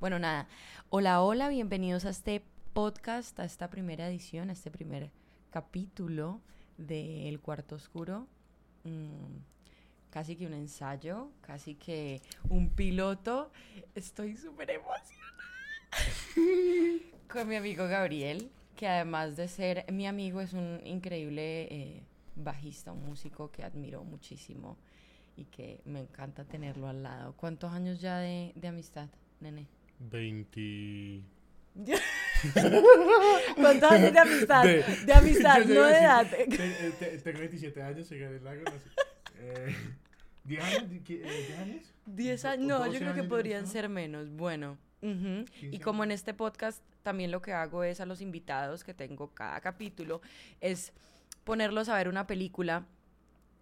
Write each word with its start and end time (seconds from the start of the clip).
Bueno, 0.00 0.18
nada. 0.18 0.48
Hola, 0.88 1.20
hola, 1.20 1.50
bienvenidos 1.50 2.06
a 2.06 2.08
este 2.08 2.42
podcast, 2.72 3.38
a 3.38 3.44
esta 3.44 3.68
primera 3.68 4.08
edición, 4.08 4.48
a 4.48 4.54
este 4.54 4.70
primer 4.70 5.10
capítulo 5.50 6.40
de 6.78 7.28
El 7.28 7.38
Cuarto 7.38 7.74
Oscuro. 7.74 8.26
Mm, 8.84 9.40
casi 10.08 10.36
que 10.36 10.46
un 10.46 10.54
ensayo, 10.54 11.28
casi 11.42 11.74
que 11.74 12.22
un 12.48 12.70
piloto. 12.70 13.52
Estoy 13.94 14.38
súper 14.38 14.70
emocionada. 14.70 15.04
Con 17.30 17.46
mi 17.46 17.56
amigo 17.56 17.86
Gabriel, 17.86 18.50
que 18.76 18.88
además 18.88 19.36
de 19.36 19.48
ser 19.48 19.84
mi 19.92 20.06
amigo, 20.06 20.40
es 20.40 20.54
un 20.54 20.80
increíble 20.82 21.64
eh, 21.64 22.02
bajista, 22.36 22.92
un 22.92 23.04
músico 23.04 23.50
que 23.50 23.64
admiro 23.64 24.02
muchísimo 24.02 24.78
y 25.36 25.44
que 25.44 25.82
me 25.84 26.00
encanta 26.00 26.46
tenerlo 26.46 26.88
al 26.88 27.02
lado. 27.02 27.34
¿Cuántos 27.36 27.70
años 27.70 28.00
ya 28.00 28.16
de, 28.16 28.54
de 28.56 28.68
amistad, 28.68 29.10
nene? 29.40 29.66
20. 30.00 31.22
¿Cuántos 33.56 33.90
años 33.92 34.12
de 34.12 34.18
amistad? 34.18 34.62
De, 34.64 35.12
amistad, 35.12 35.58
no 35.66 35.82
de 35.84 35.98
edad. 35.98 36.26
te- 36.28 36.46
te- 36.98 37.18
Tengo 37.18 37.38
27 37.38 37.82
años, 37.82 38.06
soy 38.06 38.18
Gabriel 38.20 38.44
Lago, 38.44 38.62
no 38.64 38.70
sé. 38.72 38.88
Eh, 39.38 39.76
¿10 40.46 40.60
años? 40.62 40.82
¿Qui- 41.04 41.20
eh, 41.22 41.46
¿10 41.48 41.58
años? 41.60 41.94
Diez 42.06 42.44
¿O 42.44 42.48
años, 42.48 42.66
no, 42.66 42.78
12 42.78 42.92
yo 42.92 42.98
creo 43.00 43.14
que 43.14 43.22
podrían 43.24 43.66
ser 43.66 43.88
menos. 43.88 44.30
Bueno, 44.30 44.78
y 45.02 45.08
15 45.70 45.80
como 45.80 46.04
en 46.04 46.10
este 46.10 46.34
podcast 46.34 46.82
también 47.02 47.30
lo 47.30 47.40
que 47.40 47.52
hago 47.52 47.84
es 47.84 48.00
a 48.00 48.06
los 48.06 48.20
invitados 48.20 48.84
que 48.84 48.92
tengo 48.94 49.28
cada 49.32 49.60
capítulo, 49.60 50.20
es 50.60 50.92
ponerlos 51.44 51.88
a 51.88 51.96
ver 51.96 52.08
una 52.08 52.26
película. 52.26 52.84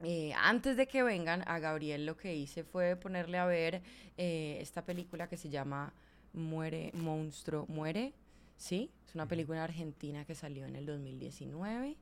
Eh, 0.05 0.33
antes 0.37 0.77
de 0.77 0.87
que 0.87 1.03
vengan 1.03 1.43
a 1.49 1.59
Gabriel 1.59 2.07
lo 2.07 2.17
que 2.17 2.33
hice 2.37 2.63
fue 2.63 2.95
ponerle 2.95 3.37
a 3.39 3.47
ver 3.47 3.83
eh, 4.17 4.59
esta 4.61 4.85
película 4.85 5.29
que 5.29 5.37
se 5.37 5.49
llama 5.49 5.93
Muere, 6.33 6.91
Monstruo, 6.95 7.67
Muere. 7.69 8.13
Sí, 8.57 8.91
es 9.07 9.15
una 9.15 9.27
película 9.27 9.65
argentina 9.65 10.25
que 10.25 10.35
salió 10.35 10.67
en 10.67 10.77
el 10.77 10.87
2019, 10.87 11.97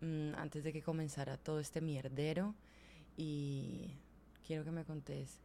mm, 0.00 0.34
antes 0.36 0.64
de 0.64 0.72
que 0.72 0.82
comenzara 0.82 1.36
todo 1.36 1.60
este 1.60 1.80
mierdero. 1.80 2.54
Y 3.16 3.92
quiero 4.46 4.64
que 4.64 4.70
me 4.70 4.84
contes 4.84 5.40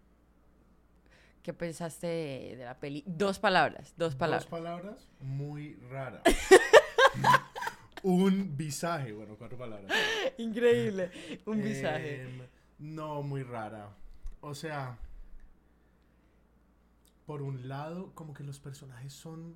qué 1.41 1.53
pensaste 1.53 2.07
de, 2.07 2.55
de 2.57 2.65
la 2.65 2.79
peli. 2.79 3.03
Dos 3.05 3.39
palabras, 3.39 3.93
dos 3.97 4.15
palabras. 4.15 4.49
Dos 4.49 4.59
palabras 4.59 5.07
muy 5.19 5.75
raras. 5.89 6.21
Un 8.03 8.57
visaje, 8.57 9.11
bueno, 9.11 9.35
cuatro 9.37 9.57
palabras. 9.57 9.91
Increíble, 10.37 11.11
un 11.45 11.61
visaje. 11.61 12.23
Em, 12.23 12.41
no, 12.79 13.21
muy 13.21 13.43
rara. 13.43 13.89
O 14.41 14.55
sea, 14.55 14.97
por 17.31 17.43
un 17.43 17.69
lado, 17.69 18.11
como 18.13 18.33
que 18.33 18.43
los 18.43 18.59
personajes 18.59 19.13
son 19.13 19.55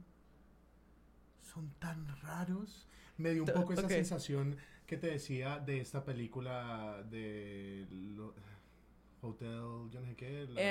son 1.42 1.73
tan 1.78 2.08
raros. 2.22 2.88
Me 3.17 3.32
dio 3.34 3.44
un 3.44 3.50
poco 3.50 3.73
esa 3.73 3.90
sensación 3.90 4.56
que 4.88 4.95
te 4.95 5.08
decía 5.08 5.59
de 5.59 5.82
esta 5.82 6.06
película 6.06 7.04
de 7.12 7.86
lo- 8.16 8.34
Hotel, 9.20 9.90
yo 9.92 10.00
no 10.00 10.06
sé 10.08 10.16
qué, 10.16 10.48
la, 10.54 10.62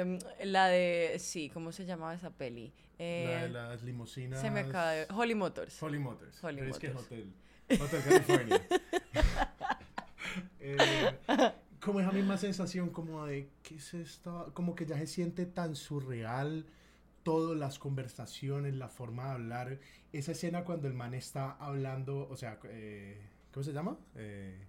Em, 0.00 0.18
la 0.46 0.66
de, 0.66 1.16
sí, 1.20 1.48
¿cómo 1.48 1.70
se 1.70 1.84
llamaba 1.86 2.12
esa 2.14 2.30
peli? 2.30 2.72
la 2.98 3.04
de 3.42 3.48
las 3.50 3.82
limusinas. 3.84 4.40
se 4.40 4.50
me 4.50 4.60
acaba 4.60 4.90
de... 4.90 5.06
Holly 5.14 5.36
Motors. 5.36 5.80
Holly 5.80 6.00
Motors. 6.00 6.42
Holly 6.42 6.58
pero 6.58 6.70
es 6.72 6.78
que 6.80 6.88
Motors. 6.88 7.06
Hotel. 7.06 7.32
Hotel 7.80 8.02
California. 8.02 8.60
Eh, 10.60 11.12
como 11.88 12.00
esa 12.00 12.12
misma 12.12 12.36
sensación 12.36 12.90
como 12.90 13.24
de, 13.24 13.48
¿qué 13.62 13.76
es 13.76 13.94
esto? 13.94 14.50
Como 14.52 14.74
que 14.74 14.84
ya 14.84 14.98
se 14.98 15.06
siente 15.06 15.46
tan 15.46 15.74
surreal 15.74 16.66
todas 17.22 17.56
las 17.58 17.78
conversaciones, 17.78 18.74
la 18.74 18.88
forma 18.88 19.24
de 19.24 19.30
hablar. 19.30 19.78
Esa 20.12 20.32
escena 20.32 20.64
cuando 20.64 20.86
el 20.86 20.92
man 20.92 21.14
está 21.14 21.52
hablando, 21.52 22.28
o 22.28 22.36
sea, 22.36 22.58
eh, 22.64 23.18
¿cómo 23.54 23.64
se 23.64 23.72
llama? 23.72 23.96
Eh, 24.16 24.66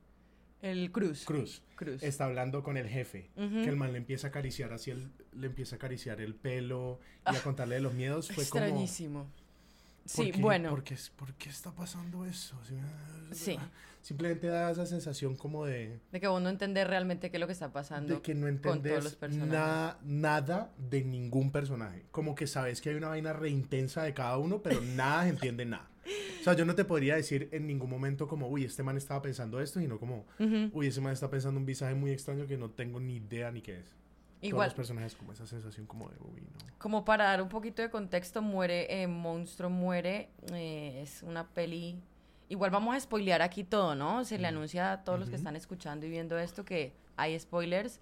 El 0.61 0.93
Cruz. 0.93 1.25
Cruz. 1.25 1.61
Cruz. 1.75 2.01
Está 2.03 2.23
hablando 2.23 2.63
con 2.63 2.77
el 2.77 2.87
jefe. 2.87 3.31
Que 3.35 3.67
el 3.67 3.75
man 3.75 3.91
le 3.91 3.97
empieza 3.97 4.27
a 4.27 4.29
acariciar 4.29 4.71
así, 4.71 4.91
el, 4.91 5.11
le 5.33 5.47
empieza 5.47 5.75
a 5.75 5.77
acariciar 5.77 6.21
el 6.21 6.35
pelo 6.35 7.01
y 7.29 7.35
a 7.35 7.43
contarle 7.43 7.75
de 7.75 7.81
los 7.81 7.93
miedos. 7.93 8.27
Fue 8.27 8.47
como... 8.47 8.63
Extrañísimo. 8.63 9.23
¿Por 9.23 9.38
Sí, 10.05 10.31
qué- 10.31 10.41
bueno. 10.41 10.69
¿por 10.69 10.83
qué, 10.83 10.93
es- 10.95 11.09
por 11.11 11.33
qué 11.35 11.49
está 11.49 11.71
pasando 11.71 12.25
eso? 12.25 12.57
Sí, 12.67 12.75
Sí. 13.31 13.57
Simplemente 14.01 14.47
da 14.47 14.71
esa 14.71 14.85
sensación 14.85 15.35
como 15.35 15.65
de, 15.65 15.99
De 16.13 16.19
que 16.21 16.27
vos 16.27 16.41
no 16.41 16.47
entendés 16.49 16.87
realmente 16.87 17.29
qué 17.29 17.35
es 17.37 17.41
lo 17.41 17.47
que 17.47 17.53
está 17.53 17.71
pasando. 17.73 18.15
de 18.15 18.21
que 18.21 18.33
no 18.33 18.47
entendés 18.47 19.17
nada, 20.03 20.71
de 20.77 21.03
ningún 21.03 21.51
personaje. 21.51 22.05
Como 22.11 22.33
que 22.35 22.47
sabes 22.47 22.81
que 22.81 22.89
hay 22.89 22.95
una 22.95 23.09
vaina 23.09 23.33
re 23.33 23.49
intensa 23.49 24.03
de 24.03 24.13
cada 24.13 24.37
uno, 24.37 24.61
pero 24.61 24.79
nada 24.95 25.23
se 25.23 25.29
entiende 25.29 25.65
nada. 25.65 25.89
O 26.39 26.43
sea, 26.43 26.53
yo 26.53 26.65
no 26.65 26.73
te 26.73 26.85
podría 26.85 27.15
decir 27.17 27.49
en 27.51 27.67
ningún 27.67 27.89
momento 27.89 28.27
como, 28.27 28.47
uy, 28.47 28.63
este 28.63 28.81
man 28.83 28.97
estaba 28.97 29.21
pensando 29.21 29.59
esto, 29.61 29.79
sino 29.79 29.99
como, 29.99 30.25
Ujú. 30.39 30.69
uy, 30.73 30.87
ese 30.87 31.01
man 31.01 31.13
está 31.13 31.29
pensando 31.29 31.59
un 31.59 31.65
visaje 31.65 31.93
muy 31.93 32.11
extraño 32.11 32.47
que 32.47 32.57
no 32.57 32.69
tengo 32.71 32.99
ni 32.99 33.17
idea 33.17 33.51
ni 33.51 33.61
qué 33.61 33.79
es. 33.79 33.95
Todos 34.39 34.47
Igual, 34.47 34.67
los 34.67 34.73
personajes 34.73 35.15
como 35.15 35.33
esa 35.33 35.45
sensación 35.45 35.85
como 35.85 36.07
de, 36.07 36.15
uy, 36.21 36.41
no. 36.41 36.77
como 36.77 37.03
para 37.03 37.25
dar 37.25 37.41
un 37.41 37.49
poquito 37.49 37.81
de 37.81 37.89
contexto, 37.89 38.41
muere, 38.41 39.01
eh, 39.01 39.05
Monstruo 39.05 39.69
muere, 39.69 40.29
eh, 40.53 41.01
es 41.03 41.23
una 41.23 41.45
peli... 41.49 42.01
Igual 42.47 42.71
vamos 42.71 42.95
a 42.95 42.99
spoilear 42.99 43.41
aquí 43.41 43.65
todo, 43.65 43.95
¿no? 43.95 44.23
Se 44.23 44.39
le 44.39 44.47
anuncia 44.47 44.93
a 44.93 45.03
todos 45.03 45.19
los 45.19 45.29
que 45.29 45.35
están 45.35 45.57
escuchando 45.57 46.05
y 46.05 46.09
viendo 46.09 46.39
esto 46.39 46.63
que 46.63 46.93
hay 47.17 47.37
spoilers. 47.37 47.99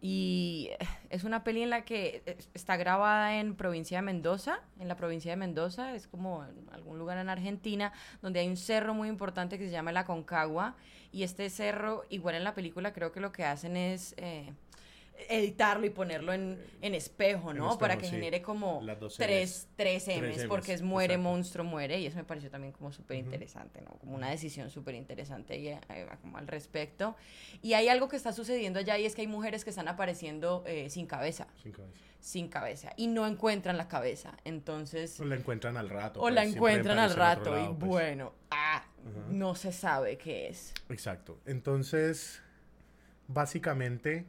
Y 0.00 0.70
es 1.08 1.24
una 1.24 1.42
peli 1.42 1.62
en 1.62 1.70
la 1.70 1.84
que 1.84 2.22
eh, 2.26 2.36
está 2.52 2.76
grabada 2.76 3.38
en 3.38 3.56
provincia 3.56 3.98
de 3.98 4.02
Mendoza, 4.02 4.60
en 4.78 4.88
la 4.88 4.96
provincia 4.96 5.30
de 5.30 5.36
Mendoza, 5.36 5.94
es 5.94 6.06
como 6.06 6.44
en 6.44 6.68
algún 6.72 6.98
lugar 6.98 7.18
en 7.18 7.28
Argentina, 7.28 7.92
donde 8.20 8.40
hay 8.40 8.48
un 8.48 8.56
cerro 8.56 8.92
muy 8.92 9.08
importante 9.08 9.58
que 9.58 9.66
se 9.66 9.70
llama 9.70 9.92
la 9.92 10.04
Concagua. 10.04 10.76
Y 11.12 11.22
este 11.22 11.48
cerro, 11.48 12.02
igual 12.10 12.34
en 12.34 12.44
la 12.44 12.54
película, 12.54 12.92
creo 12.92 13.12
que 13.12 13.20
lo 13.20 13.32
que 13.32 13.44
hacen 13.44 13.76
es 13.76 14.14
eh, 14.18 14.52
editarlo 15.28 15.86
y 15.86 15.90
ponerlo 15.90 16.32
en, 16.32 16.58
en 16.82 16.94
espejo, 16.94 17.50
En 17.50 17.58
¿no? 17.58 17.78
Para 17.78 17.96
que 17.96 18.04
sí. 18.06 18.12
genere 18.12 18.42
como 18.42 18.80
tres, 19.16 19.68
tres 19.76 20.04
Tres 20.04 20.08
M's, 20.08 20.44
porque 20.48 20.72
es 20.72 20.82
muere, 20.82 21.14
exacto. 21.14 21.30
monstruo, 21.30 21.64
muere. 21.64 21.98
Y 22.00 22.06
eso 22.06 22.16
me 22.16 22.24
pareció 22.24 22.50
también 22.50 22.72
como 22.72 22.92
súper 22.92 23.16
interesante, 23.18 23.80
¿no? 23.82 23.90
Como 23.98 24.14
una 24.14 24.30
decisión 24.30 24.70
súper 24.70 24.94
interesante 24.94 25.58
y, 25.58 25.68
eh, 25.68 25.80
como 26.20 26.38
al 26.38 26.46
respecto. 26.46 27.16
Y 27.62 27.72
hay 27.74 27.88
algo 27.88 28.08
que 28.08 28.16
está 28.16 28.32
sucediendo 28.32 28.78
allá 28.78 28.98
y 28.98 29.06
es 29.06 29.14
que 29.14 29.22
hay 29.22 29.26
mujeres 29.26 29.64
que 29.64 29.70
están 29.70 29.88
apareciendo 29.88 30.62
eh, 30.66 30.90
sin 30.90 31.06
cabeza, 31.06 31.46
Sin 31.62 31.72
cabeza. 31.72 31.92
sin 32.20 32.48
cabeza, 32.48 32.92
y 32.96 33.06
no 33.06 33.26
encuentran 33.26 33.76
la 33.76 33.88
cabeza. 33.88 34.36
Entonces, 34.44 35.18
O 35.20 35.24
la 35.24 35.36
encuentran 35.36 35.76
al 35.76 35.88
rato. 35.88 36.20
o 36.20 36.22
pues, 36.22 36.34
la 36.34 36.42
siempre 36.42 36.58
encuentran 36.58 36.98
al 36.98 37.14
rato 37.14 37.58
y 37.58 37.66
pues. 37.74 37.78
bueno, 37.88 38.32
ah, 38.50 38.76
Ajá. 38.78 39.26
no 39.30 39.54
se 39.54 39.72
sabe 39.72 40.18
qué 40.18 40.48
es. 40.48 40.72
Exacto. 40.88 41.38
Entonces, 41.46 42.42
básicamente, 43.28 44.26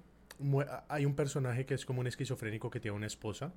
hay 0.89 1.05
un 1.05 1.15
personaje 1.15 1.65
que 1.65 1.73
es 1.73 1.85
como 1.85 2.01
un 2.01 2.07
esquizofrénico 2.07 2.69
que 2.69 2.79
tiene 2.79 2.95
una 2.97 3.07
esposa. 3.07 3.51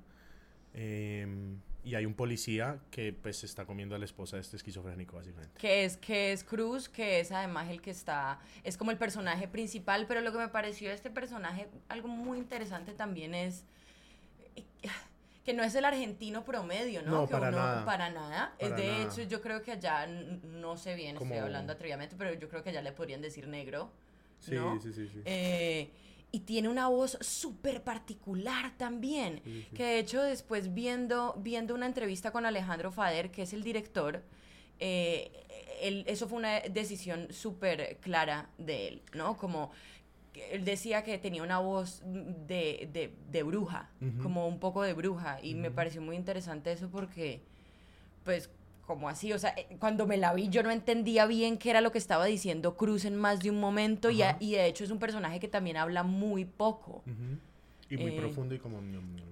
em, 0.73 1.59
y 1.83 1.95
hay 1.95 2.05
un 2.05 2.13
policía 2.13 2.79
que 2.91 3.11
pues 3.11 3.43
está 3.43 3.65
comiendo 3.65 3.93
a 3.95 3.97
la 3.99 4.05
esposa 4.05 4.37
de 4.37 4.41
este 4.43 4.55
esquizofrénico, 4.55 5.17
básicamente. 5.17 5.59
que 5.59 5.83
es 5.83 5.97
que 5.97 6.31
es 6.31 6.43
Cruz, 6.45 6.87
que 6.87 7.19
es 7.19 7.31
además 7.33 7.69
el 7.69 7.81
que 7.81 7.91
está, 7.91 8.39
es 8.63 8.77
como 8.77 8.91
el 8.91 8.97
personaje 8.97 9.47
principal, 9.49 10.05
pero 10.07 10.21
lo 10.21 10.31
que 10.31 10.37
me 10.37 10.47
pareció 10.47 10.87
de 10.89 10.95
este 10.95 11.09
personaje, 11.09 11.67
algo 11.89 12.07
muy 12.07 12.37
interesante 12.37 12.93
también 12.93 13.33
es 13.35 13.65
eh, 14.55 14.63
que 15.43 15.53
no 15.53 15.63
es 15.63 15.73
el 15.75 15.83
argentino 15.83 16.45
promedio, 16.45 17.01
¿no? 17.01 17.11
No, 17.21 17.25
que 17.27 17.31
para 17.33 17.49
uno- 17.49 17.57
nada. 17.57 17.83
para 17.85 18.09
nada. 18.11 18.55
es 18.59 18.73
de 18.75 18.87
nada. 18.87 19.03
hecho, 19.03 19.23
yo 19.23 19.41
creo 19.41 19.61
que 19.63 19.71
allá, 19.73 20.05
no 20.07 20.77
sé 20.77 20.95
bien, 20.95 21.17
estoy 21.17 21.37
hablando 21.37 21.73
atrevidamente, 21.73 22.15
pero 22.17 22.33
yo 22.33 22.47
creo 22.47 22.63
que 22.63 22.69
allá 22.69 22.81
le 22.81 22.91
podrían 22.93 23.21
decir 23.21 23.45
negro. 23.47 23.91
Sí, 24.39 24.55
¿no? 24.55 24.79
sí, 24.79 24.93
sí, 24.93 25.07
sí. 25.07 25.21
Eh, 25.25 25.91
y 26.31 26.41
tiene 26.41 26.69
una 26.69 26.87
voz 26.87 27.17
súper 27.21 27.83
particular 27.83 28.71
también. 28.77 29.41
Que 29.75 29.83
de 29.83 29.99
hecho 29.99 30.21
después 30.21 30.73
viendo, 30.73 31.35
viendo 31.39 31.75
una 31.75 31.85
entrevista 31.85 32.31
con 32.31 32.45
Alejandro 32.45 32.91
Fader, 32.91 33.31
que 33.31 33.41
es 33.41 33.53
el 33.53 33.63
director, 33.63 34.23
eh, 34.79 35.31
él- 35.81 36.03
eso 36.07 36.27
fue 36.27 36.37
una 36.39 36.59
decisión 36.61 37.31
súper 37.33 37.97
clara 37.97 38.49
de 38.57 38.87
él, 38.87 39.01
¿no? 39.13 39.37
Como 39.37 39.71
él 40.51 40.63
decía 40.63 41.03
que 41.03 41.17
tenía 41.17 41.43
una 41.43 41.59
voz 41.59 42.01
de, 42.05 42.87
de, 42.93 43.13
de 43.29 43.43
bruja, 43.43 43.89
como 44.23 44.47
un 44.47 44.59
poco 44.59 44.81
de 44.83 44.93
bruja, 44.93 45.39
y 45.43 45.55
me 45.55 45.69
pareció 45.71 46.01
muy 46.01 46.15
interesante 46.15 46.71
eso 46.71 46.89
porque, 46.89 47.41
pues, 48.23 48.49
como 48.85 49.07
así, 49.09 49.31
o 49.33 49.39
sea, 49.39 49.53
eh, 49.55 49.77
cuando 49.79 50.05
me 50.05 50.17
la 50.17 50.33
vi 50.33 50.49
yo 50.49 50.63
no 50.63 50.71
entendía 50.71 51.25
bien 51.25 51.57
qué 51.57 51.69
era 51.69 51.81
lo 51.81 51.91
que 51.91 51.97
estaba 51.97 52.25
diciendo 52.25 52.75
Cruz 52.75 53.05
en 53.05 53.15
más 53.15 53.39
de 53.39 53.49
un 53.49 53.59
momento, 53.59 54.09
y, 54.09 54.21
a- 54.21 54.37
y 54.39 54.53
de 54.53 54.65
hecho 54.65 54.83
es 54.83 54.91
un 54.91 54.99
personaje 54.99 55.39
que 55.39 55.47
también 55.47 55.77
habla 55.77 56.03
muy 56.03 56.45
poco. 56.45 57.03
Y 57.89 57.97
muy 57.97 58.11
Eh, 58.11 58.15
profundo 58.15 58.53
y 58.55 58.59
como, 58.59 58.81
ñom, 58.81 59.15
ñom, 59.15 59.25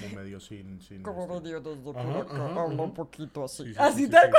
como 0.00 0.08
medio 0.14 0.40
sin... 0.40 0.80
sin 0.80 1.02
Como 1.02 1.22
este- 1.22 1.34
medio 1.40 1.60
desde 1.60 1.90
Ajá, 1.90 2.18
ajá, 2.20 2.44
habla 2.62 2.74
ajá. 2.74 2.82
un 2.82 2.94
poquito 2.94 3.44
así. 3.44 3.64
Sí, 3.64 3.72
sí, 3.74 3.78
Así 3.78 4.04
sí, 4.06 4.10
tal 4.10 4.30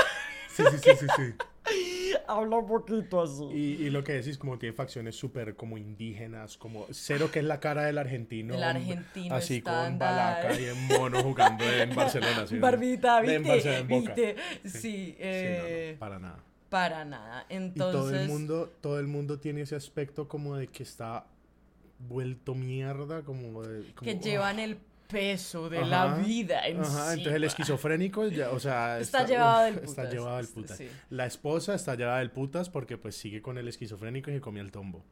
sí. 0.50 0.64
Sí, 0.64 0.64
sí, 0.72 0.78
sí, 0.80 0.96
sí, 1.00 1.08
sí. 1.16 1.34
Habla 2.28 2.58
un 2.58 2.68
poquito 2.68 3.22
así. 3.22 3.44
Y, 3.46 3.86
y 3.86 3.90
lo 3.90 4.04
que 4.04 4.14
decís, 4.14 4.38
como 4.38 4.58
tiene 4.58 4.74
facciones 4.74 5.16
súper 5.16 5.56
como 5.56 5.78
indígenas, 5.78 6.58
como 6.58 6.86
cero 6.92 7.30
que 7.32 7.40
es 7.40 7.46
la 7.46 7.60
cara 7.60 7.84
del 7.84 7.98
argentino. 7.98 8.54
El 8.56 8.64
argentino 8.64 9.36
Así 9.36 9.62
con 9.62 9.74
estándar. 9.74 10.44
balaca 10.44 10.60
y 10.62 10.66
en 10.66 10.88
mono 10.88 11.24
jugando 11.24 11.64
en 11.64 11.96
Barcelona. 11.96 12.48
¿sí? 12.48 12.58
Barbita, 12.60 13.20
En 13.20 13.26
¿viste? 13.26 13.48
Barcelona, 13.50 13.80
en 13.80 13.88
Boca. 13.88 14.14
¿Viste? 14.16 14.36
Sí, 14.66 15.16
eh, 15.20 15.92
no, 15.94 16.00
para 16.00 16.20
nada. 16.20 16.44
para 16.70 17.06
nada. 17.06 17.46
Y 17.50 17.56
Entonces, 17.56 18.02
todo 18.02 18.16
el 18.16 18.28
mundo, 18.28 18.74
todo 18.82 19.00
el 19.00 19.08
mundo 19.08 19.40
tiene 19.40 19.62
ese 19.62 19.76
aspecto 19.76 20.28
como 20.28 20.56
de 20.56 20.68
que 20.68 20.84
está 20.84 21.26
vuelto 22.00 22.54
mierda, 22.56 23.24
como 23.24 23.64
de... 23.64 23.86
como, 23.94 24.12
que 24.12 24.18
oh. 24.18 24.22
llevan 24.22 24.60
el 24.60 24.78
peso 25.08 25.70
de 25.70 25.86
la 25.86 26.16
vida 26.16 26.60
Ajá, 26.60 26.68
entonces 26.70 27.16
el 27.16 27.16
encima. 27.18 27.46
esquizofrénico, 27.48 28.28
ya, 28.28 28.50
o 28.52 28.60
sea... 28.60 29.00
Está 29.00 29.26
llevado 29.26 29.66
del 29.66 29.76
Está 29.76 29.86
putas. 30.04 30.14
llevado 30.14 30.38
del 30.38 30.48
putas. 30.48 30.78
Sí. 30.78 30.90
La 31.10 31.26
esposa 31.26 31.76
está 31.76 31.96
llevada 31.96 32.20
del 32.20 32.32
putas 32.32 32.70
porque 32.70 32.98
pues 32.98 33.16
sigue 33.16 33.42
con 33.42 33.58
el 33.58 33.68
esquizofrénico 33.68 34.32
y 34.32 34.36
se 34.36 34.42
comía 34.42 34.62
el 34.64 34.72
tombo. 34.72 35.04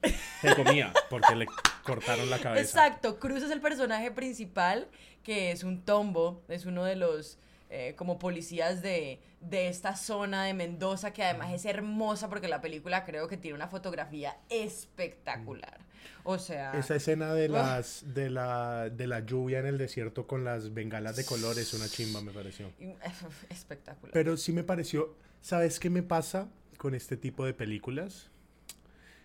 Se 0.42 0.56
comía 0.56 0.94
porque 1.10 1.36
le 1.36 1.46
cortaron 1.84 2.30
la 2.30 2.40
cabeza. 2.40 2.62
Exacto, 2.88 3.20
Cruz 3.20 3.44
es 3.44 3.52
el 3.52 3.62
personaje 3.62 4.12
principal, 4.12 4.88
que 5.24 5.52
es 5.52 5.64
un 5.64 5.84
tombo, 5.84 6.44
es 6.48 6.66
uno 6.66 6.84
de 6.86 6.96
los 6.96 7.38
eh, 7.76 7.96
como 7.96 8.20
policías 8.20 8.84
de, 8.84 9.20
de 9.42 9.68
esta 9.68 9.96
zona 9.96 10.44
de 10.44 10.54
Mendoza, 10.54 11.12
que 11.12 11.24
además 11.24 11.52
es 11.54 11.66
hermosa 11.66 12.30
porque 12.30 12.48
la 12.48 12.62
película 12.62 13.04
creo 13.04 13.28
que 13.28 13.36
tiene 13.36 13.56
una 13.56 13.68
fotografía 13.68 14.38
espectacular. 14.52 15.80
O 16.24 16.38
sea, 16.38 16.74
Esa 16.78 16.96
escena 16.96 17.34
de 17.34 17.48
Uf. 17.48 17.56
las 17.56 18.14
de 18.14 18.30
la 18.30 18.92
de 18.92 19.08
la 19.08 19.22
lluvia 19.22 19.58
en 19.58 19.66
el 19.66 19.80
desierto 19.80 20.28
con 20.28 20.44
las 20.44 20.76
bengalas 20.76 21.16
de 21.16 21.26
colores, 21.26 21.74
una 21.74 21.88
chimba 21.88 22.22
me 22.22 22.32
pareció. 22.32 22.72
espectacular. 23.50 24.14
Pero 24.14 24.38
sí 24.38 24.52
me 24.52 24.64
pareció, 24.64 25.16
¿sabes 25.42 25.80
qué 25.80 25.90
me 25.90 26.04
pasa 26.04 26.50
con 26.78 26.94
este 26.94 27.18
tipo 27.18 27.44
de 27.44 27.56
películas? 27.56 28.30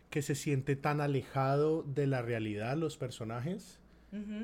Que 0.09 0.23
se 0.23 0.35
siente 0.35 0.75
tan 0.75 1.03
alejado 1.03 1.83
de 1.83 2.06
la 2.06 2.23
realidad 2.23 2.79
los 2.79 2.97
personajes 2.97 3.79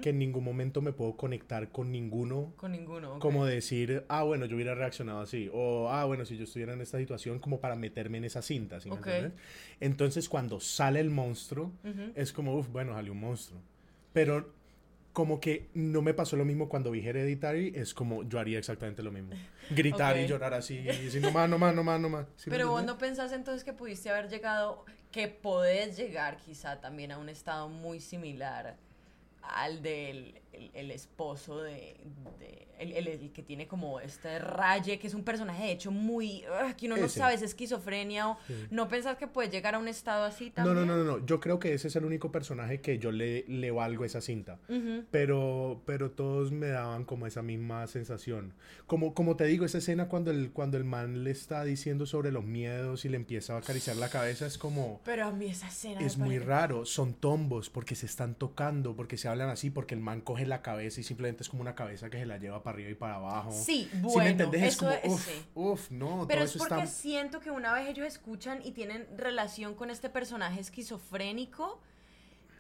Que 0.03 0.11
en 0.11 0.19
ningún 0.19 0.45
momento 0.45 0.83
me 0.83 0.93
puedo 0.93 1.17
conectar 1.17 1.71
con 1.73 1.91
ninguno. 1.91 2.53
Con 2.57 2.73
ninguno. 2.73 3.15
ok. 3.15 3.21
Como 3.21 3.47
decir, 3.47 4.05
ah, 4.09 4.23
bueno, 4.23 4.45
yo 4.45 4.57
hubiera 4.57 4.75
reaccionado 4.75 5.21
así. 5.21 5.49
O, 5.55 5.89
ah, 5.89 6.05
bueno, 6.05 6.27
si 6.27 6.37
yo 6.37 6.45
estuviera 6.45 6.75
en 6.75 6.83
esta 6.83 6.99
situación, 6.99 7.39
como 7.39 7.61
para 7.61 7.75
meterme 7.75 8.19
en 8.19 8.25
esa 8.25 8.43
cinta. 8.43 8.81
¿sí 8.81 8.91
me 8.91 8.97
Ok. 8.97 9.07
entiendes? 9.07 9.33
Entonces, 9.81 10.29
cuando 10.29 10.61
sale 10.61 11.01
el 11.01 11.09
monstruo, 11.11 11.73
Ujú. 11.83 12.13
es 12.15 12.33
como, 12.33 12.55
uff, 12.57 12.69
bueno, 12.69 12.93
salió 12.93 13.13
un 13.13 13.21
monstruo. 13.21 13.59
Pero 14.13 14.53
como 15.15 15.41
que 15.41 15.69
no 15.75 16.03
me 16.03 16.13
pasó 16.13 16.37
lo 16.37 16.45
mismo 16.45 16.69
cuando 16.69 16.91
vi 16.91 17.01
Hereditary, 17.07 17.73
es 17.75 17.95
como 17.95 18.25
yo 18.25 18.39
haría 18.41 18.59
exactamente 18.59 19.03
lo 19.03 19.13
mismo. 19.13 19.31
Gritar 19.71 20.17
Ok. 20.17 20.23
y 20.23 20.27
llorar 20.27 20.53
así, 20.55 20.75
y 20.75 20.83
decir, 20.85 21.23
no 21.23 21.31
más, 21.31 21.49
no 21.49 21.57
más, 21.57 21.75
no 21.75 21.83
más, 21.85 22.01
no 22.01 22.09
más. 22.11 22.27
¿Sí 22.37 22.51
me 22.51 22.57
Pero 22.57 22.69
vos 22.69 22.85
no 22.85 22.99
pensás 22.99 23.33
entonces 23.33 23.65
que 23.65 23.73
pudiste 23.73 24.11
haber 24.11 24.29
llegado, 24.29 24.85
que 25.11 25.29
podés 25.29 25.97
llegar 25.97 26.37
quizá 26.37 26.81
también 26.81 27.13
a 27.13 27.19
un 27.19 27.29
estado 27.31 27.69
muy 27.69 28.01
similar 28.01 28.77
al 29.49 29.82
del 29.82 30.44
el, 30.56 30.71
el 30.75 30.91
esposo 30.91 31.62
de, 31.62 31.97
de- 32.41 32.65
el, 32.79 32.93
el- 32.93 33.06
el 33.09 33.33
que 33.33 33.43
tiene 33.43 33.69
como 33.69 34.01
este 34.01 34.39
raye, 34.41 34.99
que 34.99 35.06
es 35.06 35.15
un 35.15 35.23
personaje 35.23 35.62
de 35.65 35.73
hecho 35.73 35.91
muy, 35.93 36.43
ah, 36.61 36.75
que 36.77 36.87
uno 36.87 36.97
no 36.97 37.06
Ese. 37.06 37.21
sabe, 37.21 37.35
es 37.35 37.43
esquizofrenia 37.43 38.29
o 38.31 38.39
Sí. 38.49 38.55
no 38.71 38.89
pensás 38.89 39.17
que 39.17 39.29
puedes 39.29 39.53
llegar 39.53 39.77
a 39.77 39.79
un 39.79 39.87
estado 39.87 40.25
así 40.25 40.47
No, 40.49 40.55
también. 40.65 40.87
no, 40.89 40.97
no, 40.97 41.05
no, 41.05 41.19
no. 41.19 41.27
Yo 41.27 41.39
creo 41.39 41.59
que 41.61 41.73
ese 41.73 41.87
es 41.89 41.95
el 41.97 42.05
único 42.05 42.33
personaje 42.33 42.81
que 42.81 42.99
yo 42.99 43.12
le, 43.12 43.45
le 43.47 43.71
valgo 43.71 44.05
esa 44.05 44.21
cinta. 44.21 44.59
Pero, 45.11 45.83
pero 45.87 46.11
todos 46.11 46.51
me 46.53 46.69
daban 46.69 47.05
como 47.05 47.27
esa 47.27 47.43
misma 47.43 47.87
sensación. 47.87 48.53
Como, 48.87 49.15
como 49.15 49.37
te 49.37 49.45
digo, 49.45 49.65
esa 49.65 49.79
escena 49.79 50.09
cuando 50.09 50.31
el, 50.31 50.51
cuando 50.51 50.77
el 50.77 50.85
man 50.85 51.25
le 51.25 51.31
está 51.31 51.65
diciendo 51.65 52.06
sobre 52.06 52.33
los 52.33 52.45
miedos 52.45 53.05
y 53.05 53.09
le 53.09 53.17
empieza 53.17 53.55
a 53.55 53.59
acariciar 53.59 53.97
la 53.97 54.09
cabeza 54.09 54.47
es 54.47 54.59
como... 54.59 55.01
Pero 55.05 55.27
a 55.27 55.31
mí 55.33 55.47
esa 55.47 55.69
escena 55.69 56.01
Es 56.01 56.19
muy 56.19 56.31
parece- 56.37 56.45
raro, 56.47 56.85
son 56.87 57.15
tombos 57.15 57.71
porque 57.71 57.95
se 57.95 58.06
están 58.06 58.35
tocando, 58.35 58.97
porque 58.97 59.17
se 59.17 59.29
hablan 59.29 59.49
así, 59.49 59.71
porque 59.71 59.95
el 59.95 60.01
man 60.01 60.21
coge 60.21 60.44
la 60.46 60.62
cabeza 60.62 61.00
y 61.00 61.02
simplemente 61.05 61.43
es 61.43 61.49
como 61.49 61.62
una 61.62 61.75
cabeza 61.75 62.11
que 62.11 62.19
se 62.19 62.26
la 62.26 62.38
lleva 62.38 62.62
para 62.62 62.75
arriba 62.75 62.91
y 62.91 62.94
para 62.94 63.17
abajo. 63.17 63.50
Sí, 63.52 63.88
¿Sí 63.93 63.99
bueno, 64.00 64.23
me 64.25 64.31
entendés? 64.31 64.62
Es 64.62 64.76
como, 64.76 64.93
sí. 65.19 65.44
uff, 65.55 65.91
no, 65.91 66.26
Pero 66.26 66.41
todo 66.41 66.44
es 66.44 66.50
eso 66.56 66.58
porque 66.58 66.75
está... 66.85 66.87
siento 66.94 67.41
que 67.41 67.50
una 67.50 67.73
vez 67.73 67.88
ellos 67.88 68.06
escuchan 68.06 68.61
y 68.64 68.73
tienen 68.73 69.06
relación 69.17 69.75
con 69.75 69.91
este 69.91 70.08
personaje 70.11 70.61
esquizofrénico, 70.61 71.81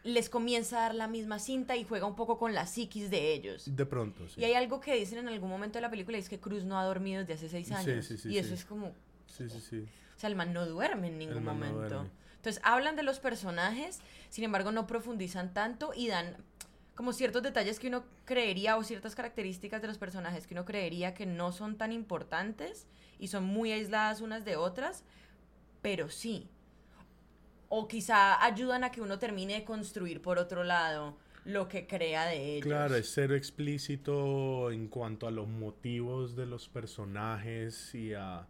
les 0.02 0.28
comienza 0.28 0.78
a 0.78 0.80
dar 0.82 0.94
la 0.94 1.08
misma 1.08 1.38
cinta 1.38 1.76
y 1.76 1.84
juega 1.84 2.06
un 2.06 2.14
poco 2.14 2.38
con 2.38 2.52
la 2.54 2.66
psiquis 2.66 3.10
de 3.10 3.32
ellos. 3.32 3.74
De 3.74 3.86
pronto, 3.86 4.28
sí. 4.28 4.40
Y 4.40 4.44
hay 4.44 4.52
algo 4.54 4.80
que 4.80 4.94
dicen 4.94 5.18
en 5.18 5.28
algún 5.28 5.48
momento 5.48 5.78
de 5.78 5.82
la 5.82 5.90
película 5.90 6.18
y 6.18 6.20
es 6.20 6.28
que 6.28 6.38
Cruz 6.38 6.64
no 6.64 6.78
ha 6.78 6.84
dormido 6.84 7.20
desde 7.20 7.34
hace 7.34 7.48
seis 7.48 7.68
Sí, 7.68 7.74
años. 7.74 8.04
sí, 8.04 8.18
sí, 8.18 8.28
y 8.28 8.38
eso 8.38 8.48
sí. 8.48 8.54
es 8.54 8.64
como, 8.66 8.92
Sí, 9.26 9.48
sí, 9.48 9.60
sí. 9.60 9.86
o 10.16 10.18
sea, 10.20 10.28
el 10.28 10.36
man 10.36 10.52
no 10.52 10.66
duerme 10.66 11.08
en 11.08 11.18
ningún 11.18 11.42
no 11.44 11.54
momento. 11.54 12.06
Entonces 12.36 12.60
hablan 12.62 12.94
de 12.96 13.02
los 13.02 13.18
personajes, 13.20 14.00
sin 14.28 14.44
embargo 14.44 14.70
no 14.70 14.86
profundizan 14.86 15.54
tanto 15.54 15.92
y 15.96 16.08
dan 16.08 16.36
como 16.94 17.12
ciertos 17.12 17.42
detalles 17.42 17.78
que 17.78 17.88
uno 17.88 18.04
creería 18.24 18.76
o 18.76 18.84
ciertas 18.84 19.14
características 19.14 19.82
de 19.82 19.88
los 19.88 19.98
personajes 19.98 20.46
que 20.46 20.54
uno 20.54 20.64
creería 20.64 21.14
que 21.14 21.26
no 21.26 21.52
son 21.52 21.76
tan 21.76 21.92
importantes 21.92 22.86
y 23.18 23.28
son 23.28 23.44
muy 23.44 23.72
aisladas 23.72 24.20
unas 24.20 24.44
de 24.44 24.56
otras, 24.56 25.04
pero 25.82 26.08
sí. 26.08 26.48
O 27.68 27.88
quizá 27.88 28.42
ayudan 28.44 28.84
a 28.84 28.90
que 28.90 29.00
uno 29.00 29.18
termine 29.18 29.54
de 29.54 29.64
construir 29.64 30.22
por 30.22 30.38
otro 30.38 30.62
lado 30.62 31.16
lo 31.44 31.68
que 31.68 31.86
crea 31.86 32.26
de 32.26 32.56
ellos. 32.56 32.66
Claro, 32.66 32.94
es 32.96 33.10
cero 33.12 33.34
explícito 33.34 34.70
en 34.70 34.88
cuanto 34.88 35.26
a 35.26 35.30
los 35.30 35.48
motivos 35.48 36.36
de 36.36 36.46
los 36.46 36.68
personajes 36.68 37.94
y 37.94 38.14
a... 38.14 38.46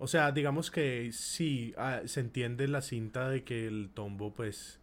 O 0.00 0.06
sea, 0.06 0.30
digamos 0.30 0.70
que 0.70 1.10
sí, 1.12 1.74
ah, 1.76 2.02
se 2.04 2.20
entiende 2.20 2.68
la 2.68 2.82
cinta 2.82 3.28
de 3.28 3.42
que 3.42 3.66
el 3.66 3.90
tombo 3.92 4.32
pues 4.32 4.77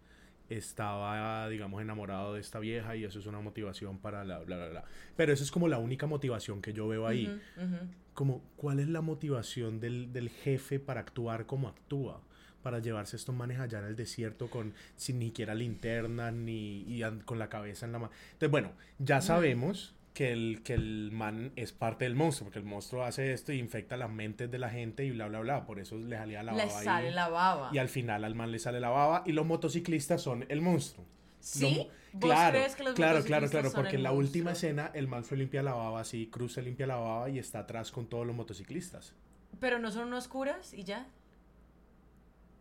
estaba, 0.50 1.50
digamos, 1.50 1.82
enamorado 1.82 2.34
de 2.34 2.42
esta 2.42 2.60
vieja 2.60 2.96
y 2.96 3.04
eso 3.04 3.20
es 3.20 3.26
una 3.26 3.40
motivación 3.40 3.98
para 3.98 4.24
la 4.24 4.40
bla, 4.40 4.58
bla, 4.58 4.70
bla. 4.70 4.84
Pero 5.16 5.34
eso 5.34 5.44
es 5.44 5.52
como 5.52 5.68
la 5.68 5.78
única 5.78 6.08
motivación 6.08 6.62
que 6.62 6.74
yo 6.74 6.88
veo 6.88 7.08
ahí. 7.08 7.28
Ujú, 7.58 7.66
ujú. 7.66 7.86
Como, 8.14 8.42
¿cuál 8.56 8.80
es 8.80 8.88
la 8.88 9.02
motivación 9.02 9.80
del, 9.80 10.14
del 10.14 10.30
jefe 10.30 10.80
para 10.80 11.02
actuar 11.02 11.46
como 11.46 11.68
actúa? 11.68 12.22
Para 12.64 12.80
llevarse 12.80 13.16
estos 13.16 13.36
manes 13.36 13.60
allá 13.60 13.80
en 13.80 13.86
el 13.86 13.96
desierto 13.96 14.50
con 14.50 14.74
sin 14.96 15.20
ni 15.20 15.28
siquiera 15.28 15.54
linterna 15.54 16.32
ni 16.32 16.82
y 16.88 17.02
con 17.26 17.38
la 17.40 17.50
cabeza 17.50 17.86
en 17.86 17.92
la 17.92 18.00
mano. 18.00 18.12
Entonces, 18.34 18.52
bueno, 18.52 18.72
ya 19.00 19.22
sabemos 19.22 19.95
que 20.16 20.32
el, 20.32 20.62
que 20.64 20.74
el 20.74 21.12
man 21.12 21.52
es 21.58 21.74
parte 21.74 22.06
del 22.06 22.16
monstruo, 22.16 22.46
porque 22.48 22.60
el 22.60 22.66
monstruo 22.66 23.04
hace 23.04 23.34
esto 23.34 23.52
y 23.52 23.60
infecta 23.60 23.98
las 23.98 24.10
mentes 24.10 24.50
de 24.50 24.58
la 24.58 24.70
gente 24.70 25.04
y 25.06 25.12
bla, 25.12 25.28
bla, 25.28 25.42
bla. 25.42 25.66
Por 25.66 25.78
eso 25.78 25.98
le 25.98 26.16
salía 26.18 26.42
la 26.42 26.54
Le 26.54 26.66
baba 26.66 26.82
sale 26.84 27.12
la 27.12 27.28
baba. 27.30 27.70
Y 27.74 27.78
al 27.78 27.90
final 27.90 28.24
al 28.24 28.34
man 28.34 28.52
le 28.52 28.58
sale 28.58 28.80
la 28.80 28.90
baba 28.90 29.24
y 29.28 29.34
los 29.34 29.46
motociclistas 29.46 30.22
son 30.22 30.46
el 30.50 30.62
monstruo. 30.62 31.06
¿Sí? 31.42 31.62
Los 31.62 31.72
mo- 31.78 31.88
¿Vos 32.14 32.30
Claro, 32.32 32.58
crees 32.58 32.76
que 32.76 32.84
los 32.84 32.94
claro, 32.96 33.24
claro, 33.26 33.50
claro, 33.50 33.70
son 33.70 33.82
porque 33.82 33.98
en 33.98 34.04
la 34.04 34.14
última 34.14 34.54
escena 34.54 34.90
el 34.94 35.10
man 35.10 35.26
se 35.26 35.36
limpia 35.36 35.62
la 35.62 35.74
baba 35.74 36.00
así, 36.00 36.28
Cruz 36.28 36.54
se 36.54 36.62
limpia 36.62 36.88
la 36.88 36.96
baba 36.96 37.30
y 37.30 37.38
está 37.38 37.60
atrás 37.60 37.92
con 37.92 38.08
todos 38.08 38.26
los 38.26 38.34
motociclistas. 38.34 39.14
Pero 39.60 39.80
no 39.80 39.92
son 39.92 40.08
unos 40.08 40.30
curas 40.30 40.74
y 40.74 40.86
ya. 40.86 41.08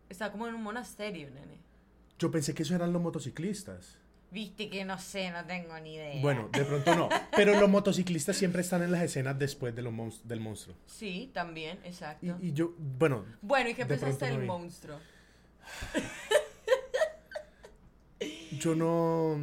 Está 0.09 0.31
como 0.31 0.47
en 0.47 0.55
un 0.55 0.61
monasterio, 0.63 1.29
nene. 1.29 1.57
Yo 2.19 2.29
pensé 2.31 2.53
que 2.53 2.63
eso 2.63 2.75
eran 2.75 2.91
los 2.91 3.01
motociclistas. 3.01 3.97
Viste 4.35 4.69
que 4.69 4.83
no 4.83 4.99
sé, 4.99 5.31
no 5.31 5.45
tengo 5.45 5.79
ni 5.79 5.95
idea. 5.95 6.21
Bueno, 6.21 6.49
de 6.51 6.65
pronto 6.65 6.93
no. 6.93 7.07
Pero 7.37 7.57
los 7.57 7.69
motociclistas 7.69 8.35
siempre 8.35 8.63
están 8.63 8.83
en 8.83 8.91
las 8.91 9.01
escenas 9.01 9.39
después 9.39 9.73
de 9.73 9.81
los 9.81 10.27
del 10.27 10.41
monstruo. 10.41 10.75
Sí, 10.85 11.31
también, 11.33 11.79
exacto. 11.85 12.37
Y, 12.41 12.49
y 12.49 12.51
yo, 12.51 12.73
bueno, 12.77 13.23
Bueno, 13.41 13.69
¿y 13.69 13.75
qué 13.75 13.85
pensaste 13.85 14.25
del 14.25 14.45
no 14.45 14.57
monstruo? 14.57 14.99
yo 18.59 18.75
no... 18.75 19.39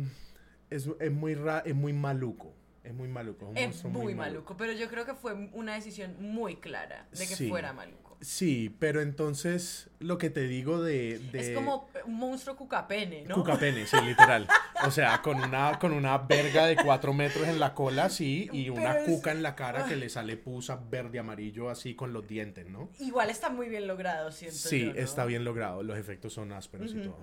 Es, 0.68 0.87
es 1.00 1.11
muy 1.11 1.37
ra 1.37 1.62
es 1.64 1.75
muy 1.75 1.94
maluco. 1.94 2.52
Es 2.84 2.92
muy 2.92 3.08
maluco. 3.08 3.50
Es, 3.54 3.82
un 3.84 3.92
Es 3.92 3.96
muy 3.96 4.14
maluco, 4.14 4.58
pero 4.58 4.75
yo 4.75 4.90
creo 4.90 5.06
que 5.06 5.14
fue 5.14 5.32
una 5.54 5.72
decisión 5.72 6.16
muy 6.20 6.56
clara 6.56 7.06
de 7.12 7.26
que 7.26 7.34
Sí. 7.34 7.49
fuera 7.49 7.72
maluco. 7.72 8.12
Sí, 8.23 8.75
pero 8.79 9.00
entonces 9.02 9.91
lo 9.99 10.17
que 10.17 10.31
te 10.31 10.43
digo 10.47 10.81
de... 10.81 11.19
de 11.33 11.41
Es 11.41 11.50
como 11.50 11.88
un 12.07 12.14
monstruo 12.17 12.57
cucapene, 12.57 13.25
¿no? 13.26 13.35
Cucapene, 13.35 13.85
sí, 13.87 13.97
literal. 14.05 14.47
O 14.87 14.91
sea, 14.91 15.21
con 15.23 15.38
una, 15.43 15.79
con 15.81 15.93
una 15.93 16.19
verga 16.19 16.67
de 16.67 16.76
cuatro 16.76 17.12
metros 17.12 17.47
en 17.49 17.59
la 17.61 17.75
cola, 17.75 18.09
sí, 18.11 18.49
y 18.52 18.69
una 18.71 18.99
es- 19.00 19.07
cuca 19.09 19.33
en 19.33 19.43
la 19.43 19.55
cara 19.57 19.87
que 19.87 19.97
le 19.97 20.09
sale 20.09 20.37
pusa 20.37 20.81
verde 20.91 21.19
amarillo 21.19 21.69
así 21.69 21.95
con 21.95 22.12
los 22.12 22.26
dientes, 22.26 22.69
¿no? 22.71 22.88
Igual 23.00 23.29
está 23.29 23.50
muy 23.50 23.69
bien 23.69 23.87
logrado, 23.88 24.31
siento 24.33 24.57
Sí, 24.57 24.87
yo, 24.87 24.93
¿no? 24.95 24.99
está 25.00 25.25
bien 25.25 25.45
logrado. 25.45 25.83
Los 25.83 25.99
efectos 25.99 26.33
son 26.33 26.52
ásperos 26.52 26.93
y 26.95 27.02
todo. 27.02 27.19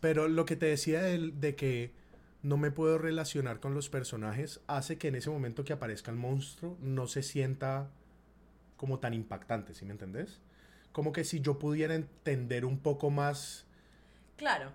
Pero 0.00 0.26
lo 0.26 0.44
que 0.46 0.56
te 0.56 0.66
decía 0.66 1.02
de, 1.02 1.32
de 1.32 1.54
que 1.54 1.92
no 2.42 2.56
me 2.56 2.70
puedo 2.70 2.96
relacionar 2.96 3.60
con 3.60 3.74
los 3.74 3.90
personajes 3.90 4.60
hace 4.66 4.96
que 4.96 5.08
en 5.08 5.16
ese 5.16 5.28
momento 5.28 5.64
que 5.64 5.74
aparezca 5.74 6.10
el 6.10 6.16
monstruo 6.16 6.78
no 6.80 7.06
se 7.06 7.22
sienta 7.22 7.90
como 8.80 8.98
tan 8.98 9.12
impactante, 9.12 9.74
¿sí 9.74 9.84
me 9.84 9.92
entendés? 9.92 10.38
Como 10.92 11.12
que 11.12 11.22
si 11.22 11.40
yo 11.42 11.58
pudiera 11.58 11.94
entender 11.94 12.64
un 12.64 12.78
poco 12.78 13.10
más 13.10 13.66
Claro, 14.38 14.72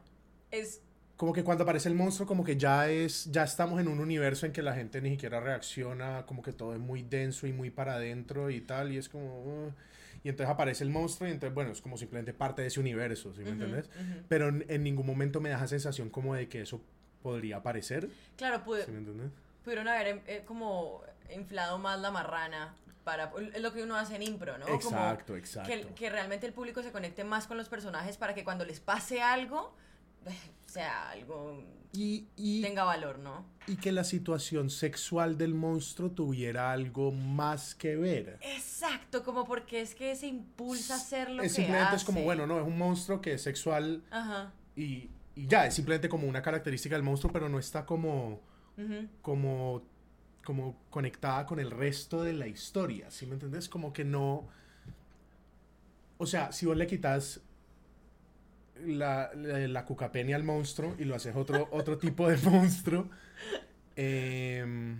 es 0.51 0.79
como 1.17 1.33
que 1.33 1.43
cuando 1.43 1.63
aparece 1.63 1.89
el 1.89 1.95
monstruo, 1.95 2.27
como 2.27 2.43
que 2.43 2.55
ya 2.55 2.87
es, 2.87 3.31
ya 3.31 3.43
estamos 3.43 3.81
en 3.81 3.87
un 3.87 3.99
universo 3.99 4.45
en 4.45 4.51
que 4.51 4.61
la 4.61 4.75
gente 4.75 5.01
ni 5.01 5.09
siquiera 5.09 5.39
reacciona, 5.39 6.23
como 6.27 6.43
que 6.43 6.53
todo 6.53 6.73
es 6.75 6.79
muy 6.79 7.01
denso 7.01 7.47
y 7.47 7.53
muy 7.53 7.71
para 7.71 7.95
adentro 7.95 8.51
y 8.51 8.61
tal, 8.61 8.91
y 8.93 8.97
es 8.97 9.09
como... 9.09 9.41
uh, 9.41 9.71
y 10.23 10.29
entonces 10.29 10.53
aparece 10.53 10.83
el 10.83 10.91
monstruo 10.91 11.27
y 11.27 11.31
entonces, 11.31 11.55
bueno, 11.55 11.71
es 11.71 11.81
como 11.81 11.97
simplemente 11.97 12.31
parte 12.33 12.61
de 12.61 12.67
ese 12.67 12.79
universo, 12.79 13.33
¿sí 13.33 13.41
me 13.41 13.49
entiendes? 13.51 13.89
Pero 14.29 14.49
en, 14.49 14.65
en 14.69 14.83
ningún 14.83 15.07
momento 15.07 15.41
me 15.41 15.49
da 15.49 15.55
esa 15.57 15.67
sensación 15.67 16.09
como 16.11 16.35
de 16.35 16.47
que 16.47 16.61
eso 16.61 16.79
podría 17.23 17.57
aparecer, 17.57 18.07
Claro, 18.37 18.63
pude- 18.63 18.85
¿sí 18.85 18.91
me 18.91 18.99
entiendes? 18.99 19.31
pudieron 19.63 19.87
haber 19.87 20.21
eh, 20.27 20.43
como 20.45 21.01
inflado 21.33 21.79
más 21.79 21.99
la 21.99 22.11
marrana 22.11 22.75
para 23.05 23.31
es 23.53 23.61
lo 23.61 23.71
que 23.71 23.83
uno 23.83 23.95
hace 23.95 24.15
en 24.17 24.23
impro, 24.23 24.57
¿no? 24.57 24.65
Como 24.65 24.75
Exacto, 24.75 25.37
exacto. 25.37 25.71
que, 25.71 25.87
que 25.93 26.09
realmente 26.09 26.45
el 26.45 26.51
público 26.51 26.83
se 26.83 26.91
conecte 26.91 27.23
más 27.23 27.47
con 27.47 27.55
los 27.55 27.69
personajes 27.69 28.17
para 28.17 28.33
que 28.33 28.43
cuando 28.43 28.65
les 28.65 28.81
pase 28.81 29.21
algo 29.21 29.73
sea 30.65 31.11
algo 31.11 31.63
Y, 31.93 32.27
y, 32.35 32.61
tenga 32.61 32.83
valor, 32.83 33.19
¿no? 33.19 33.45
y 33.67 33.77
que 33.77 33.91
la 33.91 34.03
situación 34.03 34.69
sexual 34.69 35.37
del 35.37 35.53
monstruo 35.53 36.11
tuviera 36.11 36.71
algo 36.71 37.11
más 37.11 37.73
que 37.73 37.95
ver. 37.95 38.37
Exacto, 38.41 39.23
como 39.23 39.45
porque 39.45 39.81
es 39.81 39.95
que 39.95 40.15
se 40.15 40.27
impulsa 40.27 40.95
a 40.95 40.97
hacer 40.97 41.31
lo 41.31 41.41
es 41.41 41.53
que 41.53 41.61
simplemente 41.61 41.87
hace. 41.87 41.97
es 41.97 42.03
como, 42.03 42.21
bueno, 42.21 42.45
no, 42.45 42.59
es 42.59 42.67
un 42.67 42.77
monstruo 42.77 43.21
que 43.21 43.33
es 43.33 43.41
sexual 43.41 44.03
Ajá. 44.11 44.51
y, 44.75 45.09
y 45.35 45.47
ya, 45.47 45.65
es 45.65 45.73
simplemente 45.73 46.09
como 46.09 46.27
una 46.27 46.41
característica 46.41 46.95
del 46.95 47.03
monstruo, 47.03 47.31
pero 47.31 47.49
no 47.49 47.57
está 47.57 47.85
como, 47.85 48.41
como, 49.21 49.83
como 50.45 50.77
conectada 50.89 51.45
con 51.45 51.59
el 51.59 51.71
resto 51.71 52.23
de 52.23 52.31
la 52.31 52.47
historia, 52.47 53.11
¿sí 53.11 53.25
me 53.25 53.33
entendés? 53.33 53.67
Como 53.67 53.91
que 53.91 54.05
no... 54.05 54.47
O 56.17 56.25
sea, 56.25 56.53
si 56.53 56.65
vos 56.65 56.77
le 56.77 56.87
quitas 56.87 57.41
la, 58.85 59.31
la, 59.35 59.67
la 59.67 59.85
cucapenia 59.85 60.37
al 60.37 60.43
monstruo 60.43 60.95
y 60.97 61.03
lo 61.03 61.15
haces 61.15 61.35
otro, 61.35 61.67
otro 61.71 61.97
tipo 61.97 62.29
de 62.29 62.37
monstruo, 62.37 63.09
em, 63.97 64.99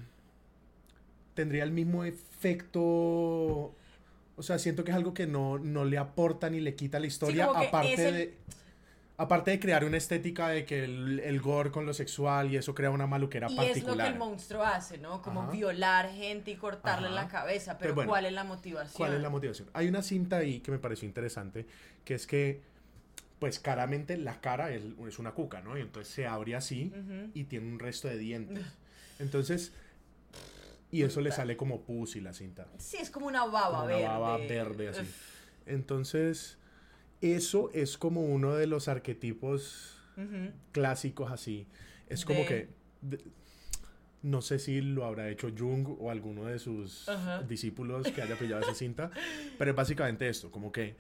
tendría 1.34 1.64
el 1.64 1.72
mismo 1.72 2.04
efecto... 2.04 2.82
O 4.38 4.44
sea, 4.44 4.60
siento 4.60 4.84
que 4.84 4.92
es 4.92 4.98
algo 4.98 5.14
que 5.14 5.28
no, 5.28 5.60
no 5.60 5.86
le 5.86 5.98
aporta 5.98 6.50
ni 6.50 6.60
le 6.60 6.76
quita 6.76 7.00
la 7.00 7.06
historia, 7.06 7.46
aparte 7.46 8.12
de... 8.12 8.38
Aparte 9.18 9.52
de 9.52 9.60
crear 9.62 9.86
una 9.86 9.96
estética 9.96 10.50
de 10.50 10.66
que 10.66 10.84
el, 10.84 11.20
el 11.22 11.40
gore 11.40 11.72
con 11.72 11.86
lo 11.86 11.94
sexual 11.94 12.52
y 12.52 12.58
eso 12.58 12.76
crea 12.76 12.90
una 12.90 13.08
maluquera 13.08 13.48
Y 13.50 13.56
particular. 13.56 13.78
es 13.78 13.98
lo 13.98 14.04
que 14.04 14.10
el 14.10 14.20
monstruo 14.20 14.64
hace, 14.64 14.98
¿no? 14.98 15.22
Como 15.22 15.44
Ajá. 15.44 15.52
violar 15.52 16.12
gente 16.12 16.52
y 16.52 16.56
cortarle 16.56 17.08
Ajá. 17.08 17.16
la 17.16 17.28
cabeza, 17.30 17.78
pero 17.78 17.96
bueno, 17.96 18.10
¿cuál 18.10 18.26
es 18.26 18.34
la 18.34 18.44
motivación? 18.44 18.94
¿Cuál 18.98 19.14
es 19.14 19.22
la 19.22 19.30
motivación? 19.30 19.70
Hay 19.74 19.88
una 19.88 20.02
cinta 20.02 20.38
ahí 20.38 20.60
que 20.60 20.70
me 20.72 20.80
pareció 20.80 21.08
interesante, 21.08 21.66
que 22.04 22.14
es 22.16 22.28
que, 22.28 22.62
pues 23.40 23.60
claramente 23.60 24.18
la 24.18 24.42
cara 24.42 24.72
es, 24.72 24.84
es 25.08 25.18
una 25.18 25.32
cuca, 25.32 25.62
¿no? 25.62 25.78
Y 25.78 25.82
entonces 25.82 26.14
se 26.14 26.28
abre 26.28 26.56
así 26.56 26.92
y 27.34 27.46
tiene 27.46 27.68
un 27.72 27.80
resto 27.80 28.10
de 28.10 28.18
dientes. 28.18 28.66
Entonces, 29.20 29.72
y 30.92 31.04
eso 31.04 31.22
le 31.22 31.32
sale 31.32 31.56
como 31.56 31.82
pus 31.82 32.18
y 32.18 32.22
la 32.22 32.34
cinta. 32.34 32.68
Sí, 32.80 32.98
es 33.00 33.10
como 33.10 33.28
una 33.28 33.46
baba 33.46 33.70
Como 33.80 33.84
una 33.86 33.96
verde. 33.96 34.08
baba 34.08 34.38
verde 34.38 34.90
así. 34.90 35.10
Entonces, 35.66 36.58
eso 37.22 37.70
es 37.74 37.98
como 37.98 38.22
uno 38.22 38.54
de 38.56 38.68
los 38.68 38.88
arquetipos 38.88 39.92
clásicos 40.72 41.32
así. 41.32 41.68
Es 42.08 42.24
como 42.26 42.46
que... 42.46 42.70
de- 43.02 43.24
no 44.24 44.42
sé 44.42 44.58
si 44.58 44.82
lo 44.82 45.06
habrá 45.06 45.30
hecho 45.30 45.52
Jung 45.56 45.88
o 46.00 46.10
alguno 46.10 46.46
de 46.46 46.58
sus 46.58 47.08
discípulos 47.48 48.08
que 48.12 48.24
haya 48.24 48.36
pillado 48.40 48.64
esa 48.64 48.74
cinta, 48.76 49.12
pero 49.60 49.70
es 49.70 49.78
básicamente 49.78 50.28
esto, 50.28 50.50
como 50.50 50.72
que 50.72 50.96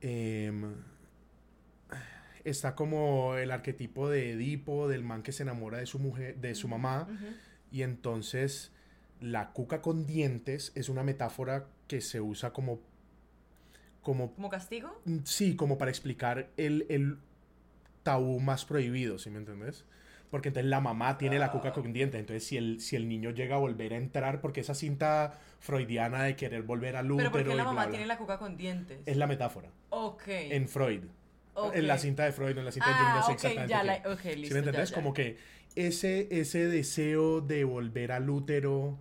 em, 0.00 0.74
está 2.44 2.74
como 2.74 3.34
el 3.36 3.50
arquetipo 3.50 4.08
de 4.08 4.32
Edipo, 4.32 4.88
del 4.88 5.02
man 5.02 5.22
que 5.22 5.32
se 5.32 5.42
enamora 5.42 5.78
de 5.78 5.86
su 5.86 5.98
mujer, 5.98 6.36
de 6.38 6.54
su 6.54 6.66
mamá, 6.68 7.08
y 7.70 7.82
entonces 7.82 8.72
la 9.20 9.52
cuca 9.52 9.82
con 9.82 10.06
dientes 10.06 10.72
es 10.74 10.88
una 10.88 11.02
metáfora 11.02 11.66
que 11.88 12.00
se 12.00 12.20
usa 12.22 12.52
como 12.54 12.80
como 14.04 14.34
¿Como 14.34 14.48
castigo? 14.50 14.94
Mm, 15.06 15.18
Sí, 15.24 15.56
como 15.56 15.78
para 15.78 15.90
explicar 15.90 16.48
el, 16.56 16.86
el 16.88 17.18
tabú 18.02 18.40
más 18.40 18.64
prohibido, 18.64 19.18
¿sí 19.18 19.30
me 19.30 19.38
entendés? 19.38 19.84
Porque 20.30 20.48
entonces 20.48 20.68
la 20.70 20.80
mamá 20.80 21.16
tiene 21.18 21.38
la 21.38 21.50
cuca 21.52 21.72
con 21.72 21.92
dientes, 21.92 22.20
entonces 22.20 22.44
si 22.44 22.56
el, 22.56 22.80
si 22.80 22.96
el 22.96 23.08
niño 23.08 23.30
llega 23.30 23.56
a 23.56 23.58
volver 23.58 23.92
a 23.94 23.96
entrar, 23.96 24.40
porque 24.40 24.60
esa 24.60 24.74
cinta 24.74 25.38
freudiana 25.60 26.24
de 26.24 26.36
querer 26.36 26.62
volver 26.62 26.96
al 26.96 27.10
útero 27.12 27.22
Pero 27.22 27.32
¿por 27.32 27.44
qué 27.44 27.52
y 27.52 27.56
la 27.56 27.62
bla, 27.64 27.72
mamá 27.72 27.82
bla, 27.82 27.90
tiene 27.92 28.06
la 28.06 28.18
cuca 28.18 28.38
con 28.38 28.56
dientes? 28.56 28.98
es 29.06 29.16
la 29.16 29.26
metáfora, 29.26 29.68
Ok. 29.90 30.22
en 30.28 30.68
Freud, 30.68 31.04
ok. 31.54 31.74
en 31.76 31.86
la 31.86 31.98
cinta 31.98 32.24
de 32.24 32.32
Freud, 32.32 32.58
en 32.58 32.64
la 32.64 32.72
cinta 32.72 32.90
de 32.90 32.94
Jung, 32.96 33.06
Ah, 33.08 33.14
no 33.16 33.22
sé 33.22 33.32
ok, 33.32 33.34
exactamente 33.34 33.70
ya 33.70 33.82
la... 33.84 33.94
Ok, 34.12 34.24
listo, 34.24 34.48
¿Sí 34.48 34.54
me 34.54 34.58
entendés? 34.60 34.90
ya, 34.90 34.96
ya. 34.96 34.96
Como 34.96 35.14
que 35.14 35.36
ese, 35.76 36.28
ese 36.30 36.66
deseo 36.66 37.40
de 37.40 37.64
volver 37.64 38.12
al 38.12 38.28
útero 38.28 38.98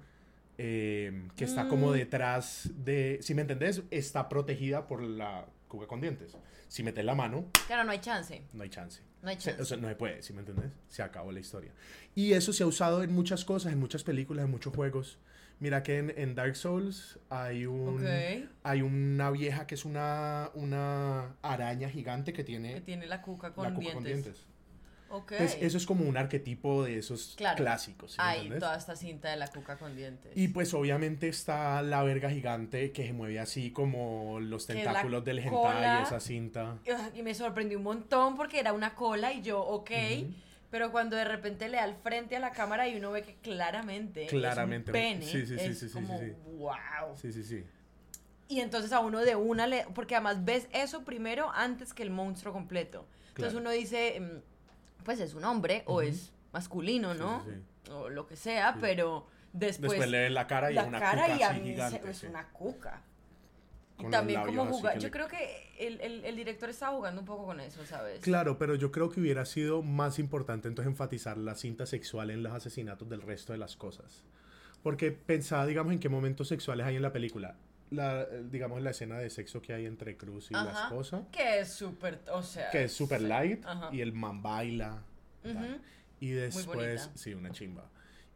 eh, 0.58 1.28
que 1.36 1.46
está 1.46 1.68
como 1.68 1.90
Mm. 1.90 1.94
detrás 1.94 2.70
de, 2.76 3.20
¿sí 3.22 3.34
me 3.34 3.42
entendés? 3.42 3.82
Está 3.92 4.30
protegida 4.30 4.88
por 4.88 5.02
la 5.02 5.46
cuca 5.68 5.88
con 5.88 6.02
dientes. 6.02 6.38
Si 6.68 6.84
metes 6.84 7.04
la 7.06 7.16
mano, 7.16 7.46
Claro, 7.68 7.84
no 7.84 7.92
hay 7.92 8.00
chance. 8.00 8.42
no 8.54 8.64
hay 8.64 8.70
chance. 8.70 9.02
No 9.22 9.30
hay 9.30 9.38
chance. 9.38 9.62
o 9.62 9.66
sea, 9.66 9.78
no 9.78 9.88
se 9.88 9.96
puede, 9.96 10.22
¿sí 10.22 10.34
me 10.34 10.40
entendés? 10.40 10.72
Se 10.90 11.02
acabó 11.02 11.32
la 11.32 11.40
historia. 11.40 11.72
Y 12.16 12.34
eso 12.34 12.52
se 12.54 12.64
ha 12.64 12.66
usado 12.68 13.04
en 13.04 13.14
muchas 13.14 13.46
cosas, 13.46 13.72
en 13.74 13.80
muchas 13.80 14.04
películas, 14.04 14.46
en 14.46 14.52
muchos 14.52 14.74
juegos. 14.76 15.18
Mira 15.60 15.82
que 15.84 16.00
en, 16.00 16.14
en 16.18 16.36
Dark 16.36 16.56
Souls 16.56 17.20
hay 17.30 17.66
un 17.66 18.06
hay 18.64 18.82
una 18.82 19.30
vieja 19.32 19.66
que 19.66 19.76
es 19.76 19.86
una, 19.86 20.50
una 20.56 21.36
araña 21.42 21.90
gigante 21.90 22.34
que 22.34 22.38
Que 22.38 22.44
tiene 22.44 22.82
tiene 22.82 23.06
la 23.08 23.22
cuca 23.22 23.54
con 23.54 23.64
la 23.66 23.70
cuca 23.74 23.80
dientes. 23.82 23.94
con 23.96 24.04
dientes. 24.04 24.46
Entonces, 25.18 25.58
eso 25.62 25.78
es 25.78 25.86
como 25.86 26.06
un 26.06 26.18
arquetipo 26.18 26.84
de 26.84 26.98
esos 26.98 27.36
Claro. 27.38 27.58
clásicos, 27.58 28.14
¿sí 28.14 28.18
Hay 28.20 28.50
toda 28.60 28.78
esta 28.78 28.96
cinta 28.96 29.30
de 29.30 29.38
la 29.38 29.48
cuca 29.48 29.78
con 29.78 29.96
dientes. 29.96 30.32
Y 30.36 30.48
pues 30.50 30.74
obviamente 30.74 31.28
está 31.28 31.82
la 31.82 32.04
verga 32.04 32.30
gigante 32.30 32.92
que 32.92 33.06
se 33.08 33.14
mueve 33.14 33.40
así 33.40 33.72
como 33.72 34.40
los 34.40 34.66
tentáculos 34.68 35.24
del 35.24 35.40
hentai, 35.40 36.02
esa 36.02 36.20
cinta. 36.20 36.80
Y 37.16 37.22
me 37.22 37.36
sorprendió 37.36 37.78
un 37.78 37.84
montón 37.84 38.36
porque 38.36 38.60
era 38.60 38.74
una 38.74 38.96
cola 38.96 39.34
y 39.34 39.42
yo, 39.42 39.62
ok. 39.62 39.92
Ujú. 40.22 40.34
Pero 40.72 40.92
cuando 40.92 41.16
de 41.16 41.24
repente 41.26 41.70
le 41.70 41.78
da 41.78 41.84
al 41.84 41.96
frente 41.96 42.36
a 42.36 42.40
la 42.40 42.52
cámara 42.52 42.88
y 42.88 42.96
uno 42.96 43.12
ve 43.12 43.22
que 43.22 43.36
claramente, 43.36 44.26
Claramente, 44.26 44.90
es 44.90 44.96
un 44.96 45.20
pene, 45.20 45.26
sí, 45.32 45.46
sí, 45.46 45.60
sí, 45.60 45.70
es 45.70 45.78
sí, 45.80 45.88
sí, 45.88 45.94
como, 45.94 46.18
sí, 46.18 46.26
sí. 46.26 46.34
wow. 46.58 47.16
Sí, 47.16 47.32
sí, 47.32 47.44
sí. 47.44 47.64
Y 48.48 48.60
entonces 48.60 48.92
a 48.92 49.00
uno 49.00 49.20
de 49.20 49.36
una 49.36 49.68
le... 49.68 49.86
Porque 49.94 50.16
además 50.16 50.44
ves 50.44 50.68
eso 50.74 51.04
primero 51.04 51.52
antes 51.54 51.94
que 51.94 52.02
el 52.02 52.10
monstruo 52.10 52.54
completo. 52.54 53.06
Entonces 53.30 53.54
Claro. 53.54 53.60
uno 53.60 53.70
dice, 53.70 54.20
mm, 54.20 54.53
pues 55.04 55.20
es 55.20 55.34
un 55.34 55.44
hombre 55.46 55.84
o 55.86 56.02
es 56.02 56.32
masculino, 56.52 57.14
¿no? 57.14 57.44
sí, 57.46 57.52
sí. 57.86 57.92
O 57.92 58.10
lo 58.10 58.26
que 58.28 58.36
sea, 58.36 58.78
pero 58.80 59.28
después... 59.52 59.92
Después 59.92 60.10
le 60.10 60.30
la 60.30 60.48
cara 60.48 60.72
y 60.72 60.76
la 60.76 60.82
es 60.84 60.88
una 60.88 61.00
cara 61.00 61.24
cuca 61.26 61.38
y 61.38 61.44
a 61.44 61.54
mí 61.54 61.70
gigante. 61.72 62.10
es 62.10 62.24
una 62.24 62.48
cuca. 62.50 63.02
Y 64.00 64.06
también 64.10 64.42
como 64.44 64.66
jugar... 64.66 64.96
Yo 64.98 65.08
le- 65.08 65.12
creo 65.12 65.28
que 65.28 65.72
el, 65.80 66.00
el- 66.02 66.26
el 66.26 66.36
director 66.36 66.70
estaba 66.70 66.96
jugando 66.96 67.22
un 67.22 67.28
poco 67.28 67.46
con 67.46 67.60
eso, 67.60 67.86
¿sabes? 67.86 68.22
Claro, 68.22 68.58
pero 68.58 68.76
yo 68.76 68.92
creo 68.92 69.10
que 69.10 69.20
hubiera 69.20 69.46
sido 69.46 69.82
más 69.84 70.18
importante 70.20 70.68
entonces 70.68 70.90
enfatizar 70.92 71.38
la 71.38 71.56
cinta 71.56 71.86
sexual 71.86 72.32
en 72.32 72.42
los 72.42 72.54
asesinatos 72.54 73.08
del 73.10 73.22
resto 73.22 73.54
de 73.54 73.60
las 73.60 73.76
cosas. 73.76 74.24
Porque 74.82 75.12
pensaba, 75.12 75.66
digamos, 75.66 75.94
en 75.94 76.00
qué 76.00 76.10
momentos 76.10 76.48
sexuales 76.48 76.86
hay 76.86 76.96
en 76.96 77.02
la 77.02 77.14
película. 77.14 77.56
La, 77.94 78.26
digamos, 78.26 78.82
la 78.82 78.90
escena 78.92 79.18
de 79.20 79.30
sexo 79.30 79.62
que 79.62 79.74
hay 79.74 79.86
entre 79.86 80.18
Cruz 80.18 80.50
y 80.50 80.54
la 80.54 80.64
Ajá. 80.64 80.84
esposa, 80.86 81.28
Que 81.32 81.60
es 81.60 81.72
súper, 81.72 82.22
o 82.32 82.42
sea... 82.42 82.70
que 82.72 82.86
es 82.86 82.94
super 82.94 83.20
sí. 83.20 83.28
light, 83.28 83.66
Ajá. 83.66 83.90
y 83.92 84.02
el 84.02 84.14
man 84.14 84.42
baila. 84.42 85.04
Ujú. 85.44 85.80
Y 86.20 86.32
después, 86.32 87.10
sí, 87.16 87.34
una 87.34 87.52
chimba. 87.52 87.90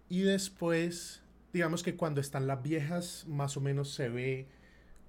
Y 0.10 0.22
después, 0.22 1.22
digamos 1.54 1.84
que 1.84 1.96
cuando 1.96 2.22
están 2.22 2.46
las 2.48 2.62
viejas, 2.62 3.26
más 3.28 3.58
o 3.58 3.62
menos 3.62 3.94
se 3.94 4.10
ve 4.10 4.48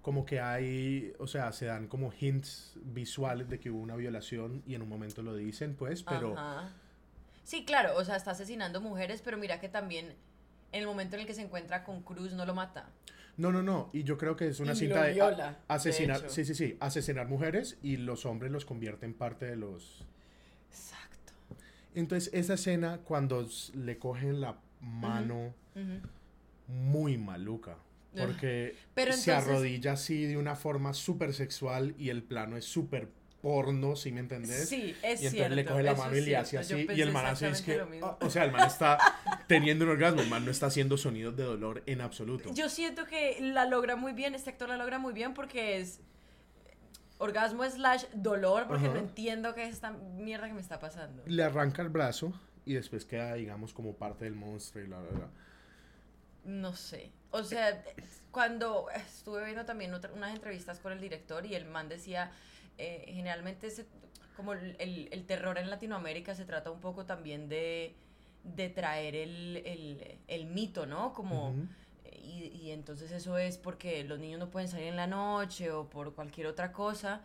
como 0.02 0.24
que 0.24 0.40
hay, 0.40 1.12
o 1.18 1.26
sea, 1.26 1.52
se 1.52 1.66
dan 1.66 1.86
como 1.88 2.12
hints 2.18 2.78
visuales 2.82 3.48
de 3.50 3.58
que 3.60 3.70
hubo 3.70 3.80
una 3.80 3.96
violación 3.96 4.62
y 4.66 4.74
en 4.74 4.82
un 4.82 4.88
momento 4.88 5.22
lo 5.22 5.34
dicen, 5.36 5.74
pues, 5.74 6.02
pero... 6.02 6.38
Ajá. 6.38 6.72
Sí, 7.44 7.64
claro, 7.64 7.96
o 7.96 8.04
sea, 8.04 8.16
está 8.16 8.30
asesinando 8.30 8.80
mujeres, 8.80 9.22
pero 9.22 9.36
mira 9.38 9.60
que 9.60 9.68
también 9.68 10.14
en 10.72 10.80
el 10.80 10.86
momento 10.86 11.16
en 11.16 11.20
el 11.20 11.26
que 11.26 11.34
se 11.34 11.42
encuentra 11.42 11.84
con 11.84 12.02
Cruz 12.02 12.32
no 12.34 12.44
lo 12.46 12.54
mata. 12.54 12.90
No, 13.38 13.50
no, 13.52 13.62
no. 13.62 13.88
Y 13.92 14.02
yo 14.02 14.18
creo 14.18 14.36
que 14.36 14.48
es 14.48 14.60
una 14.60 14.72
Y 14.72 14.76
cinta 14.76 15.04
de 15.04 15.14
viola, 15.14 15.60
asesinar, 15.68 16.28
sí, 16.28 16.44
sí, 16.44 16.54
sí, 16.54 16.76
asesinar 16.80 17.26
mujeres 17.28 17.78
y 17.82 17.96
los 17.96 18.26
hombres 18.26 18.52
los 18.52 18.64
convierte 18.66 19.06
en 19.06 19.14
parte 19.14 19.46
de 19.46 19.56
los. 19.56 20.04
Exacto. 20.70 21.32
Entonces 21.94 22.30
esa 22.34 22.54
escena 22.54 22.98
cuando 23.04 23.48
le 23.74 23.96
cogen 23.98 24.40
la 24.40 24.58
mano 24.80 25.54
muy 26.66 27.16
maluca, 27.16 27.76
porque 28.16 28.74
Pero 28.94 29.12
se 29.12 29.30
entonces- 29.30 29.50
arrodilla 29.54 29.92
así 29.92 30.24
de 30.26 30.36
una 30.36 30.56
forma 30.56 30.92
súper 30.92 31.32
sexual 31.32 31.94
y 31.96 32.10
el 32.10 32.22
plano 32.24 32.56
es 32.56 32.64
súper 32.64 33.08
porno, 33.40 33.94
¿sí 33.94 34.10
me 34.10 34.18
entendés? 34.20 34.68
Sí, 34.68 34.96
es 35.02 35.22
y 35.22 35.26
entonces 35.26 35.30
cierto. 35.30 35.54
le 35.54 35.64
coge 35.64 35.82
la 35.84 35.94
mano 35.94 36.16
y 36.16 36.20
le 36.22 36.36
hace 36.36 36.62
cierto, 36.64 36.90
así 36.92 36.98
y 36.98 37.02
el 37.02 37.12
man 37.12 37.26
hace 37.26 37.48
es 37.48 37.62
que, 37.62 37.80
o 38.20 38.30
sea, 38.30 38.44
el 38.44 38.50
man 38.50 38.66
está 38.66 38.98
teniendo 39.48 39.86
un 39.86 39.90
orgasmo, 39.90 40.20
el 40.20 40.28
man 40.28 40.44
no 40.44 40.52
está 40.52 40.66
haciendo 40.66 40.96
sonidos 40.96 41.34
de 41.36 41.42
dolor 41.42 41.82
en 41.86 42.00
absoluto. 42.00 42.52
Yo 42.54 42.68
siento 42.68 43.06
que 43.06 43.38
la 43.40 43.64
logra 43.64 43.96
muy 43.96 44.12
bien, 44.12 44.34
este 44.34 44.50
actor 44.50 44.68
la 44.68 44.76
logra 44.76 45.00
muy 45.00 45.12
bien 45.12 45.34
porque 45.34 45.80
es... 45.80 46.00
orgasmo 47.16 47.68
slash 47.68 48.04
dolor 48.12 48.68
porque 48.68 48.88
no 48.88 48.96
entiendo 48.96 49.54
qué 49.54 49.64
es 49.64 49.74
esta 49.74 49.90
mierda 49.90 50.46
que 50.46 50.54
me 50.54 50.60
está 50.60 50.78
pasando. 50.78 51.24
Le 51.26 51.42
arranca 51.42 51.82
el 51.82 51.88
brazo 51.88 52.32
y 52.64 52.74
después 52.74 53.04
queda, 53.06 53.34
digamos, 53.34 53.72
como 53.72 53.94
parte 53.94 54.26
del 54.26 54.34
monstruo 54.34 54.84
y 54.84 54.86
la 54.86 55.00
verdad. 55.00 55.30
No 56.44 56.74
sé. 56.74 57.10
O 57.30 57.42
sea, 57.42 57.82
cuando 58.30 58.88
estuve 58.90 59.44
viendo 59.44 59.64
también 59.64 59.92
unas 60.14 60.34
entrevistas 60.34 60.78
con 60.78 60.92
el 60.92 61.00
director 61.00 61.46
y 61.46 61.54
el 61.54 61.64
man 61.64 61.88
decía, 61.88 62.30
eh, 62.76 63.04
generalmente 63.08 63.68
como 64.36 64.52
el, 64.52 64.76
el, 65.10 65.24
terror 65.26 65.58
en 65.58 65.68
Latinoamérica 65.68 66.34
se 66.34 66.44
trata 66.44 66.70
un 66.70 66.80
poco 66.80 67.06
también 67.06 67.48
de, 67.48 67.96
de 68.54 68.68
traer 68.68 69.14
el, 69.14 69.62
el, 69.64 70.18
el, 70.26 70.46
mito, 70.46 70.86
¿no? 70.86 71.12
Como... 71.12 71.54
y, 72.22 72.44
y, 72.44 72.70
entonces 72.70 73.10
eso 73.12 73.38
es 73.38 73.58
porque 73.58 74.04
los 74.04 74.18
niños 74.18 74.38
no 74.38 74.50
pueden 74.50 74.68
salir 74.68 74.88
en 74.88 74.96
la 74.96 75.06
noche 75.06 75.70
o 75.70 75.88
por 75.88 76.14
cualquier 76.14 76.46
otra 76.46 76.72
cosa. 76.72 77.22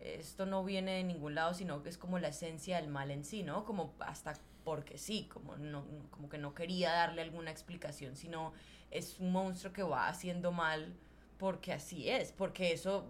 Esto 0.00 0.44
no 0.46 0.64
viene 0.64 0.92
de 0.96 1.04
ningún 1.04 1.34
lado, 1.34 1.54
sino 1.54 1.82
que 1.82 1.88
es 1.88 1.98
como 1.98 2.18
la 2.18 2.28
esencia 2.28 2.76
del 2.76 2.88
mal 2.88 3.10
en 3.10 3.24
sí, 3.24 3.42
¿no? 3.42 3.64
Como 3.64 3.94
hasta 4.00 4.34
porque 4.64 4.98
sí, 4.98 5.28
como, 5.32 5.56
no, 5.56 5.84
como 6.10 6.28
que 6.28 6.38
no 6.38 6.54
quería 6.54 6.90
darle 6.90 7.22
alguna 7.22 7.50
explicación, 7.50 8.16
sino 8.16 8.52
es 8.90 9.20
un 9.20 9.30
monstruo 9.32 9.72
que 9.72 9.82
va 9.82 10.08
haciendo 10.08 10.52
mal 10.52 10.94
porque 11.38 11.72
así 11.72 12.08
es, 12.08 12.32
porque 12.32 12.72
eso 12.72 13.06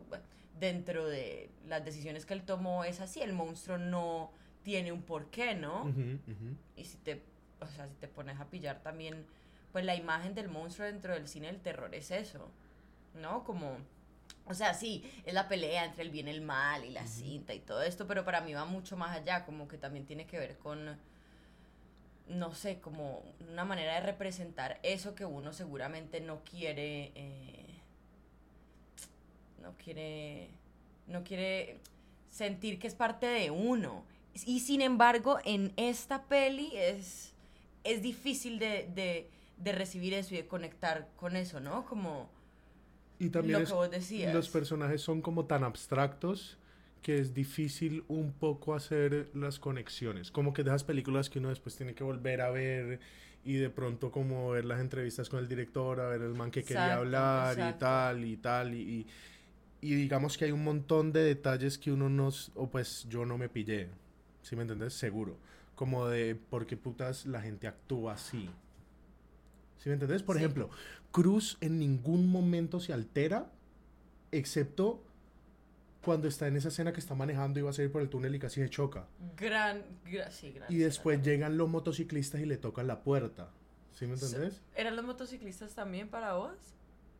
dentro 0.58 1.06
de 1.06 1.50
las 1.66 1.84
decisiones 1.84 2.26
que 2.26 2.34
él 2.34 2.42
tomó 2.42 2.84
es 2.84 3.00
así, 3.00 3.20
el 3.22 3.32
monstruo 3.32 3.78
no 3.78 4.32
tiene 4.62 4.92
un 4.92 5.02
porqué, 5.02 5.54
¿no? 5.54 5.92
Y 6.76 6.84
si 6.84 6.96
te, 6.98 7.22
o 7.64 7.76
sea, 7.76 7.88
si 7.88 7.94
te 7.94 8.08
pones 8.08 8.40
a 8.40 8.46
pillar 8.46 8.80
también, 8.82 9.26
pues 9.72 9.84
la 9.84 9.94
imagen 9.94 10.34
del 10.34 10.48
monstruo 10.48 10.86
dentro 10.86 11.14
del 11.14 11.28
cine 11.28 11.48
del 11.48 11.60
terror 11.60 11.94
es 11.94 12.10
eso, 12.10 12.48
¿no? 13.14 13.44
Como, 13.44 13.76
o 14.46 14.54
sea, 14.54 14.74
sí, 14.74 15.10
es 15.24 15.34
la 15.34 15.48
pelea 15.48 15.84
entre 15.84 16.02
el 16.02 16.10
bien 16.10 16.28
y 16.28 16.30
el 16.30 16.40
mal 16.42 16.84
y 16.84 16.90
la 16.90 17.06
cinta 17.06 17.54
y 17.54 17.60
todo 17.60 17.82
esto, 17.82 18.06
pero 18.06 18.24
para 18.24 18.40
mí 18.40 18.54
va 18.54 18.64
mucho 18.64 18.96
más 18.96 19.16
allá, 19.16 19.44
como 19.44 19.68
que 19.68 19.78
también 19.78 20.06
tiene 20.06 20.26
que 20.26 20.38
ver 20.38 20.58
con, 20.58 20.98
no 22.28 22.54
sé, 22.54 22.80
como 22.80 23.22
una 23.50 23.64
manera 23.64 23.94
de 23.94 24.00
representar 24.00 24.78
eso 24.82 25.14
que 25.14 25.24
uno 25.24 25.52
seguramente 25.52 26.20
no 26.20 26.42
quiere... 26.44 27.12
Eh, 27.14 27.64
no 29.64 29.74
quiere, 29.82 30.50
no 31.06 31.24
quiere 31.24 31.78
sentir 32.30 32.78
que 32.78 32.86
es 32.86 32.94
parte 32.94 33.26
de 33.26 33.50
uno. 33.50 34.04
Y 34.46 34.60
sin 34.60 34.82
embargo, 34.82 35.38
en 35.44 35.72
esta 35.76 36.24
peli 36.24 36.72
es, 36.74 37.32
es 37.84 38.02
difícil 38.02 38.58
de, 38.58 39.28
recibir 39.64 40.14
eso 40.14 40.34
y 40.34 40.38
de 40.38 40.46
conectar 40.46 41.08
con 41.16 41.36
eso, 41.36 41.60
¿no? 41.60 41.84
Como 41.86 42.28
y 43.18 43.28
también 43.28 43.60
lo 43.60 43.66
que 43.66 43.72
vos 43.72 43.90
decías. 43.90 44.34
Los 44.34 44.48
personajes 44.48 45.00
son 45.00 45.22
como 45.22 45.44
tan 45.44 45.62
abstractos 45.62 46.58
que 47.02 47.18
es 47.18 47.34
difícil 47.34 48.04
un 48.08 48.32
poco 48.32 48.74
hacer 48.74 49.30
las 49.34 49.58
conexiones. 49.58 50.30
Como 50.30 50.52
que 50.52 50.64
de 50.64 50.70
esas 50.70 50.84
películas 50.84 51.30
que 51.30 51.38
uno 51.38 51.50
después 51.50 51.76
tiene 51.76 51.94
que 51.94 52.02
volver 52.02 52.40
a 52.40 52.50
ver 52.50 52.98
y 53.44 53.54
de 53.54 53.68
pronto 53.70 54.10
como 54.10 54.50
ver 54.50 54.64
las 54.64 54.80
entrevistas 54.80 55.28
con 55.28 55.38
el 55.38 55.48
director, 55.48 56.00
a 56.00 56.08
ver 56.08 56.22
el 56.22 56.34
man 56.34 56.50
que 56.50 56.64
quería 56.64 56.96
hablar 56.96 57.58
y 57.58 57.78
tal 57.78 58.24
y 58.24 58.36
tal 58.38 58.74
y 58.74 59.06
y 59.84 59.94
digamos 59.94 60.38
que 60.38 60.46
hay 60.46 60.50
un 60.50 60.64
montón 60.64 61.12
de 61.12 61.22
detalles 61.22 61.76
que 61.76 61.92
uno 61.92 62.08
no, 62.08 62.30
o 62.54 62.70
pues 62.70 63.06
yo 63.10 63.26
no 63.26 63.36
me 63.36 63.50
pillé, 63.50 63.90
¿sí 64.40 64.56
me 64.56 64.62
entiendes? 64.62 64.94
Seguro. 64.94 65.36
Como 65.74 66.06
de 66.06 66.34
por 66.34 66.66
qué 66.66 66.76
putas 66.76 67.26
la 67.26 67.40
gente 67.40 67.66
actúa 67.66 68.14
así. 68.14 68.50
¿Sí 69.78 69.88
me 69.88 69.94
entiendes? 69.94 70.22
Por 70.22 70.36
ejemplo, 70.36 70.70
Cruz 71.10 71.58
en 71.60 71.78
ningún 71.78 72.28
momento 72.28 72.80
se 72.80 72.92
altera, 72.92 73.50
excepto 74.32 75.02
cuando 76.04 76.28
está 76.28 76.46
en 76.46 76.56
esa 76.56 76.68
escena 76.68 76.92
que 76.92 77.00
está 77.00 77.14
manejando 77.14 77.58
y 77.58 77.62
va 77.62 77.70
a 77.70 77.72
salir 77.72 77.90
por 77.90 78.02
el 78.02 78.08
túnel 78.08 78.34
y 78.34 78.38
casi 78.38 78.60
se 78.60 78.68
choca. 78.68 79.06
Gran, 79.36 79.82
sí, 80.30 80.52
gran 80.52 80.72
Y 80.72 80.76
después 80.76 81.22
llegan 81.22 81.56
los 81.56 81.68
motociclistas 81.68 82.40
y 82.40 82.46
le 82.46 82.56
tocan 82.56 82.86
la 82.86 83.02
puerta. 83.02 83.50
¿Sí 83.92 84.06
me 84.06 84.14
entendés? 84.14 84.60
¿Eran 84.74 84.96
los 84.96 85.04
motociclistas 85.04 85.74
también 85.74 86.08
para 86.08 86.34
vos? 86.34 86.56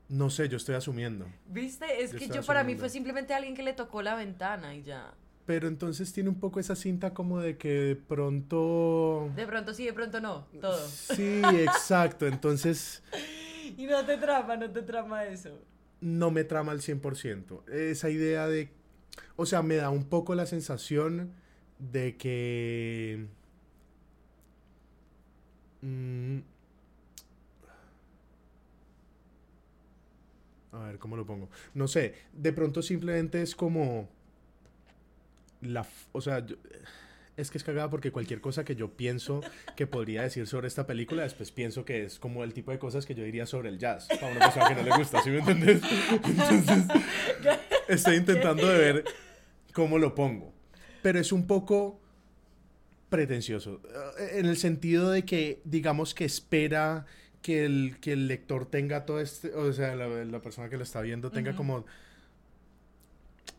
No 0.09 0.29
sé, 0.29 0.49
yo 0.49 0.57
estoy 0.57 0.75
asumiendo. 0.75 1.27
¿Viste? 1.47 2.03
Es 2.03 2.13
que 2.13 2.29
yo 2.29 2.43
para 2.43 2.63
mí 2.63 2.77
fue 2.77 2.91
simplemente 2.91 3.33
alguien 3.33 3.55
que 3.55 3.63
le 3.63 3.73
tocó 3.73 4.03
la 4.03 4.15
ventana 4.15 4.75
y 4.75 4.83
ya. 4.83 5.15
Pero 5.47 5.69
entonces 5.69 6.13
tiene 6.13 6.31
un 6.31 6.41
poco 6.41 6.59
esa 6.59 6.75
cinta 6.75 7.13
como 7.13 7.41
de 7.41 7.59
que 7.59 7.69
de 7.69 7.97
pronto... 7.97 9.31
De 9.37 9.47
pronto 9.47 9.75
sí, 9.75 9.85
de 9.85 9.93
pronto 9.93 10.21
no, 10.21 10.47
todo. 10.61 10.89
Sí, 10.89 11.43
exacto. 11.59 12.27
Entonces... 12.27 13.03
y 13.77 13.87
no 13.87 14.05
te 14.07 14.17
trama, 14.17 14.57
no 14.57 14.71
te 14.71 14.83
trama 14.83 15.27
eso. 15.27 15.59
No 16.01 16.31
me 16.31 16.45
trama 16.45 16.73
al 16.73 16.81
100%. 16.81 17.69
Esa 17.71 18.09
idea 18.09 18.49
de... 18.49 18.71
O 19.37 19.45
sea, 19.45 19.63
me 19.63 19.77
da 19.77 19.91
un 19.91 20.05
poco 20.05 20.35
la 20.35 20.47
sensación 20.47 21.33
de 21.79 22.17
que... 22.17 23.27
Mmm, 25.83 26.39
A 30.75 30.87
ver, 30.87 30.99
¿cómo 30.99 31.17
lo 31.17 31.25
pongo? 31.25 31.49
No 31.73 31.87
sé, 31.87 32.15
de 32.33 32.53
pronto 32.53 32.83
simplemente 32.83 33.41
es 33.41 33.55
como... 33.55 34.09
La, 35.65 35.87
o 36.13 36.21
sea, 36.21 36.45
es 37.37 37.51
que 37.51 37.59
es 37.59 37.65
cagada 37.65 37.91
porque 37.91 38.13
cualquier 38.13 38.41
cosa 38.41 38.65
que 38.65 38.77
yo 38.77 38.97
pienso 38.97 39.41
que 39.77 39.87
podría 39.87 40.23
decir 40.23 40.47
sobre 40.47 40.69
esta 40.69 40.87
película, 40.87 41.23
después 41.23 41.51
pienso 41.51 41.85
que 41.85 42.05
es 42.05 42.19
como 42.19 42.45
el 42.45 42.53
tipo 42.53 42.71
de 42.71 42.79
cosas 42.79 43.07
que 43.07 43.15
yo 43.15 43.25
diría 43.25 43.47
sobre 43.47 43.71
el 43.71 43.79
jazz, 43.79 44.07
para 44.21 44.33
una 44.33 44.41
persona 44.41 44.69
que 44.69 44.75
no 44.77 44.83
le 44.83 44.97
gusta, 44.97 45.23
¿sí 45.23 45.31
me 45.31 45.39
entiendes? 45.39 45.83
Entonces, 46.25 46.85
estoy 47.89 48.17
intentando 48.17 48.69
de 48.69 48.79
ver 48.79 49.05
cómo 49.73 49.99
lo 49.99 50.15
pongo. 50.15 50.53
Pero 51.03 51.19
es 51.19 51.33
un 51.33 51.47
poco 51.47 52.01
pretencioso, 53.09 53.81
eh, 54.19 54.39
en 54.39 54.47
el 54.47 54.57
sentido 54.57 55.11
de 55.11 55.25
que, 55.25 55.61
digamos 55.65 56.15
que 56.15 56.25
espera 56.25 57.07
que 57.43 57.65
el, 57.65 57.99
que 58.01 58.13
el 58.13 58.27
lector 58.27 58.67
tenga 58.67 59.05
todo 59.05 59.21
este, 59.21 59.53
o 59.55 59.73
sea, 59.73 59.95
la, 59.95 60.41
persona 60.41 60.69
que 60.69 60.77
lo 60.77 60.83
está 60.83 61.01
viendo 61.01 61.31
tenga 61.31 61.55
como 61.55 61.85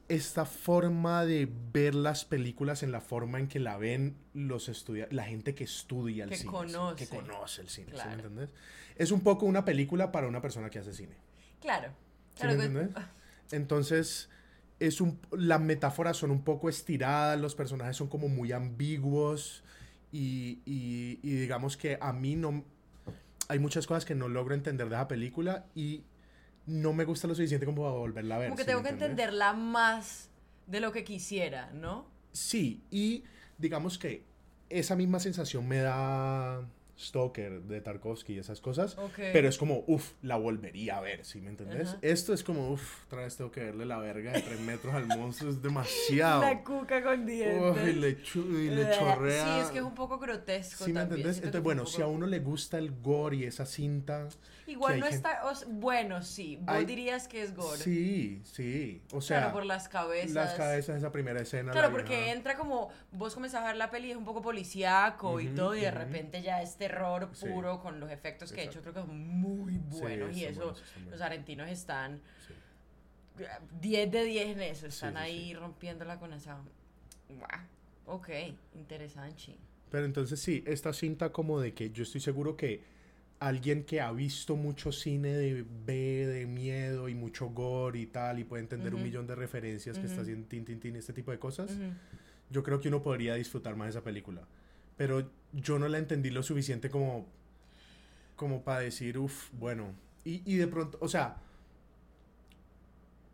esta 0.08 0.46
forma 0.46 1.26
de 1.26 1.50
ver 1.74 1.96
las 1.96 2.26
películas 2.26 2.84
en 2.84 2.91
la 2.91 3.02
forma 3.02 3.39
en 3.39 3.48
que 3.48 3.60
la 3.60 3.78
ven 3.78 4.15
los 4.34 4.70
estudiantes, 4.70 5.15
la 5.15 5.24
gente 5.24 5.56
que 5.56 5.63
estudia 5.63 6.26
el 6.26 6.36
cine, 6.36 6.52
que 6.96 7.08
conoce 7.08 7.62
el 7.62 7.70
cine, 7.70 7.91
¿sí 7.96 8.08
me 8.08 8.13
entiendes? 8.13 8.50
Es 8.96 9.12
un 9.12 9.22
poco 9.22 9.46
una 9.46 9.65
película 9.65 10.12
para 10.12 10.28
una 10.28 10.41
persona 10.41 10.70
que 10.70 10.80
hace 10.80 10.94
cine. 10.94 11.15
Claro. 11.60 11.91
¿Sí 12.36 12.46
me 12.46 12.54
entiendes? 12.54 12.89
Entonces, 13.52 14.30
es 14.80 15.02
un, 15.02 15.20
las 15.32 15.62
metáforas 15.62 16.18
son 16.18 16.32
un 16.32 16.44
poco 16.44 16.70
estiradas, 16.70 17.39
los 17.39 17.56
personajes 17.56 17.96
son 17.96 18.08
como 18.08 18.28
muy 18.28 18.52
ambiguos 18.52 19.63
y, 20.12 20.60
y, 20.65 21.20
y 21.24 21.36
digamos 21.36 21.78
que 21.78 21.98
a 22.00 22.13
mí 22.13 22.36
no, 22.36 22.63
hay 23.48 23.60
muchas 23.60 23.88
cosas 23.88 24.06
que 24.06 24.15
no 24.15 24.28
logro 24.28 24.56
entender 24.56 24.89
de 24.89 24.96
esa 24.96 25.08
película 25.08 25.65
y 25.76 26.04
no 26.65 26.93
me 26.93 27.06
gusta 27.06 27.28
lo 27.28 27.36
suficiente 27.36 27.65
como 27.65 27.84
para 27.84 27.93
volverla 27.93 28.36
a 28.36 28.39
ver. 28.39 28.49
Como 28.49 28.58
que 28.58 28.65
tengo 28.65 28.84
que 28.84 28.89
entenderla 28.89 29.54
más 29.54 30.30
de 30.67 30.80
lo 30.80 30.91
que 30.91 31.04
quisiera, 31.04 31.71
¿no? 31.73 32.08
Sí, 32.32 32.84
y 32.91 33.23
digamos 33.58 33.97
que 33.97 34.23
esa 34.69 34.95
misma 34.95 35.19
sensación 35.19 35.67
me 35.67 35.78
da 35.78 36.67
Stoker 36.97 37.62
de 37.62 37.81
Tarkovsky 37.81 38.34
y 38.34 38.39
esas 38.39 38.62
cosas. 38.62 38.97
Pero 39.15 39.47
es 39.47 39.58
como, 39.58 39.84
uff, 39.88 40.13
la 40.21 40.38
volvería 40.38 40.97
a 40.97 41.01
ver, 41.01 41.25
¿sí 41.25 41.41
me 41.41 41.49
entendés? 41.49 41.97
Esto 42.01 42.34
es 42.34 42.43
como, 42.43 42.69
uff, 42.69 43.05
otra 43.05 43.23
vez 43.23 43.36
tengo 43.36 43.51
que 43.51 43.63
verle 43.63 43.86
la 43.86 43.97
verga 43.97 44.31
de 44.31 44.41
tres 44.41 44.60
metros 44.60 44.93
al 44.93 45.08
monstruo, 45.08 45.51
es 45.51 45.62
demasiado. 45.62 46.41
La 46.41 46.63
cuca 46.63 47.03
con 47.03 47.25
dientes. 47.25 47.88
y 47.88 47.93
le, 47.93 48.10
y 48.10 48.69
le 48.69 48.91
chorrea. 48.91 49.43
Sí, 49.43 49.60
es 49.62 49.67
que 49.71 49.79
es 49.79 49.84
un 49.84 49.95
poco 49.95 50.17
grotesco. 50.19 50.86
¿Sí 50.86 50.93
me 50.93 51.01
entendés? 51.01 51.38
Entonces, 51.38 51.63
bueno, 51.63 51.86
si 51.86 52.01
a 52.01 52.08
uno 52.08 52.27
le 52.27 52.39
gusta 52.39 52.77
el 52.77 52.91
gore 53.01 53.38
y 53.38 53.43
esa 53.43 53.65
cinta. 53.65 54.27
Igual 54.67 54.99
no 54.99 55.05
está. 55.05 55.41
bueno, 55.67 56.21
sí. 56.23 56.58
Vos 56.62 56.86
dirías 56.88 57.27
que 57.27 57.43
es 57.43 57.55
gore. 57.55 57.77
Sí, 57.77 58.41
sí. 58.45 59.01
O 59.12 59.21
sea. 59.21 59.39
Claro, 59.39 59.53
por 59.53 59.65
las 59.65 59.88
cabezas. 59.89 60.31
Las 60.31 60.53
cabezas, 60.53 60.97
esa 60.97 61.12
primera 61.12 61.41
escena. 61.41 61.71
Claro, 61.71 61.91
porque 61.91 62.31
entra 62.31 62.58
como. 62.58 62.89
Vos 63.12 63.34
comenzás 63.34 63.63
a 63.63 63.67
ver 63.67 63.77
la 63.77 63.91
peli, 63.91 64.12
es 64.12 64.17
un 64.17 64.25
poco 64.25 64.41
policíaco 64.41 65.39
y 65.39 65.47
todo, 65.47 65.75
y 65.75 65.81
de 65.81 65.91
repente 65.91 66.41
ya 66.41 66.62
es 66.62 66.77
terror 66.88 67.30
puro 67.39 67.80
con 67.80 68.00
los 68.00 68.12
efectos 68.12 68.52
que 68.52 68.62
he 68.62 68.65
hecho. 68.65 68.82
Creo 68.82 68.93
que 68.93 69.02
son 69.02 69.17
muy 69.17 69.78
buenos. 69.78 70.36
y 70.36 70.45
eso, 70.45 70.76
los 71.10 71.21
argentinos 71.21 71.69
están. 71.69 72.21
10 73.82 74.12
de 74.12 74.24
10 74.24 74.48
en 74.50 74.62
eso. 74.62 74.88
Están 74.88 75.17
ahí 75.17 75.54
rompiéndola 75.54 76.19
con 76.19 76.34
esa. 76.34 76.58
Ok, 78.06 78.30
interesante. 78.76 79.58
Pero 79.89 80.06
entonces 80.06 80.39
sí, 80.39 80.63
esta 80.65 80.93
cinta 80.93 81.32
como 81.32 81.60
de 81.60 81.74
que 81.74 81.89
yo 81.91 82.04
estoy 82.04 82.21
seguro 82.21 82.56
que 82.56 82.84
alguien 83.39 83.84
que 83.84 84.00
ha 84.02 84.12
visto 84.12 84.56
mucho 84.56 84.91
cine 84.91 85.30
de 85.34 85.63
B, 85.86 85.93
de 86.26 86.45
miedo 86.45 87.10
y 87.10 87.15
mucho 87.15 87.50
gore 87.50 88.00
y 88.00 88.06
tal, 88.06 88.39
y 88.39 88.43
puede 88.43 88.63
entender 88.63 88.95
un 88.95 89.04
millón 89.04 89.28
de 89.28 89.36
referencias 89.36 89.98
que 89.98 90.06
está 90.06 90.21
haciendo 90.21 90.48
Tin, 90.48 90.65
Tin, 90.65 90.80
Tin, 90.80 90.95
este 90.95 91.13
tipo 91.13 91.32
de 91.32 91.39
cosas, 91.39 91.71
yo 92.50 92.63
creo 92.63 92.80
que 92.80 92.88
uno 92.88 93.02
podría 93.02 93.36
disfrutar 93.36 93.76
más 93.76 93.88
de 93.88 93.89
esa 93.91 94.04
película. 94.04 94.48
Pero 94.97 95.29
yo 95.53 95.79
no 95.79 95.88
la 95.88 95.97
entendí 95.97 96.29
lo 96.29 96.43
suficiente 96.43 96.89
como, 96.89 97.27
como 98.36 98.63
para 98.63 98.79
decir, 98.81 99.17
uff, 99.17 99.49
bueno. 99.53 99.93
Y, 100.23 100.41
y 100.51 100.55
de 100.58 100.67
pronto, 100.67 100.97
o 101.01 101.08
sea, 101.08 101.38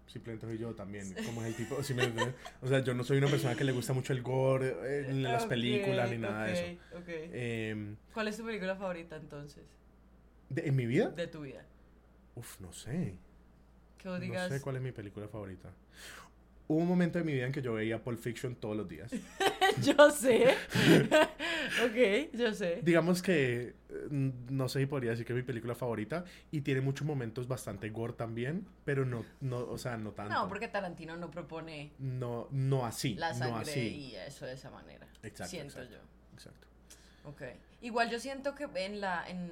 Simplemente 0.08 0.46
soy 0.46 0.58
yo 0.58 0.74
también, 0.76 1.14
como 1.26 1.42
es 1.42 1.48
el 1.48 1.56
tipo. 1.56 1.76
O 2.62 2.68
sea, 2.68 2.84
yo 2.84 2.94
no 2.94 3.04
soy 3.06 3.18
una 3.18 3.30
persona 3.30 3.56
que 3.56 3.64
le 3.64 3.72
gusta 3.72 3.94
mucho 3.94 4.12
el 4.12 4.22
gore 4.22 4.76
eh, 4.84 5.06
en 5.08 5.24
las 5.24 5.44
Ok, 5.44 5.50
películas 5.50 6.12
ni 6.12 6.18
nada 6.18 6.44
de 6.48 6.52
eso. 6.54 6.66
ok, 6.98 7.02
ok. 7.02 7.10
Em, 7.32 7.96
¿Cuál 8.14 8.28
es 8.28 8.36
tu 8.36 8.44
película 8.44 8.76
favorita 8.76 9.16
entonces? 9.16 9.64
de- 10.50 10.68
¿En 10.68 10.76
mi 10.76 10.86
vida? 10.86 11.08
De 11.12 11.28
tu 11.28 11.40
vida. 11.44 11.64
Uf, 12.36 12.60
no 12.60 12.74
sé. 12.74 13.16
Que 14.00 14.10
vos 14.10 14.20
No 14.20 14.26
digas. 14.26 14.50
sé 14.50 14.60
cuál 14.60 14.76
es 14.76 14.82
mi 14.82 14.92
película 14.92 15.30
favorita. 15.30 15.70
Hubo 16.68 16.80
un 16.80 16.88
momento 16.90 17.18
en 17.20 17.26
mi 17.26 17.32
vida 17.32 17.46
en 17.46 17.54
que 17.54 17.62
yo 17.62 17.72
veía 17.74 18.04
Pulp 18.04 18.20
Fiction 18.20 18.56
todos 18.56 18.76
los 18.76 18.90
días. 18.90 19.12
yo 19.82 20.12
sé. 20.12 20.56
ok, 21.86 22.34
yo 22.38 22.54
sé. 22.54 22.82
Digamos 22.84 23.22
que 23.22 23.76
eh, 23.90 24.08
no 24.10 24.70
sé 24.70 24.80
si 24.80 24.86
podría 24.86 25.12
decir 25.12 25.26
que 25.26 25.34
es 25.34 25.38
mi 25.38 25.44
película 25.44 25.76
favorita 25.76 26.24
y 26.52 26.62
tiene 26.62 26.82
muchos 26.82 27.06
momentos 27.06 27.48
bastante 27.48 27.90
gore 27.90 28.14
también, 28.14 28.68
pero 28.86 29.06
no, 29.06 29.26
no 29.42 29.60
o 29.60 29.78
sea, 29.78 29.98
no 29.98 30.12
tanto. 30.12 30.34
No, 30.34 30.48
porque 30.48 30.68
Tarantino 30.68 31.18
no 31.18 31.30
propone 31.32 31.92
No, 32.00 32.48
no 32.52 32.86
así, 32.86 33.16
la 33.16 33.34
no 33.34 33.38
sangre 33.40 33.72
así. 33.72 33.80
y 34.12 34.16
eso 34.16 34.46
de 34.46 34.54
esa 34.54 34.70
manera. 34.72 35.08
Exacto, 35.24 35.50
Siento 35.52 35.80
exacto. 35.82 36.06
Exacto. 36.34 36.68
yo. 37.24 37.30
Ok. 37.30 37.42
Igual 37.82 38.10
yo 38.10 38.20
siento 38.20 38.56
que 38.56 38.68
en 38.76 39.02
la. 39.02 39.24
En, 39.28 39.50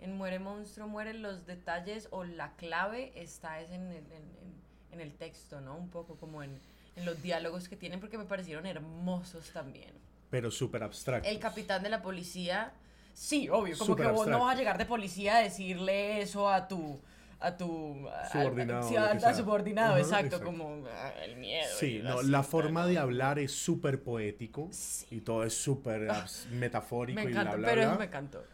en 0.00 0.16
Muere 0.16 0.38
Monstruo, 0.40 0.88
Mueren 0.88 1.22
los 1.22 1.46
detalles 1.46 2.08
o 2.10 2.24
la 2.24 2.56
clave 2.56 3.12
está 3.14 3.60
es 3.60 3.70
en 3.70 3.82
el, 3.82 3.96
en, 3.98 4.12
en- 4.12 4.62
en 4.92 5.00
el 5.00 5.14
texto, 5.14 5.60
¿no? 5.62 5.74
Un 5.76 5.88
poco 5.88 6.16
como 6.16 6.42
en, 6.42 6.58
en 6.96 7.04
los 7.04 7.22
diálogos 7.22 7.68
que 7.68 7.76
tienen 7.76 8.00
porque 8.00 8.18
me 8.18 8.24
parecieron 8.24 8.66
hermosos 8.66 9.50
también. 9.52 9.90
Pero 10.30 10.50
súper 10.50 10.82
abstracto. 10.82 11.28
El 11.28 11.38
capitán 11.38 11.82
de 11.82 11.88
la 11.90 12.02
policía, 12.02 12.72
sí, 13.14 13.48
obvio, 13.48 13.76
como 13.78 13.92
Súper 13.92 14.06
que 14.06 14.12
vos 14.12 14.26
no 14.26 14.40
vas 14.40 14.54
a 14.54 14.58
llegar 14.58 14.78
de 14.78 14.86
policía 14.86 15.36
a 15.36 15.40
decirle 15.40 16.20
eso 16.22 16.48
a 16.48 16.68
tu 16.68 17.00
a 17.44 17.56
tu 17.56 18.08
a- 18.08 18.28
Subordinado, 18.30 18.98
a- 18.98 19.10
a 19.10 19.18
sea. 19.20 19.34
subordinado, 19.34 19.90
Ajá, 19.94 20.00
exacto, 20.00 20.26
exacto. 20.36 20.46
como 20.46 20.84
ah, 20.88 21.12
el 21.24 21.36
miedo. 21.36 21.66
Sí, 21.76 21.96
y 21.96 22.02
no, 22.02 22.22
la 22.22 22.44
forma 22.44 22.86
de 22.86 22.98
hablar 22.98 23.40
es 23.40 23.50
súper 23.50 24.00
poético 24.02 24.68
Sí. 24.70 25.06
y 25.10 25.20
todo 25.22 25.42
es 25.42 25.52
súper 25.54 26.02
abs- 26.08 26.46
metafórico 26.50 27.16
Me 27.20 27.24
y 27.24 27.28
encanta, 27.32 27.56
bla, 27.56 27.58
bla, 27.58 27.68
pero 27.68 27.88
bla. 27.88 27.98
me 27.98 28.04
encantó. 28.04 28.44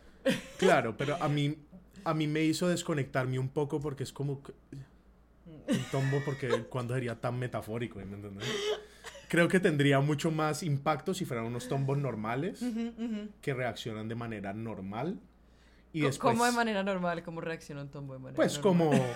Claro, 0.57 0.97
pero 0.97 1.17
a 1.23 1.29
mí, 1.29 1.55
a 2.05 2.15
mí 2.15 2.27
me 2.27 2.43
hizo 2.45 2.67
desconectarme 2.67 3.39
un 3.39 3.51
poco 3.51 3.79
porque 3.79 4.05
es 4.05 4.13
como 4.13 4.43
que- 4.43 4.53
un 5.69 5.85
tombo 5.91 6.23
porque 6.25 6.65
cuando 6.69 6.95
sería 6.95 7.15
tan 7.21 7.39
metafórico, 7.39 7.99
¿me 7.99 8.05
entiendes? 8.17 8.49
Creo 9.29 9.47
que 9.49 9.61
tendría 9.61 10.01
mucho 10.01 10.31
más 10.31 10.63
impacto 10.63 11.13
si 11.13 11.25
fueran 11.27 11.45
unos 11.47 11.69
tombos 11.69 11.99
normales 11.99 12.65
que 13.43 13.55
reaccionan 13.55 14.09
de 14.09 14.15
manera 14.15 14.53
normal. 14.55 15.19
Y 15.93 16.01
después, 16.01 16.33
¿Cómo 16.35 16.45
de 16.45 16.53
manera 16.53 16.83
normal? 16.83 17.23
¿Cómo 17.23 17.41
reacciona 17.41 17.83
un 17.83 17.89
tombo 17.89 18.15
de 18.15 18.21
manera 18.21 18.37
pues 18.37 18.55
normal? 18.63 18.89
como 18.91 19.07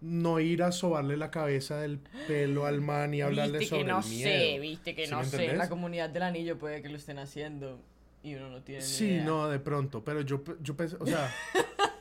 no 0.00 0.40
ir 0.40 0.62
a 0.64 0.72
sobarle 0.72 1.16
la 1.16 1.30
cabeza 1.30 1.78
del 1.80 1.98
pelo 2.26 2.66
al 2.66 2.80
man 2.80 3.14
y 3.14 3.20
hablarle 3.22 3.58
Viste 3.58 3.70
sobre 3.76 3.84
que 3.84 3.92
no 3.92 3.98
el 4.00 4.04
miedo. 4.06 4.30
sé, 4.30 4.58
viste 4.58 4.94
que 4.94 5.06
¿Sí 5.06 5.10
no 5.12 5.24
sé. 5.24 5.56
La 5.56 5.68
comunidad 5.68 6.10
del 6.10 6.22
anillo 6.24 6.58
puede 6.58 6.82
que 6.82 6.88
lo 6.88 6.96
estén 6.96 7.18
haciendo 7.18 7.80
y 8.24 8.34
uno 8.34 8.50
no 8.50 8.62
tiene 8.62 8.82
Sí, 8.82 9.06
idea. 9.06 9.24
no, 9.24 9.48
de 9.48 9.58
pronto, 9.60 10.02
pero 10.04 10.20
yo, 10.22 10.42
yo 10.60 10.76
pensé, 10.76 10.96
o 10.98 11.06
sea, 11.06 11.32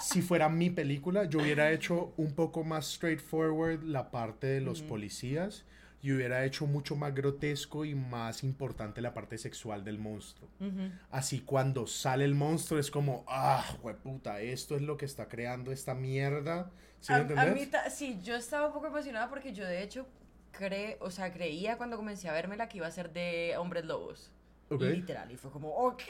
si 0.00 0.22
fuera 0.22 0.48
mi 0.48 0.70
película, 0.70 1.24
yo 1.24 1.40
hubiera 1.40 1.70
hecho 1.70 2.12
un 2.16 2.34
poco 2.34 2.64
más 2.64 2.86
straightforward 2.92 3.82
la 3.84 4.10
parte 4.10 4.46
de 4.46 4.60
los 4.60 4.82
policías 4.82 5.64
y 6.02 6.12
hubiera 6.12 6.44
hecho 6.44 6.66
mucho 6.66 6.96
más 6.96 7.14
grotesco 7.14 7.84
y 7.84 7.94
más 7.94 8.42
importante 8.42 9.00
la 9.02 9.12
parte 9.12 9.36
sexual 9.36 9.84
del 9.84 9.98
monstruo. 9.98 10.48
Así 11.10 11.40
cuando 11.40 11.86
sale 11.86 12.24
el 12.24 12.34
monstruo 12.34 12.80
es 12.80 12.90
como, 12.90 13.24
ah, 13.28 13.64
puta, 14.02 14.40
esto 14.40 14.76
es 14.76 14.82
lo 14.82 14.96
que 14.96 15.04
está 15.04 15.28
creando 15.28 15.72
esta 15.72 15.94
mierda. 15.94 16.70
¿Sí 17.00 17.12
a, 17.12 17.16
a 17.16 17.46
mí 17.46 17.68
sí, 17.90 18.20
yo 18.22 18.36
estaba 18.36 18.66
un 18.66 18.72
poco 18.74 18.86
emocionada 18.86 19.28
porque 19.28 19.52
yo 19.52 19.66
de 19.66 19.82
hecho 19.82 20.06
cre 20.52 20.98
o 21.00 21.10
sea, 21.10 21.32
creía 21.32 21.76
cuando 21.76 21.96
comencé 21.96 22.28
a 22.28 22.32
verme 22.32 22.56
la 22.56 22.68
que 22.68 22.78
iba 22.78 22.86
a 22.86 22.90
ser 22.90 23.12
de 23.12 23.54
Hombres 23.58 23.84
Lobos. 23.84 24.32
Ok. 24.70 24.82
Literal, 24.82 25.30
y 25.32 25.36
fue 25.36 25.50
como, 25.50 25.68
ok, 25.74 26.02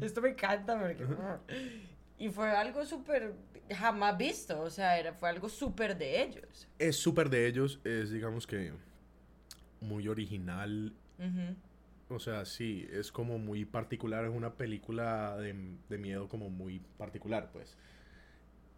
esto 0.00 0.20
me 0.20 0.30
encanta 0.30 0.78
porque... 0.78 1.06
Y 2.20 2.28
fue 2.28 2.50
algo 2.50 2.84
súper 2.84 3.32
jamás 3.74 4.16
visto, 4.18 4.60
o 4.60 4.68
sea, 4.68 4.98
era, 4.98 5.14
fue 5.14 5.30
algo 5.30 5.48
súper 5.48 5.96
de 5.96 6.22
ellos. 6.22 6.68
Es 6.78 6.96
súper 6.96 7.30
de 7.30 7.46
ellos, 7.46 7.80
es 7.82 8.10
digamos 8.10 8.46
que 8.46 8.72
muy 9.80 10.06
original. 10.06 10.92
O 12.10 12.18
sea, 12.18 12.44
sí, 12.44 12.86
es 12.92 13.10
como 13.10 13.38
muy 13.38 13.64
particular, 13.64 14.26
es 14.26 14.30
una 14.30 14.52
película 14.54 15.36
de, 15.38 15.76
de 15.88 15.98
miedo 15.98 16.28
como 16.28 16.50
muy 16.50 16.82
particular, 16.98 17.50
pues. 17.52 17.76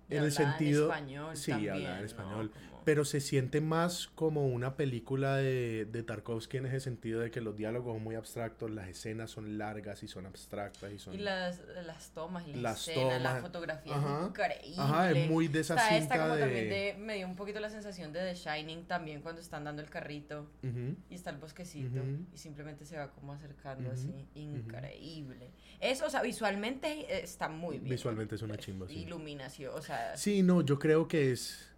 Y 0.08 0.16
En 0.16 0.24
el 0.24 0.32
sentido... 0.32 0.84
español 0.84 1.36
sí, 1.36 1.50
también, 1.50 1.74
hablaba 1.74 1.98
en 1.98 2.04
español. 2.04 2.52
Pero 2.84 3.04
se 3.04 3.20
siente 3.20 3.60
más 3.60 4.08
como 4.14 4.46
una 4.46 4.76
película 4.76 5.36
de, 5.36 5.84
de 5.84 6.02
Tarkovsky 6.02 6.56
en 6.58 6.66
ese 6.66 6.80
sentido 6.80 7.20
de 7.20 7.30
que 7.30 7.40
los 7.40 7.56
diálogos 7.56 7.94
son 7.94 8.02
muy 8.02 8.14
abstractos, 8.14 8.70
las 8.70 8.88
escenas 8.88 9.30
son 9.30 9.58
largas 9.58 10.02
y 10.02 10.08
son 10.08 10.26
abstractas 10.26 10.92
y 10.92 10.98
son... 10.98 11.14
Y 11.14 11.18
las, 11.18 11.60
las 11.86 12.10
tomas, 12.10 12.46
y 12.46 12.54
las, 12.54 12.88
escenas, 12.88 13.22
la 13.22 13.36
fotografía 13.40 13.94
Ajá. 13.96 14.20
es 14.22 14.28
increíble. 14.28 14.74
Ajá, 14.82 15.10
es 15.10 15.30
muy 15.30 15.48
de 15.48 15.60
esa 15.60 15.74
Está 15.74 15.96
esta 15.96 16.14
cinta 16.14 16.22
como 16.22 16.34
de... 16.34 16.40
también 16.40 16.68
de... 16.68 16.94
Me 16.98 17.16
dio 17.16 17.26
un 17.26 17.36
poquito 17.36 17.60
la 17.60 17.70
sensación 17.70 18.12
de 18.12 18.20
The 18.20 18.34
Shining 18.34 18.84
también 18.86 19.22
cuando 19.22 19.40
están 19.40 19.64
dando 19.64 19.82
el 19.82 19.90
carrito 19.90 20.50
Ujú. 20.62 20.96
y 21.08 21.14
está 21.14 21.30
el 21.30 21.36
bosquecito 21.38 22.00
Ujú. 22.00 22.26
y 22.32 22.38
simplemente 22.38 22.84
se 22.86 22.96
va 22.96 23.10
como 23.12 23.32
acercando 23.32 23.90
Ujú, 23.90 23.98
así. 23.98 24.08
ujú. 24.08 24.28
Increíble. 24.34 25.50
Eso, 25.80 26.06
o 26.06 26.10
sea, 26.10 26.22
visualmente 26.22 27.22
está 27.22 27.48
muy 27.48 27.78
bien. 27.78 27.90
Visualmente 27.94 28.34
es 28.34 28.42
una 28.42 28.56
chimba, 28.56 28.86
sí. 28.88 28.94
Iluminación, 28.94 29.72
o 29.74 29.82
sea... 29.82 30.16
Sí, 30.16 30.42
no, 30.42 30.62
yo 30.62 30.78
creo 30.78 31.08
que 31.08 31.32
es, 31.32 31.71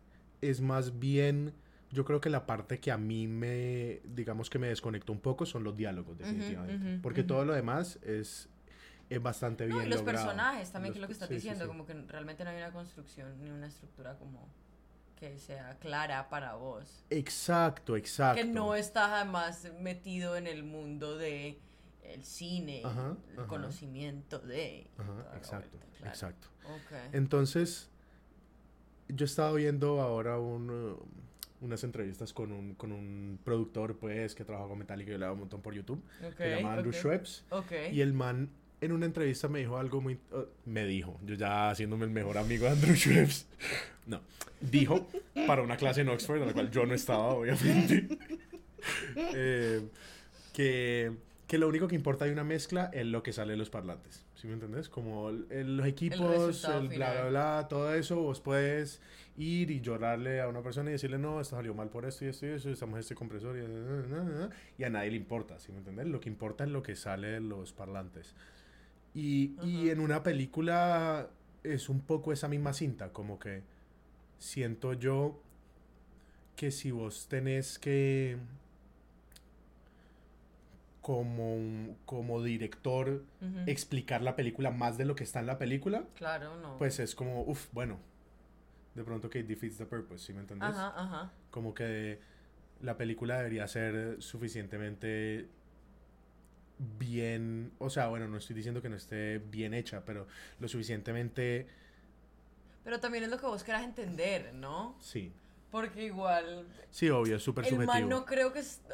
es 0.50 0.60
más 0.60 0.98
bien, 0.98 1.54
yo 1.90 2.04
creo 2.04 2.20
que 2.20 2.30
la 2.30 2.46
parte 2.46 2.80
que 2.80 2.90
a 2.92 2.98
mí 2.98 3.26
me, 3.28 4.00
digamos 4.04 4.50
que 4.50 4.58
me 4.58 4.68
desconectó 4.68 5.12
un 5.12 5.20
poco 5.20 5.46
son 5.46 5.64
los 5.64 5.76
diálogos, 5.76 6.18
definitivamente. 6.18 6.98
porque 7.02 7.20
ujú. 7.22 7.28
todo 7.28 7.44
lo 7.44 7.54
demás 7.54 7.98
es, 8.02 8.48
es 9.10 9.22
bastante 9.22 9.66
No, 9.66 9.76
bien 9.76 9.86
y 9.86 9.90
los 9.90 10.00
logrado. 10.00 10.26
personajes 10.26 10.70
también, 10.72 10.92
que 10.92 10.98
es 10.98 11.00
lo 11.02 11.06
que 11.06 11.12
estás 11.12 11.28
sí, 11.28 11.34
diciendo, 11.36 11.64
sí. 11.64 11.68
como 11.68 11.86
que 11.86 11.94
realmente 11.94 12.44
no 12.44 12.50
hay 12.50 12.56
una 12.58 12.72
construcción 12.72 13.42
ni 13.42 13.50
una 13.50 13.66
estructura 13.66 14.16
como 14.18 14.48
que 15.16 15.38
sea 15.38 15.78
clara 15.78 16.28
para 16.28 16.54
vos. 16.54 17.04
Exacto, 17.10 17.96
exacto. 17.96 18.42
Que 18.42 18.46
no 18.48 18.74
estás 18.74 19.10
además 19.10 19.68
metido 19.80 20.36
en 20.36 20.46
el 20.46 20.64
mundo 20.64 21.16
de 21.16 21.60
el 22.02 22.24
cine, 22.24 22.82
Ajá, 22.84 23.16
el 23.32 23.38
ajá. 23.38 23.46
conocimiento 23.48 24.38
de... 24.40 24.90
Ajá, 24.98 25.36
exacto, 25.36 25.70
vuelta, 25.78 25.96
claro. 25.98 26.10
exacto. 26.12 26.48
Ok. 26.64 26.92
Entonces, 27.12 27.90
yo 29.08 29.24
estaba 29.24 29.52
viendo 29.52 30.00
ahora 30.00 30.38
un, 30.38 30.70
uh, 30.70 30.98
unas 31.60 31.82
entrevistas 31.84 32.32
con 32.32 32.52
un, 32.52 32.74
con 32.74 32.92
un 32.92 33.38
productor, 33.44 33.96
pues, 33.96 34.34
que 34.34 34.44
trabaja 34.44 34.68
con 34.68 34.78
Metallica 34.78 35.10
y 35.10 35.12
yo 35.12 35.18
le 35.18 35.24
hago 35.24 35.34
un 35.34 35.40
montón 35.40 35.62
por 35.62 35.74
YouTube. 35.74 36.02
Ok, 36.26 36.36
se 36.36 36.56
llama 36.56 36.74
Andrew 36.74 36.90
ok. 36.90 36.96
Schweppes. 36.96 37.44
Ok. 37.50 37.72
Y 37.92 38.00
el 38.00 38.12
man 38.12 38.50
en 38.80 38.92
una 38.92 39.06
entrevista 39.06 39.48
me 39.48 39.60
dijo 39.60 39.78
algo 39.78 40.00
muy... 40.00 40.14
uh, 40.32 40.44
me 40.66 40.84
dijo, 40.86 41.18
yo 41.24 41.34
ya 41.34 41.70
haciéndome 41.70 42.04
el 42.04 42.10
mejor 42.10 42.38
amigo 42.38 42.64
de 42.66 42.72
Andrew 42.72 42.94
Schweppes. 42.96 43.46
No, 44.06 44.20
dijo 44.60 45.08
para 45.46 45.62
una 45.62 45.76
clase 45.76 46.02
en 46.02 46.10
Oxford, 46.10 46.40
en 46.42 46.48
la 46.48 46.52
cual 46.52 46.70
yo 46.70 46.84
no 46.84 46.94
estaba, 46.94 47.28
obviamente, 47.28 48.06
eh, 49.16 49.88
que, 50.52 51.12
que 51.54 51.58
lo 51.58 51.68
único 51.68 51.86
que 51.86 51.94
importa 51.94 52.24
de 52.24 52.32
una 52.32 52.42
mezcla 52.42 52.90
es 52.92 53.06
lo 53.06 53.22
que 53.22 53.32
sale 53.32 53.52
de 53.52 53.56
los 53.56 53.70
parlantes. 53.70 54.26
¿Sí 54.34 54.48
me 54.48 54.54
entendés? 54.54 54.88
Como 54.88 55.28
el- 55.28 55.46
el- 55.50 55.76
los 55.76 55.86
equipos, 55.86 56.18
resultado 56.18 56.80
el, 56.80 56.88
bla, 56.88 57.12
bla, 57.12 57.28
bla, 57.28 57.66
todo 57.68 57.94
eso, 57.94 58.16
vos 58.16 58.40
puedes 58.40 59.00
ir 59.36 59.70
y 59.70 59.80
llorarle 59.80 60.40
a 60.40 60.48
una 60.48 60.62
persona 60.62 60.90
y 60.90 60.94
decirle, 60.94 61.16
no, 61.16 61.40
esto 61.40 61.54
salió 61.54 61.72
mal 61.72 61.90
por 61.90 62.06
esto 62.06 62.24
y 62.24 62.28
esto 62.28 62.44
y 62.46 62.48
eso, 62.48 62.70
estamos 62.70 62.94
en 62.94 63.00
este 63.02 63.14
compresor 63.14 63.56
y, 63.56 64.80
y 64.80 64.82
a 64.84 64.90
nadie 64.90 65.12
le 65.12 65.16
importa, 65.16 65.60
¿sí 65.60 65.70
me 65.70 65.78
entiendes? 65.78 66.08
Lo 66.08 66.18
que 66.18 66.28
importa 66.28 66.64
es 66.64 66.70
lo 66.70 66.82
que 66.82 66.96
sale 66.96 67.28
de 67.28 67.40
los 67.40 67.72
parlantes. 67.72 68.34
Y, 69.14 69.54
y 69.62 69.82
Ajá. 69.84 69.92
en 69.92 70.00
una 70.00 70.24
película 70.24 71.28
es 71.62 71.88
un 71.88 72.00
poco 72.00 72.32
esa 72.32 72.48
misma 72.48 72.72
cinta, 72.72 73.12
como 73.12 73.38
que 73.38 73.62
siento 74.38 74.92
yo 74.94 75.40
que 76.56 76.72
si 76.72 76.90
vos 76.90 77.28
tenés 77.28 77.78
que 77.78 78.38
como, 81.04 81.98
como 82.06 82.42
director 82.42 83.22
explicar 83.66 84.22
la 84.22 84.36
película 84.36 84.70
más 84.70 84.96
de 84.96 85.04
lo 85.04 85.14
que 85.14 85.22
está 85.24 85.40
en 85.40 85.46
la 85.46 85.58
película, 85.58 86.04
Claro, 86.16 86.56
no. 86.56 86.78
pues 86.78 86.98
es 86.98 87.14
como, 87.14 87.42
uff, 87.42 87.68
bueno, 87.72 87.98
de 88.94 89.04
pronto 89.04 89.28
que 89.28 89.42
defeats 89.42 89.76
the 89.76 89.84
purpose, 89.84 90.24
¿sí 90.24 90.32
me 90.32 90.40
entendés? 90.40 90.70
Ajá, 90.70 90.94
ajá. 90.96 91.32
Como 91.50 91.74
que 91.74 92.20
la 92.80 92.96
película 92.96 93.36
debería 93.36 93.68
ser 93.68 94.16
suficientemente 94.22 95.46
bien, 96.98 97.70
o 97.78 97.90
sea, 97.90 98.08
bueno, 98.08 98.26
no 98.26 98.38
estoy 98.38 98.56
diciendo 98.56 98.80
que 98.80 98.88
no 98.88 98.96
esté 98.96 99.40
bien 99.50 99.74
hecha, 99.74 100.06
pero 100.06 100.26
lo 100.58 100.68
suficientemente, 100.68 101.66
Pero 102.82 102.98
también 102.98 103.24
es 103.24 103.30
lo 103.30 103.38
que 103.38 103.44
vos 103.44 103.62
querás 103.62 103.84
entender, 103.84 104.54
¿no? 104.54 104.96
sí, 105.00 105.32
Porque 105.74 106.04
igual 106.04 106.68
sí, 106.92 107.10
obvio, 107.10 107.34
es 107.34 107.42
súper 107.42 107.64
el 107.64 107.70
subjetivo. 107.70 107.92
man 107.92 108.08
no 108.08 108.24
creo 108.24 108.52
que 108.52 108.60
est- 108.60 108.88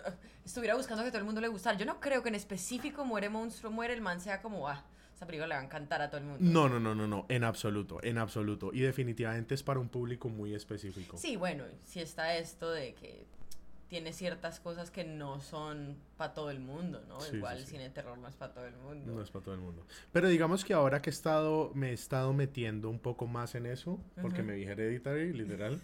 estuviera 0.46 0.74
buscando 0.76 1.04
que 1.04 1.10
todo 1.10 1.18
el 1.18 1.26
mundo 1.26 1.42
le 1.42 1.48
gustara. 1.48 1.76
Yo 1.76 1.84
no 1.84 2.00
creo 2.00 2.22
que 2.22 2.30
en 2.30 2.34
específico 2.36 3.04
Muere 3.04 3.28
Monstruo 3.28 3.70
Muere 3.70 3.92
el 3.92 4.00
man 4.00 4.18
sea 4.18 4.40
como, 4.40 4.66
ah, 4.66 4.82
esa 5.14 5.26
película 5.26 5.46
le 5.46 5.54
va 5.56 5.60
a 5.60 5.64
encantar 5.64 6.00
a 6.00 6.08
todo 6.08 6.22
el 6.22 6.26
mundo. 6.26 6.38
No, 6.40 6.70
no, 6.70 6.80
no, 6.80 6.94
no, 6.94 7.06
no, 7.06 7.26
en 7.28 7.44
absoluto, 7.44 7.98
en 8.02 8.16
absoluto. 8.16 8.70
Y 8.72 8.80
definitivamente 8.80 9.54
es 9.54 9.62
para 9.62 9.78
un 9.78 9.90
público 9.90 10.30
muy 10.30 10.54
específico. 10.54 11.18
Sí, 11.18 11.36
bueno, 11.36 11.64
sí 11.84 12.00
está 12.00 12.34
esto 12.36 12.70
de 12.70 12.94
que 12.94 13.26
tiene 13.90 14.12
ciertas 14.12 14.60
cosas 14.60 14.92
que 14.92 15.02
no 15.04 15.40
son 15.40 15.96
para 16.16 16.32
todo 16.32 16.50
el 16.52 16.60
mundo, 16.60 17.02
¿no? 17.08 17.20
Sí, 17.20 17.36
Igual 17.36 17.56
sí, 17.56 17.62
el 17.64 17.68
cine 17.68 17.82
de 17.82 17.90
terror 17.90 18.16
no 18.16 18.28
es 18.28 18.36
para 18.36 18.54
todo 18.54 18.64
el 18.64 18.76
mundo. 18.76 19.12
No 19.12 19.20
es 19.20 19.30
para 19.32 19.44
todo 19.44 19.54
el 19.56 19.60
mundo. 19.60 19.84
Pero 20.12 20.28
digamos 20.28 20.64
que 20.64 20.72
ahora 20.72 21.02
que 21.02 21.10
he 21.10 21.12
estado, 21.12 21.72
me 21.74 21.90
he 21.90 21.92
estado 21.92 22.32
metiendo 22.32 22.88
un 22.88 23.00
poco 23.00 23.26
más 23.26 23.56
en 23.56 23.66
eso, 23.66 23.98
porque 24.22 24.42
Ujú. 24.42 24.50
me 24.50 24.54
vi 24.54 24.62
Hereditary, 24.62 25.32
literal. 25.32 25.80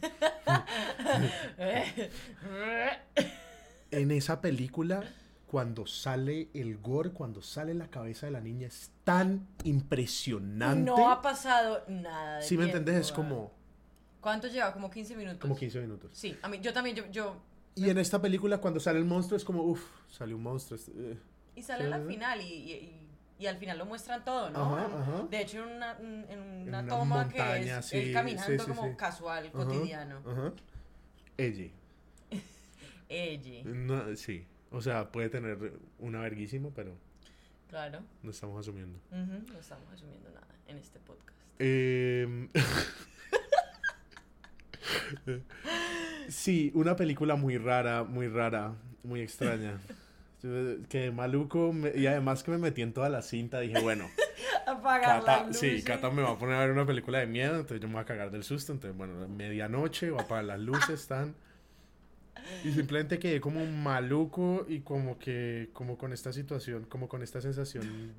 en 3.90 4.10
esa 4.12 4.40
película, 4.40 5.02
cuando 5.48 5.84
sale 5.86 6.48
el 6.54 6.78
gore, 6.78 7.10
cuando 7.10 7.42
sale 7.42 7.74
la 7.74 7.88
cabeza 7.88 8.26
de 8.26 8.32
la 8.32 8.40
niña, 8.40 8.68
es 8.68 8.92
tan 9.02 9.48
impresionante. 9.64 10.88
no 10.88 11.10
ha 11.10 11.20
pasado 11.22 11.82
nada. 11.88 12.36
de 12.36 12.42
si 12.44 12.56
me 12.56 12.66
tiempo, 12.66 12.78
entendés, 12.78 13.06
es 13.06 13.12
como, 13.12 13.52
¿Cuánto 14.20 14.46
lleva? 14.46 14.72
Como 14.72 14.88
15 14.90 15.16
minutos. 15.16 15.40
como 15.40 15.56
15 15.56 15.80
minutos. 15.80 16.10
Sí, 16.12 16.38
a 16.40 16.48
mí, 16.48 16.60
yo 16.60 16.72
también, 16.72 16.94
yo, 16.94 17.04
yo... 17.10 17.36
Y 17.76 17.88
en 17.90 17.98
esta 17.98 18.20
película, 18.20 18.58
cuando 18.58 18.80
sale 18.80 18.98
el 18.98 19.04
monstruo, 19.04 19.36
es 19.36 19.44
como, 19.44 19.62
uff, 19.62 19.84
salió 20.10 20.36
un 20.36 20.42
monstruo. 20.42 20.80
eh. 20.96 21.16
Y 21.54 21.62
sale 21.62 21.86
Sí, 21.86 21.92
al 21.92 22.06
final 22.06 22.40
y, 22.40 22.44
y, 22.44 23.02
y- 23.38 23.46
al 23.46 23.58
final 23.58 23.78
lo 23.78 23.86
muestran 23.86 24.24
todo, 24.24 24.50
¿no? 24.50 24.76
Ajá, 24.76 24.86
ajá. 25.00 25.26
De 25.30 25.40
hecho, 25.42 25.62
en 25.62 25.76
una, 25.76 25.92
en 25.98 26.26
en 26.30 26.40
una 26.68 26.80
una 26.80 26.86
toma 26.88 27.28
que 27.28 27.38
montaña, 27.38 27.78
es 27.80 27.86
sí, 27.86 27.96
él 27.98 28.12
caminando 28.12 28.64
sí, 28.64 28.70
como 28.70 28.96
casual, 28.96 29.46
Ajá, 29.46 29.52
cotidiano. 29.64 30.22
Ajá. 30.26 30.52
Ella. 31.36 31.70
Ella, 33.08 33.62
No, 33.64 34.16
sí. 34.16 34.46
O 34.70 34.80
sea, 34.80 35.12
puede 35.12 35.28
tener 35.28 35.74
una 35.98 36.20
verguísima, 36.20 36.70
pero 36.74 36.92
claro. 37.68 38.00
no 38.22 38.30
estamos 38.30 38.58
asumiendo. 38.58 38.98
Ujú, 39.10 39.52
No 39.52 39.58
estamos 39.60 39.88
asumiendo 39.92 40.28
nada 40.30 40.46
en 40.66 40.78
este 40.78 40.98
podcast. 41.00 41.36
Em, 41.58 42.48
sí, 46.28 46.70
una 46.74 46.96
película 46.96 47.36
muy 47.36 47.58
rara, 47.58 48.04
muy 48.04 48.28
rara, 48.28 48.72
muy 49.02 49.20
extraña. 49.20 49.78
Que 50.88 51.10
maluco, 51.10 51.72
me- 51.72 51.92
y 51.96 52.06
además 52.06 52.42
que 52.42 52.50
me 52.52 52.58
metí 52.58 52.82
en 52.82 52.92
toda 52.92 53.08
la 53.08 53.22
cinta, 53.22 53.60
dije, 53.60 53.80
bueno, 53.80 54.08
Apagar 54.66 55.20
Cata, 55.20 55.46
las 55.46 55.56
sí, 55.58 55.70
luces. 55.70 55.84
Cata 55.84 56.10
me 56.10 56.22
va 56.22 56.30
a 56.32 56.38
poner 56.38 56.56
a 56.56 56.60
ver 56.60 56.70
una 56.70 56.86
película 56.86 57.18
de 57.18 57.26
miedo, 57.26 57.54
entonces 57.56 57.80
yo 57.80 57.88
me 57.88 57.94
voy 57.94 58.02
a 58.02 58.06
cagar 58.06 58.30
del 58.30 58.44
susto, 58.44 58.72
entonces 58.72 58.96
bueno, 58.96 59.26
medianoche, 59.28 60.10
va 60.10 60.20
a 60.20 60.24
apagar 60.24 60.44
las 60.44 60.60
luces, 60.60 60.90
están... 61.00 61.34
Y 62.64 62.72
simplemente 62.72 63.18
quedé 63.18 63.40
como 63.40 63.64
maluco 63.66 64.66
y 64.68 64.80
como 64.80 65.18
que, 65.18 65.70
como 65.72 65.96
con 65.98 66.12
esta 66.12 66.32
situación, 66.32 66.84
como 66.84 67.08
con 67.08 67.22
esta 67.22 67.40
sensación, 67.40 68.12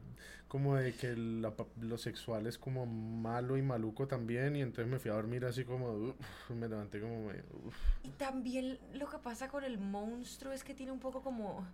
como 0.48 0.76
de 0.76 0.94
que 0.94 1.16
la 1.16 1.54
lo 1.82 1.98
sexual 1.98 2.48
es 2.48 2.58
como 2.58 2.86
malo 2.86 3.58
y 3.58 3.62
maluco 3.62 4.08
también, 4.08 4.56
y 4.56 4.62
entonces 4.62 4.92
me 4.92 5.00
fui 5.00 5.12
a 5.12 5.16
dormir 5.16 5.46
así 5.46 5.64
como, 5.66 5.92
uf, 5.92 6.50
me 6.50 6.68
levanté 6.68 7.02
como, 7.02 7.28
medio, 7.28 7.44
uf. 7.66 7.76
Y 8.04 8.10
también 8.10 8.80
lo 8.94 9.10
que 9.10 9.18
pasa 9.18 9.50
con 9.50 9.64
el 9.64 9.78
monstruo 9.78 10.54
es 10.54 10.64
que 10.64 10.74
tiene 10.74 10.92
un 10.92 11.00
poco 11.00 11.22
como 11.22 11.66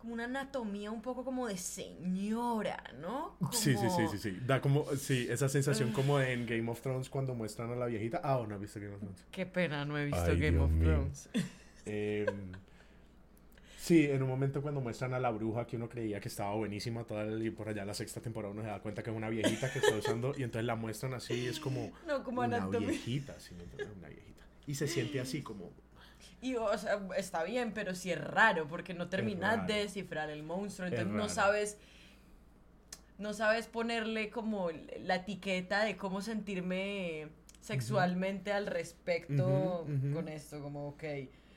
como 0.00 0.14
una 0.14 0.24
anatomía 0.24 0.90
un 0.90 1.02
poco 1.02 1.24
como 1.24 1.46
de 1.46 1.58
señora, 1.58 2.82
¿no? 3.02 3.36
Sí, 3.52 3.76
sí, 3.76 3.86
sí, 3.90 4.08
sí, 4.10 4.18
sí, 4.18 4.38
da 4.46 4.60
como, 4.62 4.86
sí, 4.96 5.26
esa 5.28 5.48
sensación 5.50 5.92
como 5.92 6.18
de 6.18 6.32
en 6.32 6.46
Game 6.46 6.70
of 6.70 6.80
Thrones 6.80 7.10
cuando 7.10 7.34
muestran 7.34 7.70
a 7.70 7.76
la 7.76 7.84
viejita, 7.84 8.18
ah, 8.24 8.38
¿o 8.38 8.46
no 8.46 8.54
has 8.54 8.60
visto 8.62 8.80
Game 8.80 8.94
of 8.94 9.00
Thrones? 9.00 9.26
Qué 9.30 9.44
pena, 9.44 9.84
no 9.84 9.98
he 9.98 10.06
visto 10.06 10.22
Ay, 10.22 10.40
Game 10.40 10.52
Dios 10.52 10.64
of 10.64 10.70
mío. 10.70 10.88
Thrones. 10.88 11.28
Em, 11.86 12.52
sí, 13.76 14.04
en 14.10 14.22
un 14.22 14.28
momento 14.28 14.62
cuando 14.62 14.80
muestran 14.80 15.14
a 15.14 15.18
la 15.20 15.30
bruja 15.30 15.66
que 15.66 15.76
uno 15.76 15.88
creía 15.88 16.20
que 16.20 16.28
estaba 16.28 16.54
buenísima 16.54 17.04
toda 17.04 17.22
el- 17.24 17.44
y 17.46 17.50
por 17.50 17.68
allá 17.68 17.84
la 17.84 17.94
sexta 17.94 18.20
temporada 18.20 18.52
uno 18.52 18.62
se 18.62 18.68
da 18.68 18.80
cuenta 18.80 19.02
que 19.02 19.10
es 19.10 19.16
una 19.16 19.28
viejita 19.30 19.72
que 19.72 19.78
está 19.78 19.94
usando 19.96 20.34
y 20.36 20.42
entonces 20.42 20.64
la 20.66 20.76
muestran 20.76 21.14
así 21.14 21.34
y 21.34 21.46
es 21.46 21.60
como 21.60 21.90
No, 22.06 22.22
como 22.22 22.40
una 22.42 22.56
anatomía. 22.56 22.88
viejita, 22.88 23.36
una 23.96 24.08
viejita. 24.08 24.44
Y 24.66 24.74
se 24.74 24.86
siente 24.86 25.20
así 25.20 25.42
como 25.42 25.70
Y, 26.42 26.54
o 26.56 26.76
sea, 26.78 27.00
está 27.16 27.42
bien, 27.44 27.72
pero 27.72 27.94
sí 27.94 28.10
es 28.12 28.20
raro 28.22 28.66
porque 28.68 28.94
no 28.94 29.08
terminas 29.08 29.66
de 29.66 29.74
descifrar 29.74 30.30
el 30.30 30.42
monstruo, 30.42 30.86
Es 30.86 30.92
entonces 30.92 31.14
no 31.16 31.28
sabes 31.28 31.78
no 33.18 33.34
sabes 33.34 33.66
ponerle 33.66 34.30
como 34.30 34.70
la 35.04 35.16
etiqueta 35.16 35.84
de 35.84 35.96
cómo 35.96 36.22
sentirme 36.22 37.28
sexualmente 37.60 38.52
al 38.52 38.66
respecto 38.66 39.82
Ujú, 39.82 39.92
ujú. 40.06 40.14
con 40.14 40.28
esto, 40.28 40.62
como 40.62 40.88
ok, 40.88 41.04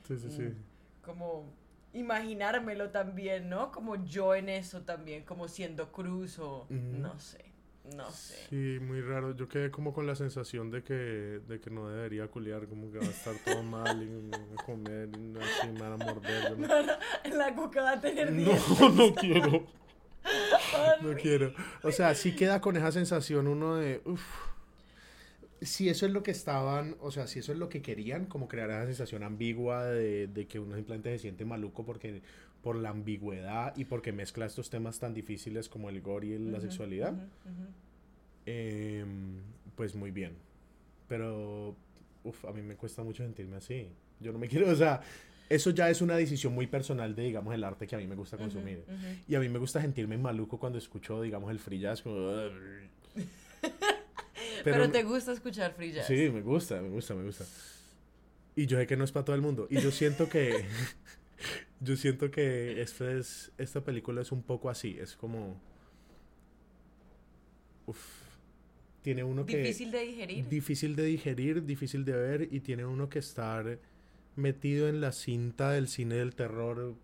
sí, 0.06 0.16
sí, 0.18 0.30
sí. 0.30 0.42
Mm. 0.42 0.56
como 1.02 1.52
imaginármelo 1.92 2.90
también, 2.90 3.48
¿no? 3.48 3.70
Como 3.70 4.04
yo 4.04 4.34
en 4.34 4.48
eso 4.48 4.82
también, 4.82 5.24
como 5.24 5.48
siendo 5.48 5.92
cruz 5.92 6.38
o 6.38 6.66
no 6.70 7.18
sé, 7.20 7.44
no 7.94 8.10
sé. 8.10 8.46
Sí, 8.50 8.78
muy 8.80 9.00
raro. 9.00 9.36
Yo 9.36 9.48
quedé 9.48 9.70
como 9.70 9.92
con 9.92 10.06
la 10.06 10.14
sensación 10.16 10.70
de 10.70 10.82
que, 10.82 10.94
de 10.94 11.60
que 11.60 11.70
no 11.70 11.88
debería 11.88 12.26
culiar, 12.28 12.66
como 12.66 12.90
que 12.90 12.98
va 12.98 13.04
a 13.06 13.10
estar 13.10 13.34
todo 13.44 13.62
mal 13.62 14.02
y 14.02 14.34
a 14.58 14.62
comer 14.64 15.08
y 15.16 15.38
así 15.38 15.68
me 15.68 15.80
van 15.80 15.92
a 15.92 15.96
morder. 16.04 16.58
no- 16.58 16.66
No, 16.66 16.82
no, 16.82 17.36
la 17.36 17.54
cuca 17.54 17.82
va 17.82 17.92
a 17.92 18.00
tener 18.00 18.32
No, 18.32 18.38
dientes. 18.38 18.80
no 18.94 19.14
quiero. 19.14 19.66
No 21.02 21.14
quiero. 21.16 21.52
O 21.82 21.92
sea, 21.92 22.14
sí 22.14 22.34
queda 22.34 22.60
con 22.62 22.76
esa 22.78 22.90
sensación 22.90 23.46
uno 23.46 23.76
de, 23.76 24.00
uff. 24.06 24.24
Si 25.64 25.88
eso 25.88 26.06
es 26.06 26.12
lo 26.12 26.22
que 26.22 26.30
estaban, 26.30 26.96
o 27.00 27.10
sea, 27.10 27.26
si 27.26 27.38
eso 27.38 27.52
es 27.52 27.58
lo 27.58 27.68
que 27.68 27.80
querían, 27.82 28.26
como 28.26 28.48
crear 28.48 28.70
esa 28.70 28.86
sensación 28.86 29.22
ambigua 29.22 29.84
de, 29.86 30.26
de 30.28 30.46
que 30.46 30.58
uno 30.60 30.76
simplemente 30.76 31.10
se 31.12 31.18
siente 31.18 31.44
maluco 31.44 31.84
porque 31.84 32.20
por 32.62 32.76
la 32.76 32.90
ambigüedad 32.90 33.74
y 33.76 33.84
porque 33.86 34.12
mezcla 34.12 34.46
estos 34.46 34.70
temas 34.70 34.98
tan 34.98 35.14
difíciles 35.14 35.68
como 35.68 35.88
el 35.90 36.00
gore 36.00 36.26
y 36.28 36.38
la 36.38 36.58
Ujú, 36.58 36.60
sexualidad, 36.66 37.12
ujú, 37.12 37.22
ujú. 37.22 37.68
em, 38.46 39.40
pues 39.74 39.94
muy 39.94 40.10
bien. 40.10 40.32
Pero, 41.08 41.76
uff, 42.24 42.44
a 42.46 42.52
mí 42.52 42.62
me 42.62 42.76
cuesta 42.76 43.02
mucho 43.02 43.22
sentirme 43.22 43.56
así. 43.56 43.88
Yo 44.20 44.32
no 44.32 44.38
me 44.38 44.48
quiero, 44.48 44.68
o 44.70 44.74
sea, 44.74 45.00
eso 45.48 45.70
ya 45.70 45.90
es 45.90 46.00
una 46.02 46.16
decisión 46.16 46.54
muy 46.54 46.66
personal 46.66 47.14
de, 47.14 47.22
digamos, 47.22 47.54
el 47.54 47.64
arte 47.64 47.86
que 47.86 47.94
a 47.94 47.98
mí 47.98 48.06
me 48.06 48.14
gusta 48.16 48.36
consumir. 48.36 48.84
ujú. 48.86 48.94
Y 49.28 49.34
a 49.34 49.40
mí 49.40 49.48
me 49.48 49.58
gusta 49.58 49.80
sentirme 49.80 50.16
maluco 50.18 50.58
cuando 50.58 50.78
escucho, 50.78 51.20
digamos, 51.22 51.50
el 51.50 51.58
free 51.58 51.78
jazz. 51.80 52.02
Como... 52.02 52.18
Pero, 54.64 54.90
te 54.90 55.02
gusta 55.02 55.32
escuchar 55.32 55.74
free 55.74 55.92
jazz. 55.92 56.06
Sí, 56.06 56.30
me 56.30 56.40
gusta, 56.40 56.80
me 56.80 56.88
gusta, 56.88 57.14
me 57.14 57.24
gusta. 57.24 57.44
Y 58.56 58.66
yo 58.66 58.78
sé 58.78 58.86
que 58.86 58.96
no 58.96 59.04
es 59.04 59.12
para 59.12 59.24
todo 59.24 59.36
el 59.36 59.42
mundo. 59.42 59.66
Y 59.70 59.80
yo 59.80 59.90
siento 59.90 60.28
que... 60.28 60.64
yo 61.80 61.96
siento 61.96 62.30
que 62.30 62.80
esta, 62.80 63.12
es, 63.12 63.52
esta 63.58 63.82
película 63.82 64.22
es 64.22 64.32
un 64.32 64.42
poco 64.42 64.70
así. 64.70 64.96
Es 64.98 65.16
como... 65.16 65.60
Uf. 67.86 67.98
Tiene 69.02 69.22
uno 69.22 69.44
que... 69.44 69.58
Difícil 69.58 69.90
de 69.90 70.00
digerir. 70.00 70.48
Difícil 70.48 70.96
de 70.96 71.04
digerir, 71.04 71.64
difícil 71.64 72.04
de 72.04 72.12
ver. 72.12 72.48
Y 72.50 72.60
tiene 72.60 72.86
uno 72.86 73.08
que 73.08 73.18
estar 73.18 73.78
metido 74.36 74.88
en 74.88 75.00
la 75.00 75.12
cinta 75.12 75.72
del 75.72 75.88
cine 75.88 76.16
del 76.16 76.34
terror 76.34 76.94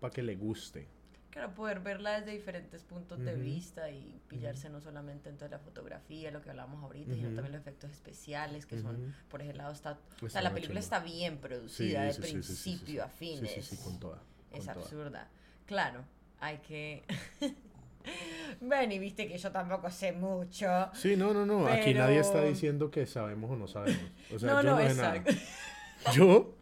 para 0.00 0.12
que 0.12 0.22
le 0.22 0.36
guste. 0.36 0.86
Claro, 1.32 1.54
poder 1.54 1.80
verla 1.80 2.20
desde 2.20 2.32
diferentes 2.32 2.82
puntos 2.82 3.18
de 3.18 3.34
vista 3.34 3.90
y 3.90 4.20
pillarse 4.28 4.68
no 4.68 4.82
solamente 4.82 5.30
en 5.30 5.38
toda 5.38 5.50
la 5.50 5.58
fotografía, 5.58 6.30
lo 6.30 6.42
que 6.42 6.50
hablamos 6.50 6.82
ahorita, 6.84 7.14
sino 7.14 7.30
también 7.30 7.52
los 7.52 7.62
efectos 7.62 7.90
especiales, 7.90 8.66
que 8.66 8.78
son, 8.78 9.14
por 9.30 9.40
ese 9.40 9.54
lado 9.54 9.72
está... 9.72 9.92
O 9.92 10.26
Está 10.26 10.28
sea, 10.28 10.42
la 10.42 10.52
película 10.52 10.78
está 10.78 11.00
bien 11.00 11.38
producida, 11.38 12.02
de 12.02 12.12
Sí, 12.12 12.20
sí, 12.22 12.28
sí, 12.28 12.32
principio 12.32 13.02
a 13.02 13.08
fin. 13.08 13.46
Sí, 13.46 13.62
sí, 13.62 13.76
con 13.78 13.98
toda. 13.98 14.18
con 14.50 14.58
es 14.58 14.66
toda. 14.66 14.74
absurda. 14.74 15.28
Claro, 15.64 16.04
hay 16.38 16.58
que... 16.58 17.02
Ven, 18.60 18.92
y 18.92 18.98
viste 18.98 19.26
que 19.26 19.38
yo 19.38 19.50
tampoco 19.50 19.90
sé 19.90 20.12
mucho. 20.12 20.90
Sí, 20.92 21.16
no, 21.16 21.32
no, 21.32 21.46
no. 21.46 21.66
Aquí 21.66 21.94
nadie 21.94 22.18
está 22.18 22.42
diciendo 22.42 22.90
que 22.90 23.06
sabemos 23.06 23.50
o 23.50 23.56
no 23.56 23.66
sabemos. 23.66 24.02
O 24.34 24.38
sea, 24.38 24.50
no, 24.50 24.62
yo 24.62 24.68
no, 24.68 24.76
no, 24.76 24.82
sé 24.82 24.86
exacto. 24.92 25.32
nada. 25.32 26.12
Yo 26.14 26.54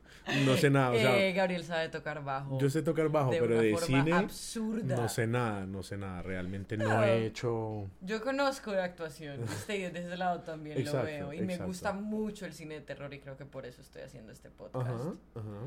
no 0.44 0.56
sé 0.56 0.70
nada. 0.70 0.90
O 0.92 0.96
sea, 0.96 1.18
Eh, 1.18 1.32
Gabriel 1.32 1.64
sabe 1.64 1.88
tocar 1.88 2.22
bajo. 2.24 2.58
yo 2.60 2.70
sé 2.70 2.82
tocar 2.82 3.08
bajo, 3.08 3.30
de 3.30 3.40
pero 3.40 3.54
una 3.54 3.62
de 3.62 3.70
forma 3.72 3.86
cine 3.86 4.12
absurda. 4.12 4.96
no 4.96 5.08
sé 5.08 5.26
nada, 5.26 5.66
no 5.66 5.82
sé 5.82 5.96
nada. 5.96 6.22
Realmente 6.22 6.76
no 6.76 6.88
No. 6.88 7.04
he 7.04 7.26
hecho. 7.26 7.88
Yo 8.00 8.22
conozco 8.22 8.72
de 8.72 8.82
actuación, 8.82 9.40
¿viste? 9.42 9.76
y 9.76 9.82
desde 9.82 10.00
ese 10.06 10.16
lado 10.16 10.40
también 10.40 10.78
Exacto, 10.78 10.98
lo 10.98 11.04
veo. 11.04 11.32
Y 11.32 11.40
me 11.42 11.56
gusta 11.58 11.92
mucho 11.92 12.46
el 12.46 12.52
cine 12.54 12.74
de 12.76 12.80
terror 12.82 13.12
y 13.14 13.18
creo 13.20 13.36
que 13.36 13.44
por 13.46 13.66
eso 13.66 13.80
estoy 13.82 14.02
haciendo 14.02 14.32
este 14.32 14.50
podcast. 14.50 14.86
Ajá, 14.88 15.12
ajá. 15.34 15.66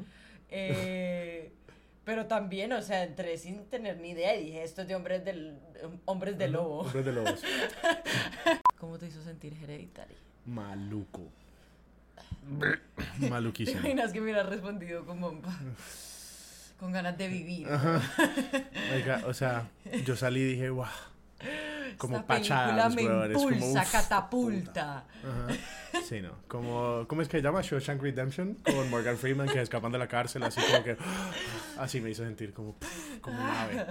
Eh, 0.50 1.52
pero 2.06 2.26
también, 2.28 2.72
o 2.74 2.82
sea, 2.82 3.04
entré 3.04 3.38
sin 3.38 3.66
tener 3.66 3.98
ni 4.00 4.10
idea 4.12 4.36
y 4.36 4.46
dije, 4.46 4.64
esto 4.64 4.82
es 4.84 4.88
de 4.88 4.96
hombres, 4.96 5.24
del, 5.26 5.58
hombres 6.06 6.38
de 6.38 6.48
lobo. 6.50 6.80
Hombres 6.82 7.06
de 7.06 7.12
lobos. 7.14 7.42
¿Cómo 8.78 8.98
te 8.98 9.08
hizo 9.08 9.22
sentir 9.24 9.54
Hereditary? 9.62 10.16
Maluco. 10.46 11.22
¿Te 13.20 13.30
Maluquísimo. 13.30 13.80
imaginas 13.80 14.12
que 14.12 14.20
me 14.20 14.26
hubiera 14.26 14.44
respondido 14.44 15.06
como 15.06 15.42
con 16.80 16.92
ganas 16.92 17.18
de 17.18 17.28
vivir? 17.28 17.68
Oiga, 18.94 19.22
o 19.28 19.34
sea, 19.34 19.70
yo 20.06 20.16
salí 20.16 20.42
y 20.42 20.46
dije, 20.46 20.70
wow. 20.70 20.86
Como 21.98 22.16
Esta 22.18 22.28
pachadas, 22.28 22.96
me 22.96 23.04
como, 23.04 23.26
impulsa, 23.52 23.82
uf, 23.82 23.92
catapulta. 23.92 25.06
Ajá. 25.24 26.02
Sí, 26.04 26.22
no. 26.22 26.32
Como, 26.48 27.06
¿Cómo 27.08 27.22
es 27.22 27.28
que 27.28 27.38
se 27.38 27.44
llama? 27.44 27.62
Shawshank 27.62 28.02
Redemption. 28.02 28.56
Con 28.64 28.90
Morgan 28.90 29.18
Freeman 29.18 29.48
que 29.48 29.62
escapan 29.62 29.92
de 29.92 30.00
la 30.00 30.08
cárcel, 30.08 30.42
así 30.44 30.60
como 30.60 30.84
que. 30.84 30.98
Así 31.78 32.02
me 32.02 32.10
hizo 32.10 32.24
sentir 32.24 32.54
como. 32.54 32.76
Como 33.22 33.40
un 33.42 33.50
ave. 33.50 33.86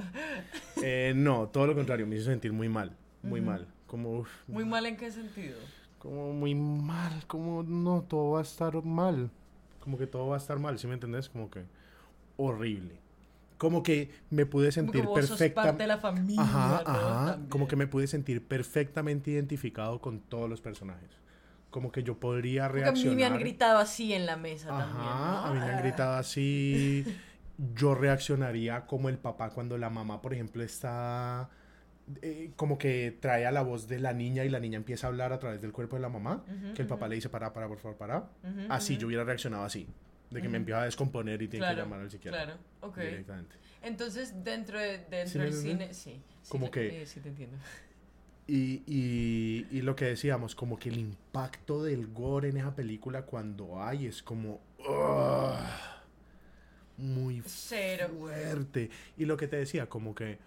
Eh, 0.83 1.13
no, 1.15 1.49
todo 1.49 1.67
lo 1.69 1.75
contrario, 1.75 2.07
me 2.07 2.17
hizo 2.17 2.25
sentir 2.25 2.53
muy 2.53 2.69
mal. 2.69 2.97
muy 3.23 3.41
mal. 3.41 3.69
Como, 3.87 4.21
uf, 4.21 4.29
¿Muy 4.49 4.65
mal 4.65 4.85
en 4.87 4.97
qué 4.97 5.11
sentido? 5.13 5.59
Como 6.03 6.33
muy 6.33 6.53
mal, 6.57 7.13
como 7.29 7.63
no, 7.63 8.03
todo 8.03 8.33
va 8.33 8.41
a 8.41 8.43
estar 8.43 8.83
mal. 8.85 9.31
Como 9.79 9.97
que 9.97 10.09
todo 10.09 10.27
va 10.29 10.35
a 10.35 10.39
estar 10.39 10.59
mal, 10.59 10.77
¿sí 10.79 10.89
me 10.89 10.95
entendés? 10.95 11.29
Como 11.29 11.49
que 11.49 11.65
horrible. 12.37 12.97
Como 13.57 13.85
que 13.85 14.11
me 14.31 14.45
pude 14.45 14.73
sentir 14.73 15.03
que 15.03 15.07
vos 15.07 15.21
sos 15.21 15.39
perfecta. 15.39 15.63
parte 15.63 15.85
de 15.85 15.87
la 15.87 15.99
familia. 15.99 16.43
Ajá, 16.43 16.83
ajá. 16.85 17.39
Como 17.49 17.69
que 17.69 17.77
me 17.77 17.87
pude 17.87 18.09
sentir 18.09 18.45
perfectamente 18.45 19.31
identificado 19.31 20.01
con 20.01 20.19
todos 20.19 20.51
los 20.51 20.61
personajes. 20.61 21.11
Como 21.71 21.93
que 21.93 22.03
yo 22.03 22.19
podría 22.19 22.67
Porque 22.67 22.81
a 22.81 22.93
mí 22.93 23.03
reaccionar. 23.03 23.17
me 23.17 23.25
han 23.25 23.39
gritado 23.39 23.79
así 23.79 24.13
en 24.13 24.27
la 24.27 24.37
mesa 24.37 24.69
también. 24.69 25.07
A 25.07 25.51
mí 25.55 25.61
me 25.61 25.65
han 25.67 25.79
Ah. 25.79 25.83
gritado 25.83 26.15
así. 26.17 27.05
Yo 27.77 27.95
reaccionaría 27.95 28.87
como 28.87 29.09
el 29.09 29.19
papá 29.19 29.51
cuando 29.51 29.79
la 29.79 29.89
mamá, 29.91 30.21
por 30.21 30.35
ejemplo, 30.35 30.63
está 30.65 31.49
eh, 32.21 32.51
como 32.57 32.79
que 32.79 33.17
trae 33.21 33.47
a 33.47 33.53
la 33.53 33.63
voz 33.63 33.89
de 33.89 33.99
la 34.01 34.13
niña 34.13 34.45
y 34.45 34.49
la 34.49 34.61
niña 34.61 34.77
empieza 34.77 35.07
a 35.07 35.11
hablar 35.11 35.33
a 35.33 35.39
través 35.39 35.61
del 35.63 35.73
cuerpo 35.73 35.97
de 35.97 36.03
la 36.03 36.09
mamá, 36.09 36.45
que 36.75 36.83
el 36.83 36.89
papá 36.89 37.09
le 37.09 37.15
dice, 37.17 37.29
para, 37.29 37.53
para, 37.53 37.69
por 37.69 37.79
favor, 37.79 37.97
para. 37.97 38.29
Así 38.69 38.97
yo 38.97 39.07
hubiera 39.07 39.25
reaccionado 39.25 39.65
así, 39.65 39.87
de 40.31 40.43
que 40.43 40.49
me 40.49 40.57
empieza 40.59 40.83
a 40.83 40.85
descomponer 40.85 41.41
y 41.43 41.49
tiene 41.49 41.65
Claro, 41.67 41.77
que 41.77 41.83
llamar 41.83 42.01
al 42.01 42.11
psiquiatra 42.11 42.45
Claro, 42.45 42.59
ok. 42.81 42.99
directamente. 42.99 43.57
Entonces, 43.83 44.45
dentro, 44.45 44.79
de, 44.79 44.99
dentro 44.99 45.27
¿Sí 45.27 45.39
del 45.39 45.53
cine, 45.53 45.95
sí. 45.95 46.21
sí 46.43 46.51
Como 46.51 46.67
te- 46.67 46.71
que- 46.71 47.03
eh, 47.03 47.07
sí, 47.07 47.21
te 47.21 47.29
entiendo. 47.31 47.57
Y, 48.47 48.83
y, 48.87 49.67
y 49.71 49.83
lo 49.83 49.95
que 49.97 50.05
decíamos, 50.07 50.55
como 50.55 50.77
que 50.79 50.89
el 50.89 50.99
impacto 50.99 51.83
del 51.85 52.09
gore 52.13 52.49
en 52.49 52.57
esa 52.57 52.75
película 52.75 53.23
cuando 53.23 53.83
hay 53.83 54.07
es 54.07 54.23
como... 54.23 54.61
muy 56.99 57.43
Cero. 57.47 58.09
fuerte. 58.19 58.91
Y 59.17 59.25
lo 59.25 59.37
que 59.37 59.49
te 59.49 59.57
decía, 59.57 59.89
como 59.89 60.15
que 60.15 60.39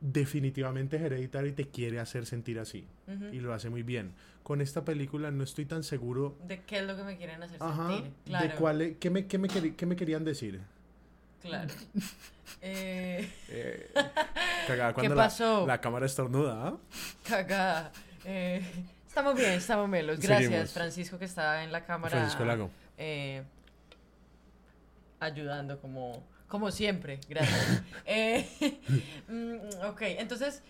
definitivamente 0.00 0.96
Hereditary 0.96 1.52
te 1.52 1.68
quiere 1.68 2.00
hacer 2.00 2.26
sentir 2.26 2.58
así. 2.58 2.86
Y 3.32 3.40
lo 3.40 3.52
hace 3.54 3.70
muy 3.70 3.82
bien. 3.82 4.12
Con 4.42 4.60
esta 4.60 4.84
película 4.84 5.30
no 5.30 5.44
estoy 5.44 5.66
tan 5.66 5.82
seguro... 5.82 6.36
¿De 6.46 6.60
qué 6.62 6.78
es 6.78 6.84
lo 6.86 6.96
que 6.96 7.04
me 7.04 7.16
quieren 7.16 7.42
hacer 7.42 7.58
Ajá, 7.60 7.88
sentir? 7.88 8.12
Claro, 8.24 8.48
de 8.48 8.54
cuál, 8.54 8.80
e- 8.82 8.96
qué, 8.98 9.10
me, 9.10 9.26
qué, 9.26 9.38
me 9.38 9.48
qué 9.48 9.96
querían 9.96 10.24
decir. 10.24 10.60
claro. 11.42 11.72
Eh, 12.62 13.30
Eh, 13.48 13.90
cagada 14.66 14.92
cuando 14.92 15.14
pasó? 15.14 15.60
La, 15.60 15.74
la 15.74 15.80
cámara 15.80 16.04
estornuda, 16.06 16.66
¿ah? 16.68 16.76
cagada. 17.26 17.92
Eh, 18.24 18.60
estamos 19.06 19.36
bien, 19.36 19.52
estamos 19.52 19.88
melos. 19.88 20.18
Gracias, 20.18 20.48
Seguimos. 20.50 20.72
Francisco, 20.72 21.18
que 21.18 21.26
está 21.26 21.62
en 21.62 21.70
la 21.70 21.84
cámara. 21.86 22.10
Francisco 22.10 22.44
Lago. 22.44 22.70
eh, 22.98 23.44
ayudando 25.20 25.80
como, 25.80 26.22
como 26.50 26.70
siempre. 26.70 27.20
Gracias. 27.28 27.82
Eh, 28.04 28.46
mm, 29.28 29.86
ok, 29.86 30.02
entonces 30.18 30.62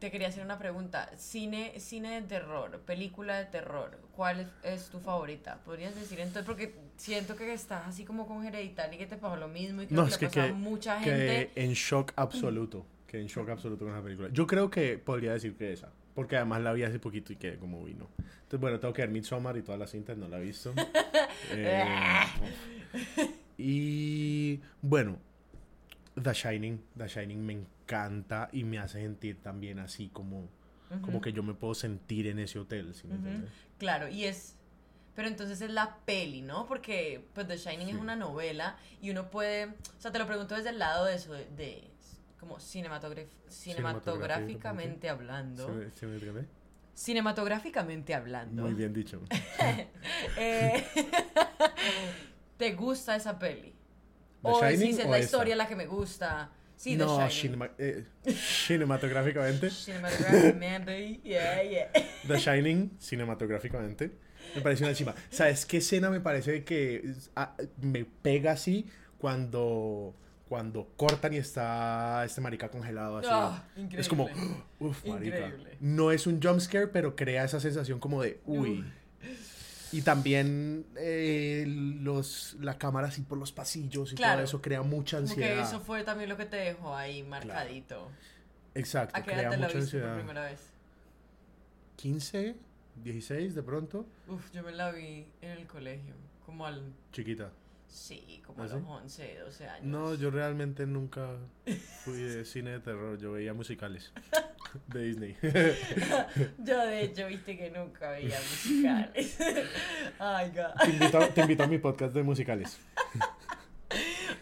te 0.00 0.10
quería 0.10 0.28
hacer 0.28 0.42
una 0.42 0.58
pregunta. 0.58 1.10
Cine, 1.18 1.78
cine 1.78 2.20
de 2.20 2.26
terror, 2.26 2.80
película 2.86 3.38
de 3.38 3.44
terror, 3.44 3.98
¿cuál 4.16 4.40
es, 4.40 4.48
es 4.82 4.88
tu 4.88 4.98
favorita? 4.98 5.58
¿Podrías 5.64 5.94
decir 5.94 6.18
entonces? 6.20 6.44
Porque 6.44 6.74
siento 6.96 7.36
que 7.36 7.52
estás 7.52 7.86
así 7.86 8.04
como 8.04 8.26
con 8.26 8.44
Hereditary 8.44 8.96
que 8.96 9.06
te 9.06 9.16
pasó 9.16 9.36
lo 9.36 9.48
mismo 9.48 9.82
y 9.82 9.86
creo 9.86 10.00
No, 10.00 10.06
que 10.08 10.14
es 10.14 10.20
le 10.22 10.28
que, 10.28 10.34
pasó 10.34 10.40
que, 10.40 10.52
a 10.52 10.54
mucha 10.54 10.98
que 11.00 11.04
gente. 11.04 11.50
en 11.54 11.72
shock 11.74 12.12
absoluto. 12.16 12.86
Que 13.06 13.20
en 13.20 13.26
shock 13.26 13.48
absoluto 13.50 13.84
con 13.84 13.92
esa 13.94 14.02
película. 14.02 14.28
Yo 14.32 14.46
creo 14.46 14.70
que 14.70 14.96
podría 14.98 15.32
decir 15.34 15.54
que 15.56 15.72
esa. 15.72 15.90
Porque 16.14 16.36
además 16.36 16.62
la 16.62 16.72
vi 16.72 16.82
hace 16.82 16.98
poquito 16.98 17.32
y 17.32 17.36
quedé 17.36 17.58
como 17.58 17.84
vino. 17.84 18.08
Entonces, 18.18 18.60
bueno, 18.60 18.80
tengo 18.80 18.92
que 18.94 19.02
ver 19.02 19.10
Midsommar 19.10 19.56
y 19.56 19.62
todas 19.62 19.78
las 19.78 19.90
cintas, 19.90 20.16
no 20.16 20.28
la 20.28 20.38
he 20.38 20.42
visto. 20.42 20.72
Eh, 21.52 21.84
y 23.60 24.60
bueno, 24.82 25.18
The 26.20 26.32
Shining. 26.32 26.82
The 26.96 27.08
Shining 27.08 27.44
me 27.44 27.52
encanta 27.54 28.48
y 28.52 28.64
me 28.64 28.78
hace 28.78 29.00
sentir 29.00 29.40
también 29.42 29.78
así 29.78 30.08
como, 30.08 30.48
como 31.02 31.20
que 31.20 31.32
yo 31.32 31.42
me 31.42 31.54
puedo 31.54 31.74
sentir 31.74 32.26
en 32.26 32.38
ese 32.38 32.58
hotel. 32.58 32.94
Claro, 33.78 34.08
y 34.08 34.24
es... 34.24 34.56
Pero 35.14 35.28
entonces 35.28 35.60
es 35.60 35.70
la 35.70 35.98
peli, 36.06 36.40
¿no? 36.40 36.66
Porque 36.66 37.26
pues 37.34 37.46
The 37.46 37.58
Shining 37.58 37.88
Sí. 37.88 37.92
es 37.92 37.98
una 37.98 38.16
novela 38.16 38.76
y 39.02 39.10
uno 39.10 39.30
puede... 39.30 39.66
O 39.66 40.00
sea, 40.00 40.10
te 40.12 40.18
lo 40.18 40.26
pregunto 40.26 40.54
desde 40.54 40.70
el 40.70 40.78
lado 40.78 41.04
de 41.04 41.16
eso, 41.16 41.32
de... 41.32 41.90
como 42.38 42.58
cinematográficamente 42.60 45.08
hablando. 45.08 45.68
¿Sí 45.94 46.06
me-? 46.06 46.46
Cinematográficamente 46.94 48.14
hablando. 48.14 48.62
Muy 48.62 48.74
bien 48.74 48.92
dicho. 48.92 49.20
Eh, 50.36 50.84
¿Te 52.60 52.74
gusta 52.74 53.16
esa 53.16 53.38
peli? 53.38 53.74
¿The 54.42 54.50
o 54.50 54.62
dices, 54.68 55.06
o 55.06 55.10
la 55.10 55.16
esa? 55.16 55.24
historia 55.24 55.56
la 55.56 55.66
que 55.66 55.74
me 55.76 55.86
gusta. 55.86 56.52
Sí, 56.76 56.90
The 56.96 57.04
no, 57.04 57.16
Shining. 57.28 57.30
cinema- 57.58 57.70
eh, 57.78 58.04
cinematográficamente. 58.24 59.70
Cinematográficamente, 59.70 61.20
yeah, 61.24 61.62
yeah. 61.62 61.90
The 62.26 62.36
Shining, 62.38 62.90
cinematográficamente, 62.98 64.10
me 64.54 64.60
parece 64.62 64.84
una 64.84 64.94
chimba. 64.94 65.14
¿Sabes 65.30 65.66
qué 65.66 65.78
escena 65.78 66.10
me 66.10 66.20
parece 66.20 66.64
que 66.64 66.96
es- 67.04 67.30
ah, 67.36 67.54
me 67.80 68.04
pega 68.04 68.52
así 68.52 68.86
cuando, 69.18 70.14
cuando 70.48 70.88
cortan 70.96 71.34
y 71.34 71.36
está 71.38 72.24
este 72.24 72.40
marica 72.40 72.68
congelado 72.70 73.18
así? 73.18 73.28
Ah, 73.30 73.64
increíble. 73.76 74.00
es 74.00 74.08
como, 74.08 74.28
uff, 74.80 75.04
marica. 75.06 75.38
Increíble. 75.38 75.76
No 75.80 76.12
es 76.12 76.26
un 76.26 76.40
jump 76.42 76.60
scare, 76.60 76.88
pero 76.88 77.14
crea 77.16 77.44
esa 77.44 77.60
sensación 77.60 77.98
como 78.00 78.22
de, 78.22 78.40
uy. 78.46 78.84
Y 79.92 80.02
también 80.02 80.86
eh, 80.96 81.64
los, 81.66 82.56
la 82.60 82.78
cámara 82.78 83.08
así 83.08 83.22
por 83.22 83.38
los 83.38 83.50
pasillos 83.52 84.12
y 84.12 84.16
Claro. 84.16 84.34
todo 84.36 84.44
eso 84.44 84.62
crea 84.62 84.82
mucha 84.82 85.16
Como 85.18 85.28
ansiedad. 85.30 85.54
que 85.56 85.60
eso 85.62 85.80
fue 85.80 86.04
también 86.04 86.28
lo 86.30 86.36
que 86.36 86.46
te 86.46 86.56
dejó 86.56 86.94
ahí 86.94 87.22
marcadito. 87.24 88.08
Exacto, 88.74 89.16
¿A 89.16 89.22
qué 89.22 89.32
crea 89.32 89.42
edad 89.42 89.50
te 89.50 89.56
la 89.56 89.66
mucha 89.66 89.72
por 89.72 89.82
ansiedad. 89.82 90.14
primera 90.16 90.44
vez? 90.44 90.60
15, 91.96 92.54
16 93.02 93.54
de 93.54 93.62
pronto, 93.62 94.06
Uf, 94.28 94.50
yo 94.52 94.62
me 94.62 94.72
la 94.72 94.90
vi 94.92 95.26
en 95.42 95.50
el 95.50 95.66
colegio, 95.66 96.14
como 96.46 96.66
al... 96.66 96.92
chiquita. 97.12 97.50
Sí, 97.88 98.40
como 98.46 98.62
¿Ah, 98.62 98.66
a 98.66 98.68
los 98.68 98.82
11, 98.84 99.38
12 99.40 99.68
años. 99.68 99.86
No, 99.86 100.14
yo 100.14 100.30
realmente 100.30 100.86
nunca 100.86 101.28
fui 102.04 102.18
de 102.18 102.44
cine 102.44 102.70
de 102.70 102.80
terror, 102.80 103.18
yo 103.18 103.32
veía 103.32 103.52
musicales 103.52 104.12
de 104.88 105.02
Disney. 105.02 105.36
Yo 106.58 106.86
de 106.86 107.02
hecho, 107.02 107.26
viste 107.26 107.56
que 107.56 107.70
nunca 107.70 108.10
veía 108.10 108.38
musicales. 108.38 109.38
Ay, 110.18 110.50
God. 110.54 110.74
te, 110.84 110.90
invito, 110.90 111.18
te 111.34 111.40
invito 111.42 111.62
a 111.62 111.66
mi 111.66 111.78
podcast 111.78 112.14
de 112.14 112.22
musicales. 112.22 112.78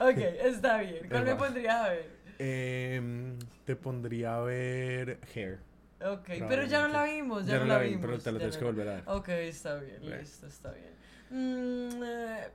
Ok, 0.01 0.19
está 0.19 0.79
bien. 0.79 1.09
¿Cuál 1.09 1.25
me 1.25 1.33
va. 1.33 1.39
pondrías 1.39 1.75
a 1.75 1.89
ver? 1.89 2.11
Em, 2.39 3.37
te 3.65 3.75
pondría 3.75 4.37
a 4.37 4.41
ver 4.43 5.19
Hair. 5.35 5.59
Ok, 6.05 6.29
pero 6.49 6.65
ya 6.67 6.83
no 6.87 6.89
la 6.93 7.03
vimos, 7.05 7.45
ya, 7.47 7.59
no, 7.59 7.65
la 7.65 7.79
vimos. 7.81 8.01
pero 8.03 8.19
te 8.21 8.31
lo 8.31 8.39
ya 8.39 8.49
tienes 8.49 8.55
no- 8.55 8.59
que 8.61 8.65
volver 8.65 8.89
a 8.89 8.95
ver. 8.95 9.03
Ok, 9.07 9.29
está 9.31 9.75
bien, 9.81 10.09
listo, 10.09 10.47
está 10.47 10.71
bien. 10.71 10.93
Mm, 11.31 12.03
eh, 12.05 12.49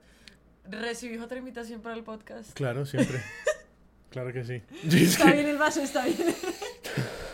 ¿Recibís 0.70 1.20
otra 1.20 1.38
invitación 1.38 1.82
para 1.82 1.96
el 1.96 2.04
podcast? 2.04 2.54
Claro, 2.54 2.86
siempre. 2.86 3.20
Claro 4.10 4.32
que 4.32 4.44
sí. 4.46 4.62
Está 4.96 5.34
bien 5.34 5.48
el 5.48 5.58
vaso, 5.58 5.82
está 5.82 6.06
bien. 6.06 6.34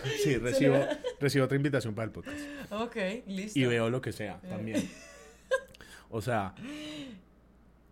Sí, 0.23 0.37
recibo, 0.37 0.77
recibo 1.19 1.45
otra 1.45 1.55
invitación 1.57 1.93
para 1.95 2.05
el 2.05 2.11
podcast. 2.11 2.37
ok, 2.71 2.95
listo. 3.27 3.59
Y 3.59 3.65
veo 3.65 3.89
lo 3.89 4.01
que 4.01 4.11
sea 4.11 4.39
Eh. 4.43 4.47
también. 4.49 4.89
O 6.11 6.21
sea, 6.23 6.55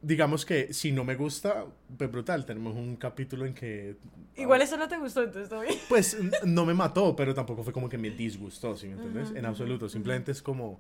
digamos 0.02 0.44
que 0.46 0.74
si 0.74 0.92
no 0.92 1.04
me 1.04 1.16
gusta, 1.16 1.66
pues 1.98 2.12
brutal, 2.12 2.46
tenemos 2.46 2.76
un 2.76 2.96
capítulo 2.96 3.46
en 3.46 3.54
que... 3.54 3.96
Igual 4.36 4.62
eso 4.64 4.76
no 4.78 4.88
te 4.88 4.98
gustó, 4.98 5.24
entonces 5.24 5.50
bien. 5.62 5.80
Pues 5.88 6.18
no 6.44 6.66
me 6.66 6.74
mató, 6.74 7.16
pero 7.16 7.34
tampoco 7.36 7.64
fue 7.64 7.74
como 7.74 7.90
que 7.90 7.98
me 8.00 8.10
disgustó, 8.10 8.76
¿sí 8.76 8.88
me 8.88 8.94
entiendes? 8.94 9.30
Ujú, 9.30 9.38
En 9.38 9.44
ujú, 9.46 9.50
absoluto, 9.52 9.90
simplemente 9.90 10.32
es 10.32 10.42
como... 10.42 10.80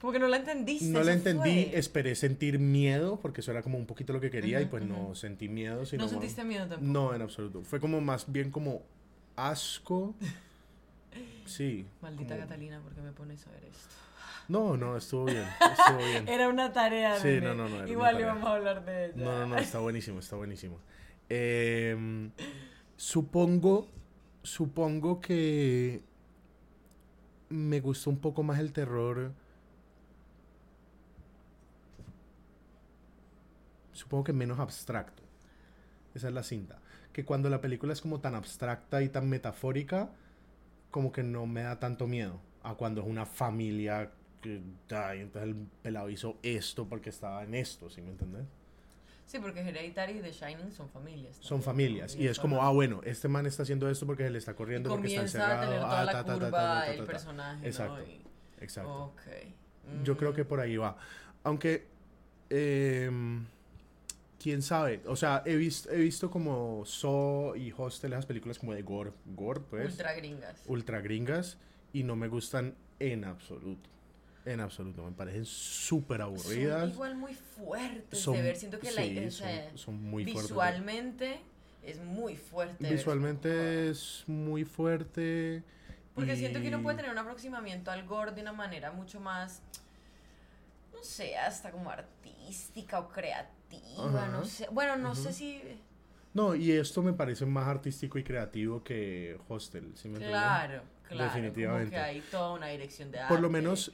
Como 0.00 0.14
que 0.14 0.18
no 0.18 0.28
la 0.28 0.38
entendiste. 0.38 0.86
No 0.86 1.02
la 1.02 1.12
entendí, 1.12 1.66
fue. 1.66 1.78
esperé 1.78 2.14
sentir 2.14 2.58
miedo, 2.58 3.20
porque 3.20 3.42
eso 3.42 3.50
era 3.50 3.60
como 3.62 3.76
un 3.76 3.84
poquito 3.84 4.14
lo 4.14 4.20
que 4.22 4.30
quería, 4.30 4.60
y 4.60 4.64
Ujú, 4.64 4.70
pues 4.70 4.84
no 4.84 5.14
sentí 5.14 5.50
miedo, 5.50 5.84
sino... 5.84 6.04
No 6.04 6.08
sentiste 6.08 6.42
miedo 6.42 6.66
tampoco. 6.66 6.90
No, 6.90 7.14
en 7.14 7.20
absoluto. 7.20 7.62
Fue 7.64 7.80
como 7.80 8.00
más 8.00 8.32
bien 8.32 8.50
como 8.50 8.82
asco. 9.48 10.14
Sí. 11.46 11.86
Maldita 12.00 12.34
como- 12.34 12.46
Catalina, 12.46 12.80
¿por 12.80 12.92
qué 12.94 13.00
me 13.00 13.12
pones 13.12 13.46
a 13.46 13.50
ver 13.50 13.64
esto? 13.64 13.88
No, 14.48 14.76
no, 14.76 14.96
estuvo 14.96 15.26
bien. 15.26 15.44
Estuvo 15.78 15.98
bien. 15.98 16.28
Era 16.28 16.48
una 16.48 16.72
tarea, 16.72 17.16
Sí, 17.18 17.28
nene. 17.28 17.46
no, 17.48 17.54
no, 17.54 17.68
no, 17.68 17.86
Igual 17.86 18.20
íbamos 18.20 18.44
a 18.48 18.54
hablar 18.56 18.84
de 18.84 19.06
ella. 19.06 19.14
No, 19.16 19.38
no, 19.40 19.46
no, 19.48 19.56
está 19.58 19.78
buenísimo, 19.80 20.18
está 20.18 20.36
buenísimo. 20.36 20.78
Em, 21.28 22.30
supongo, 22.96 23.86
supongo 24.42 25.20
que 25.20 26.02
me 27.48 27.80
gustó 27.80 28.10
un 28.10 28.18
poco 28.18 28.42
más 28.42 28.58
el 28.58 28.72
terror. 28.72 29.32
Supongo 33.92 34.24
que 34.24 34.32
menos 34.32 34.58
abstracto. 34.58 35.22
Esa 36.14 36.28
es 36.28 36.34
la 36.34 36.42
cinta. 36.42 36.79
Que 37.12 37.24
cuando 37.24 37.50
la 37.50 37.60
película 37.60 37.92
es 37.92 38.00
como 38.00 38.20
tan 38.20 38.34
abstracta 38.34 39.02
y 39.02 39.08
tan 39.08 39.28
metafórica, 39.28 40.10
como 40.90 41.12
que 41.12 41.22
no 41.22 41.46
me 41.46 41.62
da 41.62 41.78
tanto 41.80 42.06
miedo. 42.06 42.40
A 42.62 42.74
cuando 42.74 43.00
es 43.00 43.06
una 43.06 43.26
familia 43.26 44.10
que, 44.40 44.60
ay, 44.94 45.20
entonces 45.20 45.50
el 45.50 45.56
pelado 45.82 46.08
hizo 46.10 46.36
esto 46.42 46.88
porque 46.88 47.10
estaba 47.10 47.42
en 47.44 47.54
esto, 47.54 47.90
¿sí 47.90 48.00
me 48.02 48.10
entiendes? 48.10 48.44
Sí, 49.26 49.38
porque 49.38 49.60
Hereditary 49.60 50.18
y 50.18 50.22
The 50.22 50.32
Shining 50.32 50.72
son 50.72 50.88
familias. 50.88 51.36
Son 51.40 51.62
familias. 51.62 52.16
Y 52.16 52.26
es 52.26 52.38
como, 52.40 52.62
ah, 52.62 52.70
bueno, 52.70 53.00
este 53.04 53.28
man 53.28 53.46
está 53.46 53.62
haciendo 53.62 53.88
esto 53.88 54.04
porque 54.06 54.24
se 54.24 54.30
le 54.30 54.38
está 54.38 54.52
y 54.52 54.54
corriendo, 54.54 54.90
porque 54.90 55.06
está 55.06 55.18
comienza 55.20 55.38
a 55.38 55.42
encerrado. 55.44 55.66
tener 55.70 55.80
toda 55.84 56.00
ah, 56.00 56.04
la 56.04 56.12
ta, 56.24 56.34
curva 56.34 56.86
el 56.88 57.04
personaje, 57.04 57.66
Exacto. 57.66 57.96
¿no? 57.98 58.02
Y- 58.06 58.20
Exacto. 58.60 59.04
Ok. 59.04 59.22
Yo 60.04 60.16
creo 60.16 60.32
Mm. 60.32 60.34
que 60.34 60.44
por 60.44 60.60
ahí 60.60 60.76
va. 60.76 60.96
Aunque, 61.44 61.86
em, 62.50 63.46
quién 64.40 64.62
sabe. 64.62 65.02
O 65.06 65.16
sea, 65.16 65.42
he 65.44 65.56
visto, 65.56 65.90
he 65.90 65.98
visto 65.98 66.30
como 66.30 66.84
Saw 66.86 67.54
y 67.56 67.72
Hostel, 67.76 68.12
esas 68.12 68.26
películas 68.26 68.58
como 68.58 68.72
de 68.72 68.82
gore, 68.82 69.12
gore 69.26 69.60
pues, 69.60 69.90
ultra, 69.92 70.10
Ultra 70.66 71.00
gringas. 71.00 71.02
gringas, 71.04 71.58
y 71.92 72.02
no 72.04 72.16
me 72.16 72.28
gustan 72.28 72.74
en 72.98 73.24
absoluto. 73.24 73.88
En 74.46 74.60
absoluto, 74.60 75.04
me 75.04 75.12
parecen 75.12 75.44
súper 75.44 76.22
aburridas. 76.22 76.80
Son 76.80 76.90
igual 76.90 77.14
muy 77.16 77.34
fuertes 77.34 78.18
Son- 78.18 78.34
de 78.34 78.42
ver. 78.42 78.56
Siento 78.56 78.80
que 78.80 78.90
la 78.90 79.02
sí, 79.02 79.18
o 79.18 79.22
son, 79.22 79.30
sea, 79.30 79.70
son 79.76 80.02
muy 80.02 80.24
fuertes. 80.24 80.42
visualmente 80.44 81.40
es 81.82 82.00
muy 82.00 82.36
fuerte. 82.36 82.90
Visualmente 82.90 83.90
es 83.90 84.24
muy 84.26 84.64
fuerte. 84.64 85.62
Porque 86.14 86.36
siento 86.36 86.60
que 86.60 86.68
uno 86.68 86.82
puede 86.82 86.96
tener 86.96 87.10
un 87.12 87.18
aproximamiento 87.18 87.90
al 87.90 88.06
gore 88.06 88.32
de 88.32 88.40
una 88.42 88.52
manera 88.52 88.90
mucho 88.92 89.20
más, 89.20 89.62
no 90.92 91.02
sé, 91.02 91.36
hasta 91.36 91.70
como 91.70 91.90
artística 91.90 92.98
o 92.98 93.08
creativa, 93.08 93.54
Ajá. 93.98 94.28
no 94.28 94.44
sé. 94.44 94.66
Bueno, 94.70 94.96
no 94.96 95.14
sé 95.14 95.32
si... 95.32 95.60
No, 96.32 96.54
y 96.54 96.70
esto 96.72 97.02
me 97.02 97.12
parece 97.12 97.44
más 97.44 97.66
artístico 97.66 98.16
y 98.18 98.22
creativo 98.22 98.84
que 98.84 99.36
Hostel, 99.48 99.92
¿sí 99.96 100.08
me 100.08 100.14
entiendes? 100.18 100.40
Claro, 100.40 100.82
claro. 101.08 101.24
Definitivamente. 101.24 101.90
Como 101.90 102.04
que 102.04 102.08
hay 102.10 102.20
toda 102.20 102.52
una 102.52 102.66
dirección 102.68 103.10
de 103.10 103.18
arte. 103.18 103.34
Por 103.34 103.40
lo 103.40 103.50
menos, 103.50 103.92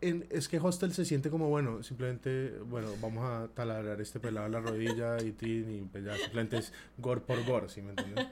en, 0.00 0.26
es 0.30 0.48
que 0.48 0.58
Hostel 0.58 0.92
se 0.92 1.04
siente 1.04 1.30
como, 1.30 1.48
bueno, 1.48 1.84
simplemente, 1.84 2.50
bueno, 2.64 2.88
vamos 3.00 3.24
a 3.24 3.46
taladrar 3.54 4.00
este 4.00 4.18
pelado 4.18 4.46
a 4.46 4.48
la 4.48 4.60
rodilla 4.60 5.22
y 5.22 5.30
tin, 5.38 5.70
y 5.72 5.80
pues 5.82 6.04
ya, 6.04 6.16
simplemente 6.16 6.58
es 6.58 6.72
gore 6.96 7.20
por 7.20 7.44
gore, 7.44 7.68
¿sí 7.68 7.80
me 7.80 7.90
entiendes? 7.90 8.26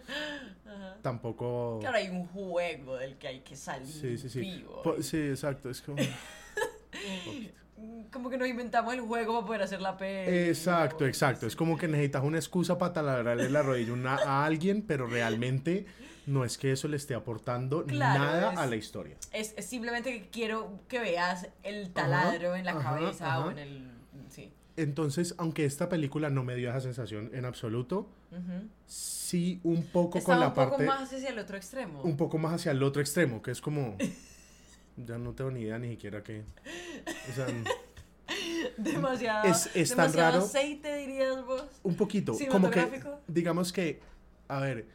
Ajá. 0.66 0.96
Tampoco... 1.02 1.78
Claro, 1.80 1.98
hay 1.98 2.08
un 2.08 2.26
juego 2.26 2.96
del 2.96 3.16
que 3.16 3.28
hay 3.28 3.40
que 3.40 3.54
salir 3.54 3.86
Sí, 3.86 4.18
sí, 4.18 4.28
sí. 4.28 4.40
vivo. 4.40 4.82
Po- 4.82 5.00
sí, 5.00 5.18
exacto, 5.18 5.70
es 5.70 5.80
como... 5.80 6.02
Como 8.12 8.30
que 8.30 8.38
nos 8.38 8.48
inventamos 8.48 8.94
el 8.94 9.00
juego 9.00 9.34
para 9.34 9.46
poder 9.46 9.62
hacer 9.62 9.80
la 9.82 9.96
peli. 9.98 10.48
Exacto, 10.48 11.04
o- 11.04 11.06
exacto. 11.06 11.46
Es 11.46 11.54
como 11.56 11.76
que 11.76 11.88
necesitas 11.88 12.22
una 12.24 12.38
excusa 12.38 12.78
para 12.78 12.92
taladrarle 12.94 13.50
la 13.50 13.62
rodilla 13.62 13.92
una- 13.92 14.14
a 14.16 14.44
alguien, 14.46 14.82
pero 14.82 15.06
realmente 15.06 15.84
no 16.26 16.44
es 16.44 16.56
que 16.58 16.72
eso 16.72 16.88
le 16.88 16.96
esté 16.96 17.14
aportando 17.14 17.84
Claro, 17.84 18.24
nada 18.24 18.52
es- 18.54 18.58
a 18.58 18.66
la 18.66 18.76
historia. 18.76 19.16
Es, 19.32 19.52
es 19.56 19.66
simplemente 19.66 20.10
que 20.12 20.28
quiero 20.30 20.80
que 20.88 20.98
veas 21.00 21.48
el 21.62 21.90
taladro 21.92 22.56
en 22.56 22.64
la 22.64 22.72
ajá, 22.72 22.82
cabeza 22.96 23.26
ajá. 23.34 23.46
o 23.46 23.50
en 23.50 23.58
el... 23.58 23.90
Sí. 24.30 24.50
Entonces, 24.76 25.34
aunque 25.38 25.64
esta 25.64 25.88
película 25.88 26.28
no 26.30 26.44
me 26.44 26.54
dio 26.54 26.70
esa 26.70 26.80
sensación 26.80 27.30
en 27.34 27.44
absoluto, 27.44 28.08
sí 28.86 29.60
un 29.64 29.82
poco 29.84 30.18
Estaba 30.18 30.34
con 30.36 30.40
la 30.40 30.48
un 30.48 30.54
poco 30.54 30.70
parte... 30.78 30.86
más 30.86 31.12
hacia 31.12 31.30
el 31.30 31.38
otro 31.38 31.56
extremo. 31.56 32.02
un 32.02 32.16
poco 32.16 32.38
más 32.38 32.54
hacia 32.54 32.72
el 32.72 32.82
otro 32.82 33.00
extremo, 33.02 33.42
que 33.42 33.50
es 33.50 33.60
como... 33.60 33.96
Ya 34.96 35.18
no 35.18 35.32
tengo 35.34 35.50
ni 35.50 35.60
idea 35.62 35.78
ni 35.78 35.90
siquiera 35.90 36.22
que... 36.22 36.42
O 37.30 37.34
sea, 37.34 37.46
demasiado, 38.78 39.46
Es- 39.48 39.70
es 39.74 39.90
tan 39.90 40.06
demasiado 40.12 40.32
raro. 40.32 40.44
aceite, 40.44 40.96
dirías 40.96 41.44
vos. 41.44 41.64
un 41.82 41.94
poquito, 41.96 42.34
como 42.50 42.70
que... 42.70 43.02
Digamos 43.28 43.72
que... 43.72 44.00
A 44.48 44.60
ver... 44.60 44.86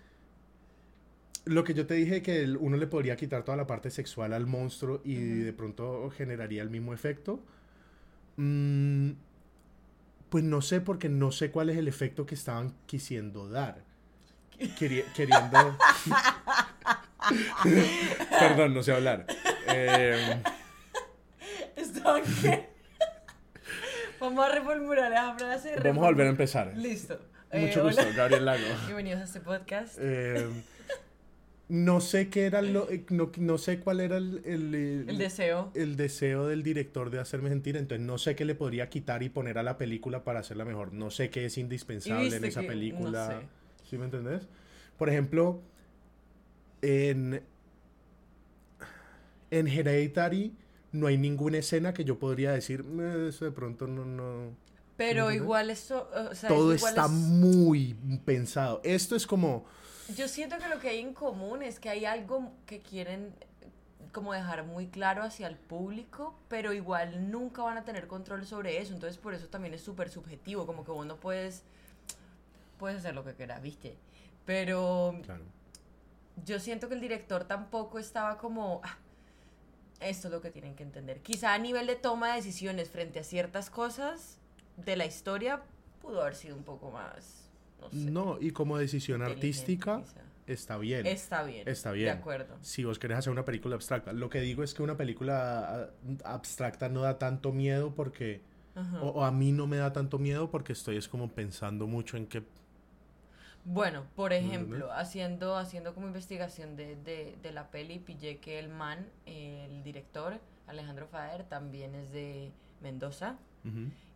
Lo 1.46 1.64
que 1.64 1.74
yo 1.74 1.88
te 1.88 1.96
dije 1.96 2.22
que 2.22 2.42
el- 2.44 2.58
uno 2.58 2.78
le 2.78 2.86
podría 2.88 3.16
quitar 3.16 3.44
toda 3.44 3.58
la 3.58 3.66
parte 3.68 3.90
sexual 3.90 4.34
al 4.34 4.46
monstruo 4.46 5.02
y 5.04 5.16
de 5.16 5.54
pronto 5.54 6.10
generaría 6.16 6.62
el 6.62 6.70
mismo 6.70 6.94
efecto. 6.94 7.44
Mm, 8.38 9.12
pues 10.30 10.44
no 10.44 10.62
sé 10.62 10.82
porque 10.82 11.10
no 11.10 11.32
sé 11.32 11.50
cuál 11.52 11.70
es 11.72 11.78
el 11.78 11.88
efecto 11.88 12.26
que 12.28 12.36
estaban 12.36 12.74
quisiendo 12.86 13.50
dar. 13.50 13.84
Queri- 14.80 15.04
queriendo... 15.14 15.78
Perdón, 18.40 18.74
no 18.74 18.84
sé 18.84 18.94
hablar. 18.94 19.26
Eh, 19.74 20.42
que... 22.42 22.68
Vamos 24.20 24.46
a 24.46 24.50
reformular 24.52 25.12
esa 25.12 25.34
frase. 25.36 25.76
vamos 25.84 26.04
a 26.04 26.08
volver 26.08 26.28
a 26.28 26.30
empezar. 26.30 26.74
Listo. 26.78 27.20
Mucho 27.54 27.80
Eh, 27.80 27.84
gusto, 27.84 28.02
hola. 28.02 28.12
Gabriel 28.16 28.46
Lago. 28.46 28.64
Bienvenidos 28.86 29.22
a 29.22 29.24
este 29.24 29.40
podcast. 29.40 29.98
Eh, 30.00 30.48
no 31.70 32.02
sé 32.02 32.30
qué 32.30 32.46
era 32.46 32.62
lo, 32.62 32.90
eh, 32.92 33.06
no, 33.10 33.32
no 33.38 33.58
sé 33.58 33.80
cuál 33.80 34.02
era 34.02 34.18
el, 34.18 34.42
el, 34.46 34.76
el- 34.76 35.10
el 35.10 35.18
deseo. 35.18 35.72
el 35.74 35.96
deseo 35.96 36.48
del 36.48 36.64
director 36.64 37.10
de 37.10 37.20
hacerme 37.20 37.50
sentir, 37.50 37.78
entonces 37.78 38.06
no 38.06 38.18
sé 38.18 38.36
qué 38.36 38.44
le 38.46 38.56
podría 38.56 38.90
quitar 38.90 39.24
y 39.24 39.30
poner 39.30 39.58
a 39.58 39.64
la 39.64 39.78
película 39.78 40.24
para 40.24 40.40
hacerla 40.42 40.66
mejor. 40.66 40.94
No 40.94 41.10
sé 41.12 41.30
qué 41.30 41.46
es 41.46 41.58
indispensable 41.58 42.36
en 42.36 42.44
esa 42.46 42.62
película. 42.62 43.28
no 43.28 43.40
sé. 43.42 43.48
¿Sí 43.90 43.98
me 43.98 44.06
entendés? 44.06 44.48
Por 44.98 45.10
ejemplo, 45.10 45.62
en, 46.82 47.42
en 49.52 49.68
Hereditary 49.68 50.56
no 50.92 51.08
hay 51.08 51.18
ninguna 51.18 51.60
escena 51.60 51.94
que 51.94 52.04
yo 52.04 52.18
podría 52.20 52.52
decir, 52.52 52.84
"Eh, 53.00 53.28
eso 53.30 53.46
de 53.46 53.52
pronto 53.52 53.88
no... 53.88 54.06
no. 54.06 54.56
Pero 54.98 55.32
igual 55.32 55.70
eso, 55.70 56.10
o 56.32 56.36
sea, 56.36 56.50
Todo 56.50 56.74
igual 56.76 56.90
está 56.94 57.06
es- 57.06 57.12
muy 57.12 57.96
pensado. 58.26 58.82
Esto 58.84 59.16
es 59.16 59.26
como... 59.26 59.66
Yo 60.16 60.28
siento 60.28 60.58
que 60.58 60.68
lo 60.68 60.80
que 60.80 60.90
hay 60.90 61.00
en 61.00 61.14
común 61.14 61.64
es 61.64 61.80
que 61.80 61.90
hay 61.90 62.06
algo 62.06 62.52
que 62.66 62.80
quieren 62.82 63.34
como 64.12 64.34
dejar 64.34 64.66
muy 64.66 64.88
claro 64.88 65.24
hacia 65.24 65.48
el 65.48 65.56
público, 65.56 66.38
pero 66.50 66.74
igual 66.74 67.32
nunca 67.32 67.62
van 67.64 67.78
a 67.78 67.86
tener 67.86 68.08
control 68.08 68.46
sobre 68.46 68.80
eso, 68.82 68.94
entonces 68.94 69.18
por 69.18 69.34
eso 69.34 69.48
también 69.48 69.74
es 69.74 69.82
súper 69.82 70.10
subjetivo, 70.10 70.66
como 70.66 70.84
que 70.84 70.92
vos 70.92 71.06
no 71.06 71.16
puedes, 71.16 71.64
puedes 72.78 72.98
hacer 72.98 73.16
lo 73.16 73.24
que 73.24 73.34
quieras, 73.34 73.62
¿viste? 73.62 73.96
Pero 74.46 75.16
Claro. 75.24 75.46
yo 76.46 76.60
siento 76.60 76.90
que 76.90 76.96
el 76.96 77.02
director 77.02 77.46
tampoco 77.46 78.00
estaba 78.00 78.38
como, 78.38 78.82
"Ah, 78.84 78.98
esto 80.02 80.28
es 80.28 80.34
lo 80.34 80.42
que 80.42 80.52
tienen 80.52 80.76
que 80.76 80.84
entender. 80.84 81.22
Quizá 81.22 81.54
a 81.54 81.58
nivel 81.58 81.88
de 81.88 81.96
toma 81.96 82.30
de 82.30 82.36
decisiones 82.36 82.90
frente 82.90 83.20
a 83.20 83.24
ciertas 83.24 83.70
cosas 83.70 84.38
de 84.78 84.96
la 84.96 85.06
historia 85.06 85.62
pudo 86.02 86.22
haber 86.22 86.36
sido 86.36 86.56
un 86.56 86.64
poco 86.64 86.92
más, 86.92 87.50
no 87.80 87.90
sé. 87.90 87.96
No, 88.12 88.38
y 88.40 88.52
como 88.52 88.78
decisión 88.78 89.22
artística 89.22 90.02
quizá. 90.02 90.22
está 90.48 90.78
bien. 90.78 91.06
Está 91.06 91.44
bien. 91.44 91.68
Está 91.68 91.92
De 91.92 91.98
bien. 92.00 92.10
acuerdo. 92.10 92.58
Si 92.62 92.84
vos 92.84 92.98
querés 93.00 93.18
hacer 93.20 93.32
una 93.32 93.46
película 93.46 93.76
abstracta. 93.76 94.12
Lo 94.14 94.30
que 94.30 94.42
digo 94.42 94.64
es 94.64 94.74
que 94.74 94.82
una 94.84 94.98
película 94.98 95.92
ah, 96.26 96.34
abstracta 96.34 96.90
no 96.90 97.02
da 97.02 97.18
tanto 97.20 97.52
miedo 97.52 97.94
porque... 97.96 98.42
O, 99.02 99.08
o 99.08 99.24
a 99.26 99.32
mí 99.32 99.52
no 99.52 99.68
me 99.68 99.76
da 99.76 99.92
tanto 99.92 100.18
miedo 100.18 100.50
porque 100.50 100.72
estoy 100.72 100.96
es 100.96 101.08
como 101.10 101.30
pensando 101.30 101.88
mucho 101.88 102.16
en 102.18 102.26
que... 102.26 102.42
Bueno, 103.64 104.06
por 104.16 104.34
ejemplo, 104.34 104.92
haciendo, 104.92 105.56
haciendo 105.56 105.94
como 105.94 106.08
investigación 106.08 106.76
de, 106.76 106.96
de, 106.96 107.38
de 107.42 107.52
la 107.52 107.70
peli, 107.70 108.00
pillé 108.00 108.40
que 108.40 108.58
el 108.60 108.70
man, 108.70 109.08
el 109.26 109.84
director, 109.84 110.40
Alejandro 110.68 111.08
Fader, 111.08 111.44
también 111.44 111.94
es 111.96 112.12
de 112.12 112.52
Mendoza. 112.82 113.38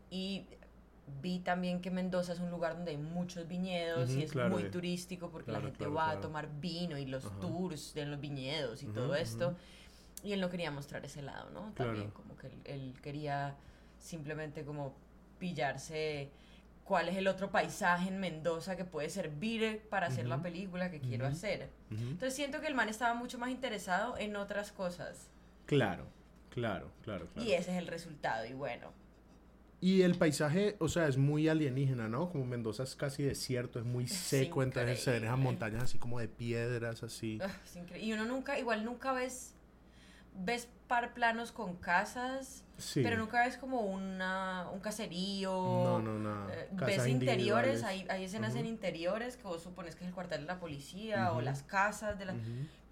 Y 0.10 0.46
vi 1.22 1.40
también 1.40 1.82
que 1.82 1.92
Mendoza 1.92 2.34
es 2.34 2.40
un 2.40 2.50
lugar 2.50 2.76
donde 2.76 2.92
hay 2.92 2.98
muchos 2.98 3.48
viñedos 3.48 4.10
y 4.12 4.24
es 4.24 4.32
claro, 4.32 4.50
muy 4.50 4.64
eh. 4.64 4.70
turístico 4.70 5.30
porque 5.30 5.52
la 5.52 5.62
gente 5.62 5.78
claro, 5.78 5.94
va 5.94 6.12
a 6.12 6.20
tomar 6.20 6.50
vino 6.60 6.98
y 6.98 7.06
los 7.06 7.26
Ajá. 7.26 7.40
tours 7.40 7.94
de 7.94 8.06
los 8.06 8.20
viñedos 8.20 8.82
y 8.82 8.88
todo 8.88 9.16
esto. 9.16 9.56
Y 10.24 10.34
él 10.34 10.42
no 10.42 10.50
quería 10.50 10.72
mostrar 10.72 11.06
ese 11.06 11.22
lado, 11.22 11.52
¿no? 11.52 11.72
También 11.74 12.10
como 12.10 12.36
que 12.36 12.48
él, 12.48 12.54
él 12.66 12.94
quería 13.04 13.56
simplemente 14.00 14.66
como 14.66 14.94
pillarse 15.38 16.32
cuál 16.86 17.10
es 17.10 17.18
el 17.18 17.28
otro 17.28 17.50
paisaje 17.52 18.08
en 18.08 18.20
Mendoza 18.20 18.78
que 18.78 18.86
puede 18.86 19.10
servir 19.10 19.82
para 19.90 20.08
hacer 20.08 20.28
la 20.28 20.36
Ujú, 20.36 20.44
película 20.44 20.90
que 20.92 21.02
quiero 21.02 21.26
ujú. 21.26 21.36
hacer. 21.36 21.70
ujú. 21.92 22.02
Entonces 22.02 22.36
siento 22.36 22.62
que 22.62 22.68
el 22.68 22.76
man 22.76 22.88
estaba 22.90 23.14
mucho 23.16 23.38
más 23.40 23.50
interesado 23.50 24.18
en 24.18 24.36
otras 24.36 24.72
cosas. 24.72 25.30
Claro, 25.66 26.06
claro, 26.52 26.92
claro, 27.04 27.28
claro. 27.34 27.50
Y 27.50 27.54
ese 27.54 27.72
es 27.72 27.78
el 27.78 27.88
resultado. 27.88 28.46
Y 28.46 28.54
bueno, 28.54 28.92
Y 29.82 30.02
el 30.02 30.16
paisaje, 30.16 30.78
o 30.80 30.88
sea, 30.88 31.08
es 31.08 31.18
muy 31.18 31.48
alienígena, 31.48 32.08
¿no? 32.08 32.30
Como 32.32 32.46
Mendoza 32.46 32.84
es 32.84 32.96
casi 32.96 33.24
desierto, 33.24 33.78
es 33.80 33.86
muy 33.86 34.08
seco, 34.08 34.64
entonces 34.64 35.02
se 35.04 35.12
ven 35.12 35.26
esas 35.26 35.38
montañas 35.38 35.84
así 35.84 35.98
como 36.00 36.20
de 36.20 36.28
piedras, 36.28 37.04
así. 37.04 37.40
es 37.42 38.02
y 38.02 38.14
uno 38.14 38.26
nunca, 38.26 38.58
igual 38.58 38.84
nunca 38.86 39.12
ves, 39.12 39.54
ves 40.34 40.70
par 40.88 41.14
planos 41.14 41.52
con 41.52 41.76
casas, 41.78 42.64
Sí. 42.78 43.02
pero 43.04 43.18
nunca 43.18 43.46
ves 43.46 43.58
como 43.58 43.82
una, 43.82 44.70
un 44.74 44.80
caserío. 44.80 45.52
No, 45.52 46.00
no, 46.00 46.20
nada. 46.20 46.54
Eh, 46.54 46.70
ves 46.74 47.08
interiores, 47.08 47.84
hay, 47.84 48.06
hay 48.10 48.26
escenas 48.26 48.54
en 48.56 48.62
Ujú. 48.62 48.70
interiores 48.70 49.38
que 49.38 49.44
vos 49.44 49.64
supones 49.64 49.96
que 49.96 50.04
es 50.04 50.10
el 50.10 50.14
cuartel 50.14 50.42
de 50.42 50.48
la 50.48 50.60
policía 50.60 51.32
o 51.32 51.36
Ujú. 51.36 51.42
las 51.46 51.64
casas 51.64 52.18
de 52.20 52.26
la... 52.26 52.34
Ujú, 52.34 52.42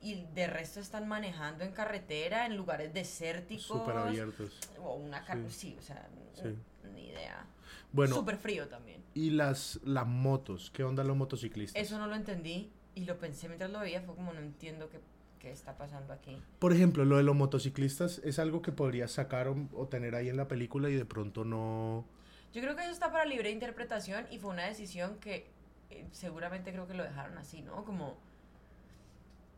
Y 0.02 0.26
de 0.36 0.48
resto 0.48 0.82
están 0.82 1.08
manejando 1.08 1.64
en 1.64 1.72
carretera, 1.72 2.46
en 2.46 2.58
lugares 2.58 2.94
desérticos. 2.94 3.64
Súper 3.66 3.96
abiertos. 3.96 4.60
O 4.82 4.96
una 4.96 5.24
Sí. 5.26 5.50
sí. 5.50 5.76
o 5.80 5.82
sea, 5.82 6.10
Sí. 6.34 6.56
ni 6.94 7.08
idea. 7.08 7.46
Bueno, 7.94 8.14
Súper 8.16 8.36
frío 8.38 8.68
también. 8.68 9.02
y 9.14 9.30
las, 9.30 9.80
las 9.84 10.06
motos, 10.06 10.72
¿qué 10.72 10.84
onda 10.84 11.04
los 11.06 11.16
motociclistas? 11.16 11.82
Eso 11.82 11.98
no 12.00 12.08
lo 12.08 12.16
entendí 12.16 12.70
y 12.96 13.06
lo 13.06 13.18
pensé 13.18 13.48
mientras 13.48 13.72
lo 13.72 13.80
veía, 13.80 14.02
fue 14.02 14.14
como 14.16 14.34
no 14.34 14.40
entiendo 14.40 14.90
qué, 14.90 15.00
qué 15.44 15.52
está 15.52 15.78
pasando 15.78 16.14
aquí. 16.14 16.42
Por 16.58 16.72
ejemplo, 16.72 17.04
lo 17.04 17.18
de 17.18 17.24
los 17.24 17.36
motociclistas 17.36 18.20
es 18.24 18.40
algo 18.40 18.62
que 18.62 18.72
podrías 18.72 19.12
sacar 19.12 19.50
o, 19.50 19.56
o 19.76 19.88
tener 19.90 20.16
ahí 20.16 20.30
en 20.30 20.38
la 20.38 20.48
película 20.48 20.90
y 20.90 20.94
de 20.96 21.04
pronto 21.06 21.44
no... 21.44 22.06
Yo 22.54 22.62
creo 22.62 22.76
que 22.78 22.84
eso 22.84 22.92
está 22.92 23.12
para 23.12 23.26
libre 23.26 23.52
interpretación 23.52 24.26
y 24.32 24.40
fue 24.40 24.52
una 24.52 24.64
decisión 24.64 25.18
que 25.20 25.48
eh, 25.90 26.08
seguramente 26.14 26.72
creo 26.72 26.88
que 26.88 26.94
lo 26.94 27.04
dejaron 27.04 27.38
así, 27.38 27.62
¿no? 27.62 27.84
Como 27.84 28.16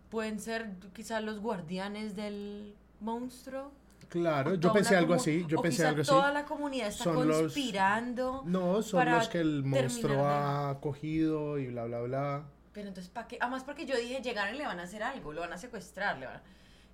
pueden 0.10 0.40
ser 0.40 0.72
quizás 0.94 1.24
los 1.24 1.40
guardianes 1.40 2.16
del 2.16 2.74
monstruo. 3.00 3.72
Claro, 4.10 4.56
yo 4.56 4.74
pensé 4.74 4.96
algo 4.96 5.14
así, 5.14 5.46
yo 5.48 5.60
o 5.60 5.62
pensé 5.62 5.86
algo 5.86 6.02
así. 6.02 6.10
toda 6.10 6.32
la 6.32 6.46
comunidad 6.46 6.88
está 6.88 7.04
Son 7.06 7.28
los- 7.28 7.42
conspirando. 7.42 8.42
No, 8.46 8.82
son 8.82 9.00
para 9.00 9.18
los 9.18 9.28
que 9.30 9.40
el 9.40 9.64
monstruo 9.64 10.26
ha 10.28 10.80
cogido 10.82 11.60
y 11.60 11.68
bla, 11.68 11.86
bla, 11.86 12.02
bla. 12.02 12.44
Pero 12.76 12.90
entonces, 12.90 13.10
¿para 13.12 13.28
qué? 13.28 13.38
Además, 13.42 13.64
porque 13.64 13.86
yo 13.88 13.98
dije, 13.98 14.22
llegaron 14.22 14.54
y 14.54 14.58
le 14.60 14.66
van 14.68 14.80
a 14.80 14.84
hacer 14.84 15.02
algo, 15.02 15.32
lo 15.34 15.42
van 15.42 15.54
a 15.54 15.58
secuestrar, 15.58 16.20
le 16.20 16.28
van 16.28 16.36
a- 16.36 16.44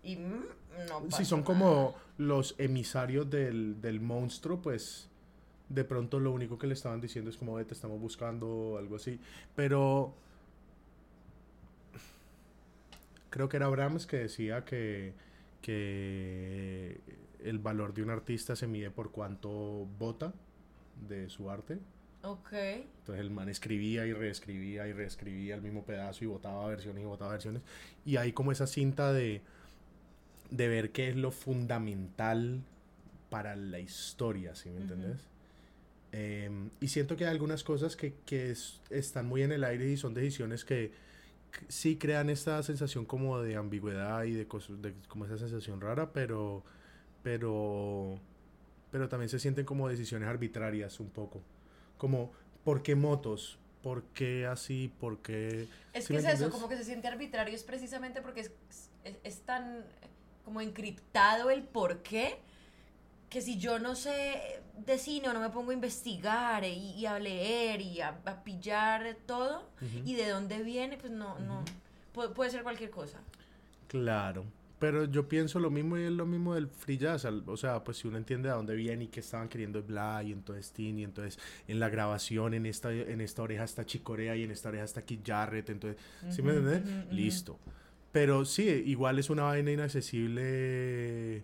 Y 0.03 0.15
mm, 0.15 0.43
no 0.87 1.01
Si 1.01 1.07
pasó 1.09 1.25
son 1.25 1.39
nada. 1.39 1.45
como 1.47 1.95
los 2.17 2.55
emisarios 2.59 3.29
del, 3.29 3.81
del 3.81 3.99
monstruo, 3.99 4.61
pues 4.61 5.09
de 5.69 5.83
pronto 5.83 6.19
lo 6.19 6.31
único 6.31 6.57
que 6.57 6.67
le 6.67 6.73
estaban 6.75 7.01
diciendo 7.01 7.29
es 7.31 7.37
como, 7.37 7.55
"Ve, 7.55 7.65
te 7.65 7.73
estamos 7.73 7.99
buscando 7.99 8.47
o 8.47 8.77
algo 8.77 8.95
así. 8.95 9.19
Pero 9.55 10.13
creo 13.29 13.47
que 13.49 13.57
era 13.57 13.67
Brahms 13.67 14.05
que 14.05 14.17
decía 14.17 14.65
que, 14.65 15.13
que 15.61 16.99
el 17.43 17.59
valor 17.59 17.93
de 17.93 18.03
un 18.03 18.09
artista 18.09 18.55
se 18.55 18.67
mide 18.67 18.91
por 18.91 19.11
cuánto 19.11 19.87
vota 19.97 20.33
de 21.07 21.29
su 21.29 21.49
arte. 21.49 21.79
Ok. 22.23 22.51
Entonces 22.53 23.21
el 23.25 23.31
man 23.31 23.49
escribía 23.49 24.05
y 24.05 24.13
reescribía 24.13 24.87
y 24.87 24.93
reescribía 24.93 25.55
el 25.55 25.61
mismo 25.61 25.83
pedazo 25.83 26.23
y 26.23 26.27
votaba 26.27 26.67
versiones 26.67 27.01
y 27.03 27.05
votaba 27.05 27.31
versiones. 27.31 27.61
Y 28.05 28.17
hay 28.17 28.31
como 28.31 28.51
esa 28.51 28.67
cinta 28.67 29.11
de, 29.11 29.41
de 30.49 30.67
ver 30.67 30.91
qué 30.91 31.09
es 31.09 31.15
lo 31.15 31.31
fundamental 31.31 32.61
para 33.29 33.55
la 33.55 33.79
historia, 33.79 34.55
¿sí 34.55 34.69
me 34.69 34.75
Ujú. 34.75 34.83
entendés? 34.83 35.21
Em, 36.11 36.69
y 36.81 36.89
siento 36.89 37.15
que 37.17 37.25
hay 37.25 37.31
algunas 37.31 37.63
cosas 37.63 37.95
que, 37.95 38.15
que 38.25 38.51
es- 38.51 38.81
están 38.89 39.27
muy 39.27 39.43
en 39.43 39.51
el 39.53 39.63
aire 39.63 39.89
y 39.89 39.97
son 39.97 40.13
decisiones 40.13 40.65
que, 40.65 40.91
que 41.51 41.65
sí 41.69 41.97
crean 41.97 42.29
esta 42.29 42.61
sensación 42.63 43.05
como 43.05 43.41
de 43.41 43.55
ambigüedad 43.57 44.23
y 44.25 44.33
de, 44.33 44.45
de 44.45 44.93
como 45.09 45.25
esa 45.25 45.37
sensación 45.37 45.81
rara, 45.81 46.11
pero, 46.13 46.63
pero, 47.23 48.19
pero 48.91 49.09
también 49.09 49.29
se 49.29 49.39
sienten 49.39 49.65
como 49.65 49.89
decisiones 49.89 50.29
arbitrarias 50.29 50.99
un 50.99 51.09
poco. 51.09 51.41
Como, 52.01 52.31
¿por 52.63 52.81
qué 52.81 52.95
motos? 52.95 53.59
¿Por 53.83 54.01
qué 54.05 54.47
así? 54.47 54.91
¿Por 54.99 55.19
qué...? 55.19 55.67
Es 55.93 56.05
¿Sí 56.05 56.13
que 56.13 56.19
es 56.19 56.25
eso, 56.25 56.49
como 56.49 56.67
que 56.67 56.75
se 56.75 56.83
siente 56.83 57.07
arbitrario, 57.07 57.53
es 57.53 57.63
precisamente 57.63 58.23
porque 58.23 58.41
es, 58.41 58.51
es- 58.71 59.17
es 59.23 59.41
tan 59.41 59.81
eh, 59.81 59.83
como 60.43 60.61
encriptado 60.61 61.51
el 61.51 61.61
por 61.61 62.01
qué, 62.01 62.39
que 63.29 63.39
si 63.41 63.59
yo 63.59 63.77
no 63.77 63.93
sé 63.93 64.61
de 64.83 64.97
cine 64.97 65.29
o 65.29 65.33
no 65.33 65.39
me 65.41 65.51
pongo 65.51 65.69
a 65.69 65.73
investigar 65.75 66.63
y, 66.63 66.73
y 66.95 67.05
a 67.05 67.19
leer 67.19 67.81
y 67.81 68.01
a, 68.01 68.19
a 68.25 68.43
pillar 68.43 69.15
todo 69.27 69.69
y 70.03 70.15
de 70.15 70.27
dónde 70.27 70.63
viene, 70.63 70.97
pues 70.97 71.13
no, 71.13 71.37
no, 71.37 71.63
puede 72.33 72.49
ser 72.49 72.63
cualquier 72.63 72.89
cosa. 72.89 73.19
Claro. 73.87 74.43
Pero 74.81 75.05
yo 75.05 75.29
pienso 75.29 75.59
lo 75.59 75.69
mismo 75.69 75.95
y 75.97 76.01
es 76.01 76.11
lo 76.11 76.25
mismo 76.25 76.55
del 76.55 76.67
free 76.67 76.97
jazz. 76.97 77.23
O 77.25 77.55
sea, 77.55 77.83
pues 77.83 77.97
si 77.97 78.07
uno 78.07 78.17
entiende 78.17 78.49
a 78.49 78.53
dónde 78.53 78.75
viene 78.75 79.03
y 79.03 79.07
qué 79.09 79.19
estaban 79.19 79.47
queriendo 79.47 79.83
bla 79.83 80.23
y 80.25 80.31
entonces 80.31 80.71
Tin 80.71 80.97
y 80.97 81.03
entonces 81.03 81.37
en 81.67 81.79
la 81.79 81.87
grabación 81.87 82.55
en 82.55 82.65
esta, 82.65 82.91
en 82.91 83.21
esta 83.21 83.43
oreja 83.43 83.63
está 83.63 83.85
Chicorea 83.85 84.35
y 84.35 84.43
en 84.43 84.49
esta 84.49 84.69
oreja 84.69 84.83
está 84.83 85.03
Kid 85.03 85.19
Jarrett. 85.23 85.69
Entonces, 85.69 86.01
¿sí 86.29 86.41
me 86.41 86.53
entiendes? 86.53 86.83
Listo. 87.11 87.59
Pero 88.11 88.43
sí, 88.43 88.63
igual 88.87 89.19
es 89.19 89.29
una 89.29 89.43
vaina 89.43 89.71
inaccesible, 89.71 91.43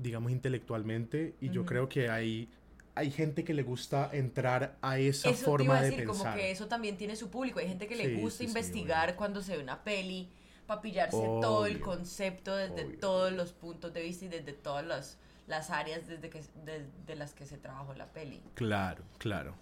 digamos, 0.00 0.30
intelectualmente. 0.32 1.34
Y 1.40 1.48
yo 1.50 1.64
creo 1.64 1.88
que 1.88 2.10
hay, 2.10 2.48
hay 2.94 3.10
gente 3.10 3.42
que 3.44 3.54
le 3.54 3.62
gusta 3.62 4.10
entrar 4.12 4.76
a 4.82 4.98
esa 4.98 5.30
Eso 5.30 5.38
te 5.38 5.44
forma 5.44 5.64
iba 5.64 5.78
a 5.78 5.82
de 5.82 5.90
decir, 5.90 6.04
como 6.04 6.24
pensar. 6.24 6.38
que 6.38 6.50
eso 6.50 6.66
también 6.68 6.96
tiene 6.96 7.16
su 7.16 7.30
público. 7.30 7.58
Hay 7.58 7.68
gente 7.68 7.86
que 7.86 7.96
le 7.96 8.08
Sí, 8.08 8.14
gusta 8.20 8.38
sí, 8.38 8.44
investigar 8.44 9.16
cuando 9.16 9.42
se 9.42 9.56
ve 9.56 9.62
una 9.62 9.82
peli, 9.82 10.28
para 10.70 10.82
pillarse 10.82 11.16
todo 11.16 11.66
el 11.66 11.80
concepto 11.80 12.54
desde 12.54 12.84
obvio, 12.84 12.98
todos 13.00 13.32
los 13.32 13.52
puntos 13.52 13.92
de 13.92 14.02
vista 14.02 14.26
y 14.26 14.28
desde 14.28 14.52
todas 14.52 14.86
las, 14.86 15.18
las 15.48 15.68
áreas 15.70 16.06
desde 16.06 16.30
que, 16.30 16.44
de, 16.64 16.86
de 17.08 17.16
las 17.16 17.34
que 17.34 17.44
se 17.44 17.58
trabajó 17.58 17.92
la 17.94 18.06
peli. 18.06 18.40
Claro, 18.54 19.02
claro, 19.18 19.56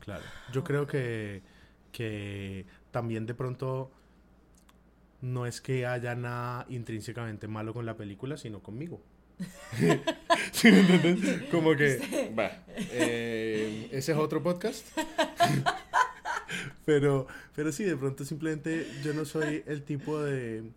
claro. 0.00 0.22
Yo 0.52 0.62
creo 0.62 0.86
que, 0.86 1.40
que 1.92 2.66
también 2.90 3.24
de 3.24 3.32
pronto 3.32 3.90
no 5.22 5.46
es 5.46 5.62
que 5.62 5.86
haya 5.86 6.14
nada 6.14 6.66
intrínsecamente 6.68 7.48
malo 7.48 7.72
con 7.72 7.86
la 7.86 7.96
película, 7.96 8.36
sino 8.36 8.62
conmigo. 8.62 9.00
¿Sí 10.52 10.70
me 10.70 10.80
entiendes? 10.80 11.42
Como 11.50 11.74
que, 11.74 12.34
va, 12.38 12.50
eh, 12.76 13.88
ese 13.92 14.12
es 14.12 14.18
otro 14.18 14.42
podcast. 14.42 14.86
pero, 16.90 17.28
pero 17.54 17.70
sí, 17.70 17.84
de 17.84 17.96
pronto 17.96 18.24
simplemente 18.24 18.84
yo 19.04 19.14
no 19.14 19.24
soy 19.24 19.62
el 19.68 19.84
tipo 19.84 20.20
de... 20.20 20.72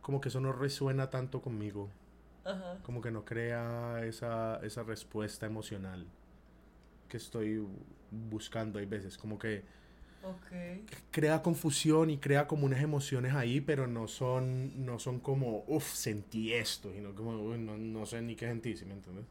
Como 0.00 0.20
que 0.20 0.28
eso 0.28 0.40
no 0.40 0.52
resuena 0.52 1.08
tanto 1.08 1.40
conmigo 1.40 1.88
Ajá. 2.44 2.78
como 2.82 3.00
que 3.00 3.12
no 3.12 3.24
crea 3.24 4.00
esa, 4.04 4.58
esa 4.64 4.82
respuesta 4.82 5.46
emocional 5.46 6.04
que 7.08 7.16
estoy 7.16 7.64
buscando 8.10 8.80
hay 8.80 8.86
veces, 8.86 9.16
como 9.16 9.38
que 9.38 9.62
crea 11.12 11.40
confusión 11.40 12.10
y 12.10 12.18
crea 12.18 12.48
como 12.48 12.66
unas 12.66 12.82
emociones 12.82 13.34
ahí, 13.34 13.60
pero 13.60 13.86
no 13.86 14.08
son, 14.08 14.84
no 14.84 14.98
son 14.98 15.20
como, 15.20 15.62
uff, 15.68 15.94
sentí 15.94 16.52
esto, 16.52 16.92
sino 16.92 17.14
como, 17.14 17.40
"Uy, 17.40 17.58
no, 17.58 17.76
no 17.78 18.04
sé 18.04 18.20
ni 18.20 18.34
qué 18.34 18.46
sentí, 18.48 18.76
¿sí 18.76 18.84
me 18.84 18.94
entiendes? 18.94 19.26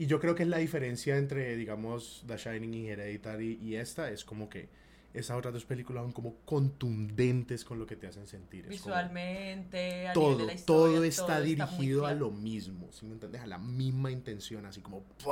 Y 0.00 0.06
yo 0.06 0.18
creo 0.18 0.34
que 0.34 0.44
es 0.44 0.48
la 0.48 0.56
diferencia 0.56 1.18
entre, 1.18 1.54
digamos, 1.56 2.24
The 2.26 2.38
Shining 2.38 2.72
y 2.72 2.88
Hereditary 2.88 3.58
y 3.60 3.74
esta, 3.74 4.10
es 4.10 4.24
como 4.24 4.48
que 4.48 4.70
esas 5.12 5.36
otras 5.36 5.52
dos 5.52 5.66
películas 5.66 6.04
son 6.04 6.12
como 6.12 6.36
contundentes 6.46 7.66
con 7.66 7.78
lo 7.78 7.84
que 7.86 7.96
te 7.96 8.06
hacen 8.06 8.26
sentir. 8.26 8.60
es 8.60 8.80
como- 8.80 8.94
Visualmente, 8.94 10.08
a 10.08 10.14
nivel 10.14 10.14
todo, 10.14 10.38
de 10.38 10.44
la 10.46 10.52
historia, 10.54 10.94
todo 10.96 11.04
está 11.04 11.40
dirigido 11.42 12.06
a 12.06 12.14
lo 12.14 12.30
mismo, 12.30 12.90
¿sí 12.92 13.04
me 13.04 13.12
entiendes? 13.12 13.42
A 13.42 13.46
la 13.46 13.58
misma 13.58 14.10
intención, 14.10 14.64
así 14.64 14.80
como. 14.80 15.04
¿sí 15.18 15.26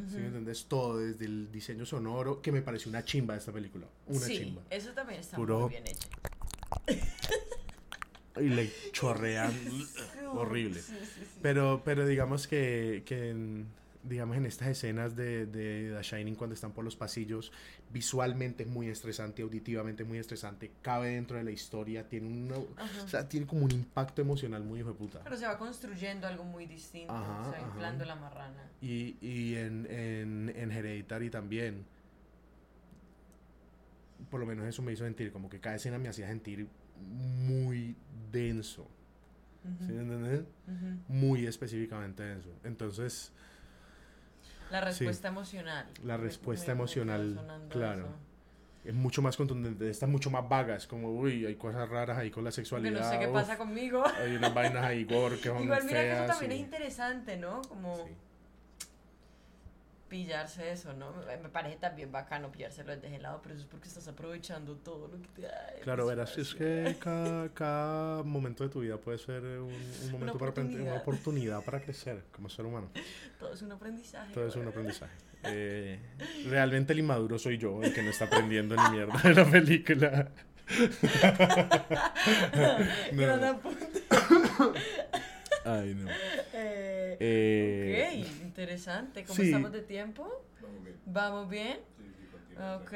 me 0.00 0.02
Ujú. 0.02 0.16
entiendes? 0.18 0.64
Todo, 0.66 0.98
desde 0.98 1.24
el 1.26 1.52
diseño 1.52 1.86
sonoro, 1.86 2.42
que 2.42 2.50
me 2.50 2.60
pareció 2.60 2.88
una 2.88 3.04
chimba 3.04 3.36
esta 3.36 3.52
película, 3.52 3.86
una 4.08 4.26
sí, 4.26 4.36
chimba. 4.36 4.62
eso 4.68 4.90
también 4.94 5.20
está 5.20 5.36
Puro- 5.36 5.60
muy 5.60 5.68
bien 5.70 5.86
hecho. 5.86 6.08
Y 8.36 8.48
le 8.48 8.68
chorrean, 8.90 9.54
horrible. 10.40 10.80
Sí, 10.80 10.92
sí, 11.00 11.22
sí. 11.24 11.38
Pero, 11.42 11.82
pero 11.84 12.06
digamos 12.06 12.46
que, 12.46 13.02
que 13.06 13.30
en, 13.30 13.66
digamos 14.02 14.36
en 14.36 14.46
estas 14.46 14.68
escenas 14.68 15.16
de, 15.16 15.46
de 15.46 15.94
The 15.96 16.02
Shining 16.02 16.34
cuando 16.34 16.54
están 16.54 16.72
por 16.72 16.84
los 16.84 16.96
pasillos, 16.96 17.52
visualmente 17.90 18.64
es 18.64 18.68
muy 18.68 18.88
estresante, 18.88 19.42
auditivamente 19.42 20.02
es 20.02 20.08
muy 20.08 20.18
estresante, 20.18 20.70
cabe 20.82 21.10
dentro 21.10 21.36
de 21.38 21.44
la 21.44 21.50
historia, 21.50 22.08
tiene 22.08 22.28
una, 22.28 22.56
Ajá. 22.76 23.02
o 23.02 23.08
sea, 23.08 23.28
tiene 23.28 23.46
como 23.46 23.64
un 23.64 23.70
impacto 23.72 24.20
emocional 24.20 24.62
muy 24.62 24.80
hijo 24.80 24.90
de 24.90 24.94
puta. 24.94 25.20
Pero 25.24 25.36
se 25.36 25.46
va 25.46 25.56
construyendo 25.58 26.26
algo 26.26 26.44
muy 26.44 26.66
distinto, 26.66 27.12
Ajá, 27.14 27.44
se 27.44 27.50
va 27.52 27.60
inflando 27.60 28.04
la 28.04 28.16
marrana. 28.16 28.68
Y, 28.82 29.16
y 29.20 29.54
en, 29.56 29.86
en, 29.90 30.52
en 30.54 30.70
Hereditary 30.70 31.30
también. 31.30 31.84
Por 34.30 34.40
lo 34.40 34.46
menos 34.46 34.66
eso 34.66 34.82
me 34.82 34.92
hizo 34.92 35.04
sentir, 35.04 35.32
como 35.32 35.48
que 35.48 35.60
cada 35.60 35.76
escena 35.76 35.98
me 35.98 36.08
hacía 36.08 36.26
sentir 36.26 36.66
muy 37.00 37.94
denso. 38.32 38.88
¿Sí 39.86 39.92
me 39.92 40.00
entiendes? 40.02 40.40
Ujú. 40.68 40.98
Muy 41.08 41.46
específicamente 41.46 42.22
denso. 42.22 42.50
Entonces, 42.64 43.32
La 44.70 44.80
respuesta 44.80 45.28
emocional. 45.28 45.86
La 46.04 46.16
Me- 46.18 46.24
respuesta 46.24 46.66
me- 46.68 46.74
me 46.74 46.78
emocional, 46.80 47.34
sonando 47.36 47.68
claro. 47.68 48.00
eso. 48.06 48.16
es 48.84 48.92
mucho 48.94 49.22
más 49.22 49.34
contundente. 49.36 49.88
Esta 49.88 50.04
es 50.04 50.12
mucho 50.12 50.30
más 50.30 50.46
vaga. 50.46 50.76
Es 50.76 50.86
como, 50.86 51.08
uy, 51.10 51.46
hay 51.46 51.54
cosas 51.54 51.88
raras 51.88 52.18
ahí 52.18 52.30
con 52.30 52.44
la 52.44 52.50
Que 52.50 52.56
sexualidad. 52.56 53.00
no 53.00 53.10
sé 53.10 53.18
qué 53.18 53.26
uf, 53.28 53.32
pasa 53.32 53.56
conmigo. 53.56 54.04
Hay 54.06 54.36
unas 54.36 54.52
vainas 54.52 54.84
ahí 54.84 55.04
gore 55.04 55.36
que 55.38 55.48
son 55.48 55.62
Igual 55.62 55.84
mira 55.84 56.00
que 56.00 56.08
eso 56.10 56.16
feas 56.24 56.30
también 56.38 56.52
y- 56.52 56.54
es 56.56 56.60
interesante, 56.60 57.36
¿no? 57.38 57.62
Como 57.62 57.96
Sí. 57.96 58.12
Pillarse 60.08 60.70
eso, 60.70 60.92
¿no? 60.92 61.12
Me 61.42 61.48
parece 61.48 61.76
también 61.76 62.12
bacano 62.12 62.50
pillárselo 62.52 62.92
desde 62.94 63.08
ese 63.08 63.18
lado, 63.18 63.40
pero 63.42 63.54
eso 63.54 63.64
es 63.64 63.68
porque 63.70 63.88
estás 63.88 64.06
aprovechando 64.08 64.76
todo 64.76 65.08
lo 65.08 65.20
que 65.20 65.28
te 65.28 65.42
da. 65.42 65.68
el 65.76 65.82
Claro, 65.82 66.06
verás, 66.06 66.32
es 66.32 66.38
espacio. 66.48 66.58
que 66.58 66.96
cada, 67.00 67.48
cada 67.50 68.22
momento 68.22 68.64
de 68.64 68.70
tu 68.70 68.80
vida 68.80 68.96
puede 68.98 69.18
ser 69.18 69.42
un, 69.42 69.72
un 70.04 70.12
momento 70.12 70.38
para 70.38 70.50
aprender, 70.52 70.80
una 70.82 70.94
oportunidad. 70.96 71.02
oportunidad 71.02 71.64
para 71.64 71.80
crecer 71.80 72.22
como 72.32 72.48
ser 72.48 72.64
humano. 72.66 72.90
Todo 73.38 73.52
es 73.52 73.62
un 73.62 73.72
aprendizaje. 73.72 74.32
Todo 74.32 74.46
es 74.46 74.56
un 74.56 74.68
aprendizaje. 74.68 75.12
Eh, 75.44 75.98
realmente 76.48 76.92
el 76.92 77.00
inmaduro 77.00 77.38
soy 77.38 77.58
yo, 77.58 77.82
el 77.82 77.92
que 77.92 78.02
no 78.02 78.10
está 78.10 78.26
aprendiendo 78.26 78.76
ni 78.76 78.90
mierda 78.96 79.18
de 79.22 79.34
la 79.34 79.44
película. 79.50 80.28
No. 82.54 82.76
Gran 83.12 83.44
apunte. 83.44 84.02
Ay, 85.64 85.94
no. 85.94 86.08
Eh, 86.52 87.16
Eh, 87.20 88.13
interesante. 88.54 89.24
¿Cómo 89.24 89.34
sí. 89.34 89.46
estamos 89.46 89.72
de 89.72 89.82
tiempo? 89.82 90.44
¿Vamos 91.06 91.48
bien? 91.48 91.80
Ok. 92.80 92.92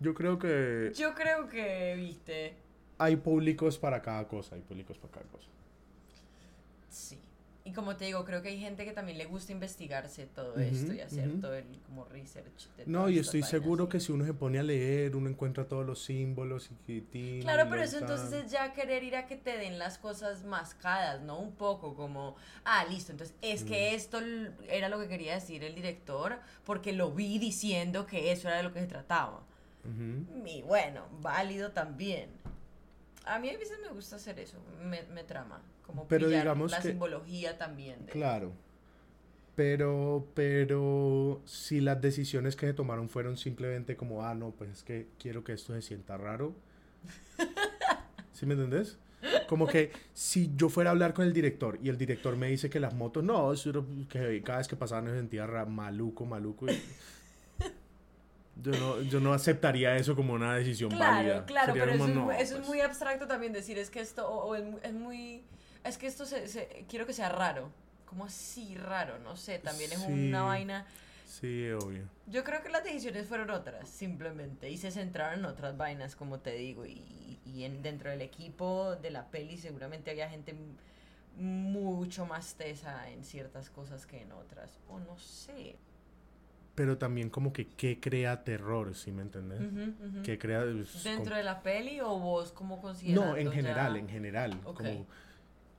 Yo 0.00 0.12
creo 0.12 0.40
que 0.40 0.92
Yo 0.96 1.14
creo 1.14 1.48
que, 1.48 1.94
viste, 1.96 2.56
hay 2.98 3.14
públicos 3.14 3.78
para 3.78 4.02
cada 4.02 4.26
cosa, 4.26 4.56
hay 4.56 4.62
públicos 4.62 4.98
para 4.98 5.12
cada 5.14 5.26
cosa. 5.26 5.46
sí. 6.90 7.16
Y 7.68 7.72
como 7.72 7.96
te 7.96 8.06
digo, 8.06 8.24
creo 8.24 8.40
que 8.40 8.48
hay 8.48 8.58
gente 8.58 8.86
que 8.86 8.92
también 8.92 9.18
le 9.18 9.26
gusta 9.26 9.52
investigarse 9.52 10.24
todo 10.24 10.56
esto 10.56 10.94
y 10.94 11.00
hacer 11.00 11.38
todo 11.38 11.54
el 11.54 11.66
como 11.84 12.06
research. 12.06 12.66
no, 12.86 13.10
y 13.10 13.18
estoy 13.18 13.42
seguro 13.42 13.90
que 13.90 14.00
si 14.00 14.10
uno 14.10 14.24
se 14.24 14.32
pone 14.32 14.58
a 14.58 14.62
leer, 14.62 15.14
uno 15.14 15.28
encuentra 15.28 15.68
todos 15.68 15.84
los 15.84 16.02
símbolos 16.02 16.70
y 16.86 17.40
Claro, 17.42 17.68
pero 17.68 17.82
eso 17.82 17.98
entonces 17.98 18.32
es 18.32 18.50
ya 18.50 18.72
querer 18.72 19.04
ir 19.04 19.16
a 19.16 19.26
que 19.26 19.36
te 19.36 19.58
den 19.58 19.78
las 19.78 19.98
cosas 19.98 20.44
mascadas, 20.44 21.20
¿no? 21.20 21.38
Un 21.38 21.52
poco 21.52 21.94
como, 21.94 22.36
ah, 22.64 22.86
listo, 22.86 23.12
entonces 23.12 23.36
es 23.42 23.64
que 23.64 23.90
mm. 23.92 23.94
esto 23.94 24.20
era 24.70 24.88
lo 24.88 24.98
que 24.98 25.08
quería 25.08 25.34
decir 25.34 25.62
el 25.62 25.74
director 25.74 26.38
porque 26.64 26.94
lo 26.94 27.12
vi 27.12 27.38
diciendo 27.38 28.06
que 28.06 28.32
eso 28.32 28.48
era 28.48 28.56
de 28.56 28.62
lo 28.62 28.72
que 28.72 28.80
se 28.80 28.86
trataba. 28.86 29.42
Y 30.46 30.62
bueno, 30.62 31.06
válido 31.20 31.72
también. 31.72 32.30
A 33.26 33.38
mí 33.38 33.50
a 33.50 33.58
veces 33.58 33.78
me 33.82 33.88
gusta 33.88 34.16
hacer 34.16 34.38
eso, 34.38 34.56
me, 34.82 35.02
me 35.02 35.22
trama. 35.22 35.60
Como 35.88 36.06
pero 36.06 36.28
digamos 36.28 36.70
la 36.70 36.82
simbología 36.82 37.56
también. 37.56 38.00
Claro. 38.12 38.52
Pero, 39.56 40.28
pero 40.34 41.40
si 41.46 41.80
las 41.80 42.00
decisiones 42.00 42.56
que 42.56 42.66
se 42.66 42.74
tomaron 42.74 43.08
fueron 43.08 43.38
simplemente 43.38 43.96
como, 43.96 44.22
ah, 44.22 44.34
no, 44.34 44.50
pues 44.50 44.70
es 44.70 44.82
que 44.84 45.08
quiero 45.18 45.42
que 45.42 45.54
esto 45.54 45.72
se 45.72 45.80
sienta 45.80 46.18
raro. 46.18 46.54
¿Sí 48.34 48.44
me 48.44 48.52
entendés? 48.52 48.98
Como 49.48 49.66
que 49.66 49.90
si 50.12 50.52
yo 50.54 50.68
fuera 50.68 50.90
a 50.90 50.92
hablar 50.92 51.14
con 51.14 51.24
el 51.24 51.32
director 51.32 51.78
y 51.82 51.88
el 51.88 51.96
director 51.96 52.36
me 52.36 52.48
dice 52.48 52.68
que 52.68 52.80
las 52.80 52.94
motos, 52.94 53.24
no, 53.24 53.52
que 54.10 54.42
cada 54.44 54.58
vez 54.58 54.68
que 54.68 54.76
pasaban 54.76 55.06
se 55.06 55.16
sentía 55.16 55.46
maluco, 55.64 56.26
maluco. 56.26 56.66
yo, 58.62 58.72
no, 58.72 59.00
yo 59.00 59.20
no 59.20 59.32
aceptaría 59.32 59.96
eso 59.96 60.14
como 60.14 60.34
una 60.34 60.54
decisión 60.54 60.90
válida. 60.90 61.46
Claro, 61.46 61.72
claro, 61.72 61.72
pero 61.72 61.92
eso, 61.92 62.06
es, 62.06 62.14
muy, 62.14 62.34
eso 62.34 62.42
es, 62.42 62.50
pues". 62.52 62.68
muy 62.68 62.80
abstracto 62.80 63.26
también 63.26 63.52
decir, 63.52 63.78
es 63.78 63.90
que 63.90 64.00
esto 64.00 64.54
es 64.54 64.92
muy 64.92 65.37
es 65.88 65.98
que 65.98 66.06
esto 66.06 66.26
se, 66.26 66.84
quiero 66.88 67.06
que 67.06 67.12
sea 67.12 67.28
raro. 67.28 67.70
Como 68.04 68.24
así 68.24 68.74
raro, 68.74 69.18
no 69.18 69.36
sé, 69.36 69.58
también 69.58 69.92
es 69.92 69.98
una 69.98 70.42
vaina. 70.42 70.86
Sí, 71.26 71.70
obvio. 71.70 72.08
Yo 72.26 72.42
creo 72.42 72.62
que 72.62 72.70
las 72.70 72.82
decisiones 72.82 73.26
fueron 73.26 73.50
otras, 73.50 73.86
simplemente, 73.88 74.70
y 74.70 74.78
se 74.78 74.90
centraron 74.90 75.40
en 75.40 75.44
otras 75.44 75.76
vainas, 75.76 76.16
como 76.16 76.40
te 76.40 76.52
digo, 76.52 76.86
y, 76.86 77.38
y 77.44 77.64
en, 77.64 77.82
dentro 77.82 78.10
del 78.10 78.22
equipo 78.22 78.96
de 78.96 79.10
la 79.10 79.26
peli 79.26 79.58
seguramente 79.58 80.10
había 80.10 80.30
gente 80.30 80.54
mucho 81.36 82.26
más 82.26 82.54
tesa 82.54 83.10
en 83.10 83.24
ciertas 83.24 83.70
cosas 83.70 84.06
que 84.06 84.22
en 84.22 84.32
otras, 84.32 84.78
o 84.88 84.98
no 84.98 85.18
sé. 85.18 85.76
Pero 86.74 86.96
también 86.96 87.28
como 87.28 87.52
que 87.52 87.66
qué 87.66 87.98
crea 88.00 88.44
terror, 88.44 88.94
¿sí 88.94 89.10
me 89.10 89.22
entendés? 89.22 89.60
¿Qué 90.22 90.38
crea... 90.38 90.62
Pues, 90.62 91.02
¿Dentro 91.02 91.36
de 91.36 91.42
la 91.42 91.62
peli 91.62 92.00
o 92.00 92.18
vos 92.18 92.52
como 92.52 92.80
consideras? 92.80 93.24
No, 93.24 93.36
en 93.36 93.50
general, 93.50 93.96
en 93.96 94.08
general. 94.08 94.60
Como 94.62 95.06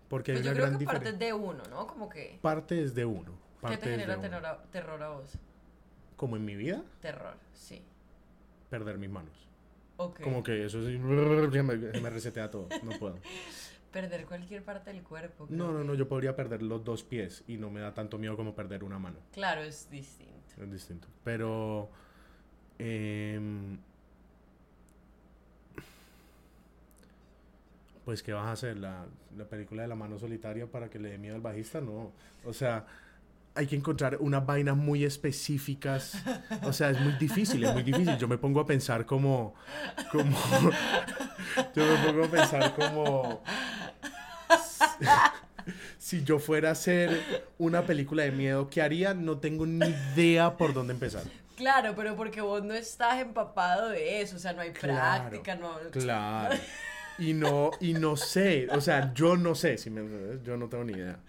porque 0.10 0.34
pues 0.34 0.46
yo 0.46 0.54
creo 0.54 0.78
que 0.78 0.86
parte 0.86 1.10
es 1.10 1.20
de 1.20 1.34
uno, 1.34 1.64
¿no? 1.70 1.88
Como 1.88 2.10
que... 2.10 2.40
Parte 2.42 2.84
es 2.84 2.96
de 2.96 3.06
uno. 3.06 3.32
¿Qué 3.68 3.78
te 3.78 3.90
genera 3.92 4.20
terror 4.72 5.04
a, 5.04 5.10
vos? 5.10 5.38
¿Como 6.16 6.36
en 6.36 6.46
mi 6.46 6.56
vida? 6.56 6.84
Terror, 7.02 7.36
sí. 7.54 7.84
Perder 8.70 8.98
mis 8.98 9.10
manos. 9.10 9.48
Okay. 9.98 10.24
Como 10.24 10.44
que 10.44 10.66
eso 10.66 10.86
sí, 10.86 10.98
me, 10.98 11.62
me 11.62 12.10
resetea 12.10 12.50
todo, 12.50 12.68
no 12.84 12.98
puedo. 12.98 13.20
Perder 13.92 14.26
cualquier 14.26 14.64
parte 14.64 14.94
del 14.94 15.04
cuerpo. 15.04 15.48
No, 15.50 15.72
no, 15.72 15.84
no, 15.84 15.96
yo 15.96 16.08
podría 16.08 16.36
perder 16.36 16.62
los 16.62 16.84
dos 16.84 17.04
pies 17.04 17.44
y 17.48 17.58
no 17.58 17.72
me 17.72 17.80
da 17.80 17.94
tanto 17.94 18.20
miedo 18.20 18.38
como 18.38 18.54
perder 18.54 18.84
una 18.84 19.00
mano. 19.00 19.18
Claro, 19.32 19.62
es 19.62 19.90
distinto. 19.90 20.62
Es 20.62 20.72
distinto. 20.72 21.08
Pero... 21.24 21.90
Eh, 22.78 23.78
pues 28.10 28.24
¿qué 28.24 28.34
vas 28.34 28.48
a 28.48 28.54
hacer? 28.54 28.76
¿La, 28.78 29.06
la 29.38 29.46
película 29.46 29.84
de 29.84 29.88
la 29.88 29.94
mano 29.94 30.18
solitaria 30.18 30.66
para 30.66 30.90
que 30.90 30.98
le 30.98 31.12
dé 31.12 31.20
miedo 31.20 31.36
al 31.36 31.42
bajista? 31.42 31.80
No. 31.80 32.12
O 32.44 32.54
sea, 32.54 32.88
hay 33.54 33.68
que 33.68 33.76
encontrar 33.76 34.18
unas 34.20 34.44
vainas 34.44 34.76
muy 34.76 35.04
específicas. 35.04 36.18
O 36.64 36.74
sea, 36.74 36.90
es 36.90 37.00
muy 37.00 37.14
difícil, 37.20 37.64
es 37.64 37.72
muy 37.72 37.84
difícil. 37.84 38.18
Yo 38.18 38.28
me 38.28 38.40
pongo 38.40 38.62
a 38.62 38.66
pensar 38.66 39.06
como... 39.06 39.54
como 40.12 40.36
yo 41.76 41.86
me 41.86 41.98
pongo 42.08 42.26
a 42.26 42.28
pensar 42.30 42.74
como... 42.74 43.44
si 46.00 46.24
yo 46.24 46.40
fuera 46.40 46.70
a 46.70 46.72
hacer 46.72 47.44
una 47.60 47.84
película 47.84 48.24
de 48.24 48.32
miedo, 48.32 48.72
¿qué 48.72 48.82
haría? 48.82 49.14
No 49.14 49.38
tengo 49.38 49.68
ni 49.68 49.86
idea 49.86 50.58
por 50.58 50.74
dónde 50.74 50.94
empezar. 50.94 51.26
Claro, 51.56 51.94
pero 51.96 52.16
porque 52.16 52.42
vos 52.42 52.64
no 52.64 52.74
estás 52.74 53.20
empapado 53.20 53.90
de 53.90 54.24
eso, 54.24 54.38
o 54.38 54.40
sea, 54.40 54.54
no 54.54 54.62
hay 54.62 54.72
práctica, 54.72 55.54
no... 55.54 55.78
Claro. 55.92 56.56
Y 57.20 57.34
no, 57.34 57.72
y 57.80 57.94
no 57.94 58.16
sé, 58.16 58.68
o 58.72 58.82
sea, 58.82 59.14
yo 59.14 59.36
no 59.36 59.54
sé, 59.56 59.78
si 59.78 59.90
me, 59.90 60.02
yo 60.44 60.58
no 60.58 60.70
tengo 60.70 60.84
ni 60.84 60.94
idea. 60.94 61.20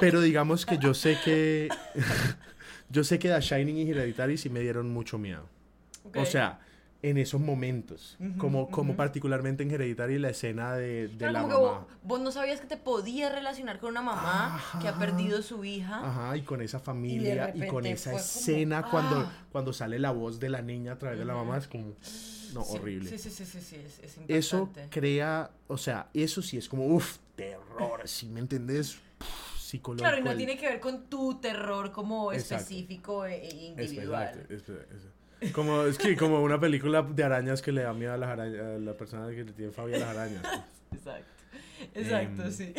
Pero 0.00 0.20
digamos 0.20 0.66
que 0.66 0.78
yo 0.78 0.94
sé 0.94 1.18
que, 1.24 1.68
yo 2.90 3.04
sé 3.04 3.18
que 3.18 3.28
The 3.28 3.40
Shining 3.40 3.76
y 3.76 3.90
Hereditary 3.90 4.36
sí 4.36 4.50
me 4.50 4.60
dieron 4.60 4.92
mucho 4.92 5.18
miedo. 5.18 5.48
O 6.14 6.24
sea, 6.24 6.60
en 7.04 7.18
esos 7.18 7.38
momentos, 7.38 8.16
como, 8.38 8.70
como 8.70 8.96
particularmente 8.96 9.62
en 9.62 9.70
Hereditary 9.70 10.18
la 10.18 10.30
escena 10.30 10.74
de, 10.74 11.08
de 11.08 11.30
la 11.30 11.42
mamá. 11.42 11.54
Vos, 11.54 11.78
vos, 12.02 12.20
no 12.22 12.32
sabías 12.32 12.62
que 12.62 12.66
te 12.66 12.78
podías 12.78 13.30
relacionar 13.30 13.78
con 13.78 13.90
una 13.90 14.00
mamá 14.00 14.58
que 14.80 14.88
ha 14.88 14.98
perdido 14.98 15.42
su 15.42 15.66
hija. 15.66 16.00
Ajá, 16.02 16.34
y 16.34 16.40
con 16.40 16.62
esa 16.62 16.80
familia 16.80 17.52
y, 17.54 17.66
con 17.66 17.84
esa 17.84 18.14
escena 18.14 18.88
cuando, 18.90 19.18
¡ah! 19.18 19.32
cuando 19.52 19.74
sale 19.74 19.98
la 19.98 20.12
voz 20.12 20.40
de 20.40 20.48
la 20.48 20.62
niña 20.62 20.92
a 20.92 20.98
través 20.98 21.18
de 21.18 21.26
la 21.26 21.34
mamá, 21.34 21.58
es 21.58 21.68
como... 21.68 21.92
No, 22.54 22.62
horrible. 22.62 23.10
Sí, 23.10 23.18
sí, 23.18 23.28
sí, 23.28 23.44
sí, 23.44 23.60
sí, 23.60 23.76
es, 23.76 23.98
es 23.98 24.18
Eso 24.26 24.70
crea, 24.88 25.50
o 25.66 25.76
sea, 25.76 26.08
eso 26.14 26.40
sí 26.40 26.56
es 26.56 26.70
como, 26.70 26.86
uff, 26.86 27.18
terror, 27.36 28.08
si 28.08 28.28
me 28.28 28.40
entendés, 28.40 28.98
psicológico. 29.58 30.08
Claro, 30.08 30.22
y 30.22 30.24
no 30.24 30.34
tiene 30.34 30.56
que 30.56 30.68
ver 30.68 30.80
con 30.80 31.04
tu 31.10 31.34
terror 31.34 31.92
como 31.92 32.32
específico 32.32 33.26
e, 33.26 33.46
e 33.46 33.66
individual. 33.66 34.46
Como, 35.52 35.82
es 35.82 35.98
que 35.98 36.16
como 36.16 36.42
una 36.42 36.58
película 36.58 37.02
de 37.02 37.24
arañas 37.24 37.62
que 37.62 37.72
le 37.72 37.82
da 37.82 37.92
miedo 37.92 38.12
a, 38.12 38.16
las 38.16 38.30
arañas, 38.30 38.60
a 38.60 38.78
la 38.78 38.94
persona 38.94 39.28
que 39.30 39.44
le 39.44 39.52
tiene 39.52 39.72
fobia 39.72 39.96
a 39.96 40.00
las 40.00 40.08
arañas. 40.08 40.42
Pues. 40.42 41.00
Exacto, 41.00 41.44
exacto, 41.94 42.42
em, 42.44 42.52
sí. 42.52 42.74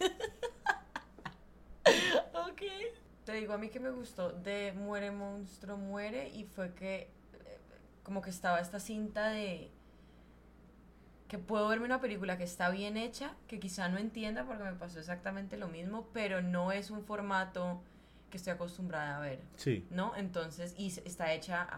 ok. 2.48 2.62
Te 3.24 3.32
digo, 3.32 3.52
a 3.52 3.58
mí 3.58 3.68
que 3.68 3.80
me 3.80 3.90
gustó 3.90 4.32
de 4.32 4.72
Muere 4.72 5.10
Monstruo 5.10 5.76
Muere 5.76 6.30
y 6.30 6.44
fue 6.44 6.72
que 6.74 7.08
como 8.02 8.22
que 8.22 8.30
estaba 8.30 8.60
esta 8.60 8.80
cinta 8.80 9.28
de 9.28 9.70
que 11.28 11.38
puedo 11.38 11.68
verme 11.68 11.84
una 11.84 12.00
película 12.00 12.36
que 12.36 12.42
está 12.42 12.70
bien 12.70 12.96
hecha, 12.96 13.36
que 13.46 13.60
quizá 13.60 13.88
no 13.88 13.98
entienda 13.98 14.44
porque 14.44 14.64
me 14.64 14.72
pasó 14.72 14.98
exactamente 14.98 15.56
lo 15.56 15.68
mismo, 15.68 16.08
pero 16.12 16.42
no 16.42 16.72
es 16.72 16.90
un 16.90 17.04
formato 17.04 17.80
que 18.30 18.36
estoy 18.36 18.52
acostumbrada 18.52 19.18
a 19.18 19.20
ver. 19.20 19.40
Sí. 19.56 19.86
¿No? 19.90 20.16
Entonces, 20.16 20.74
y 20.78 20.88
está 20.88 21.32
hecha 21.32 21.68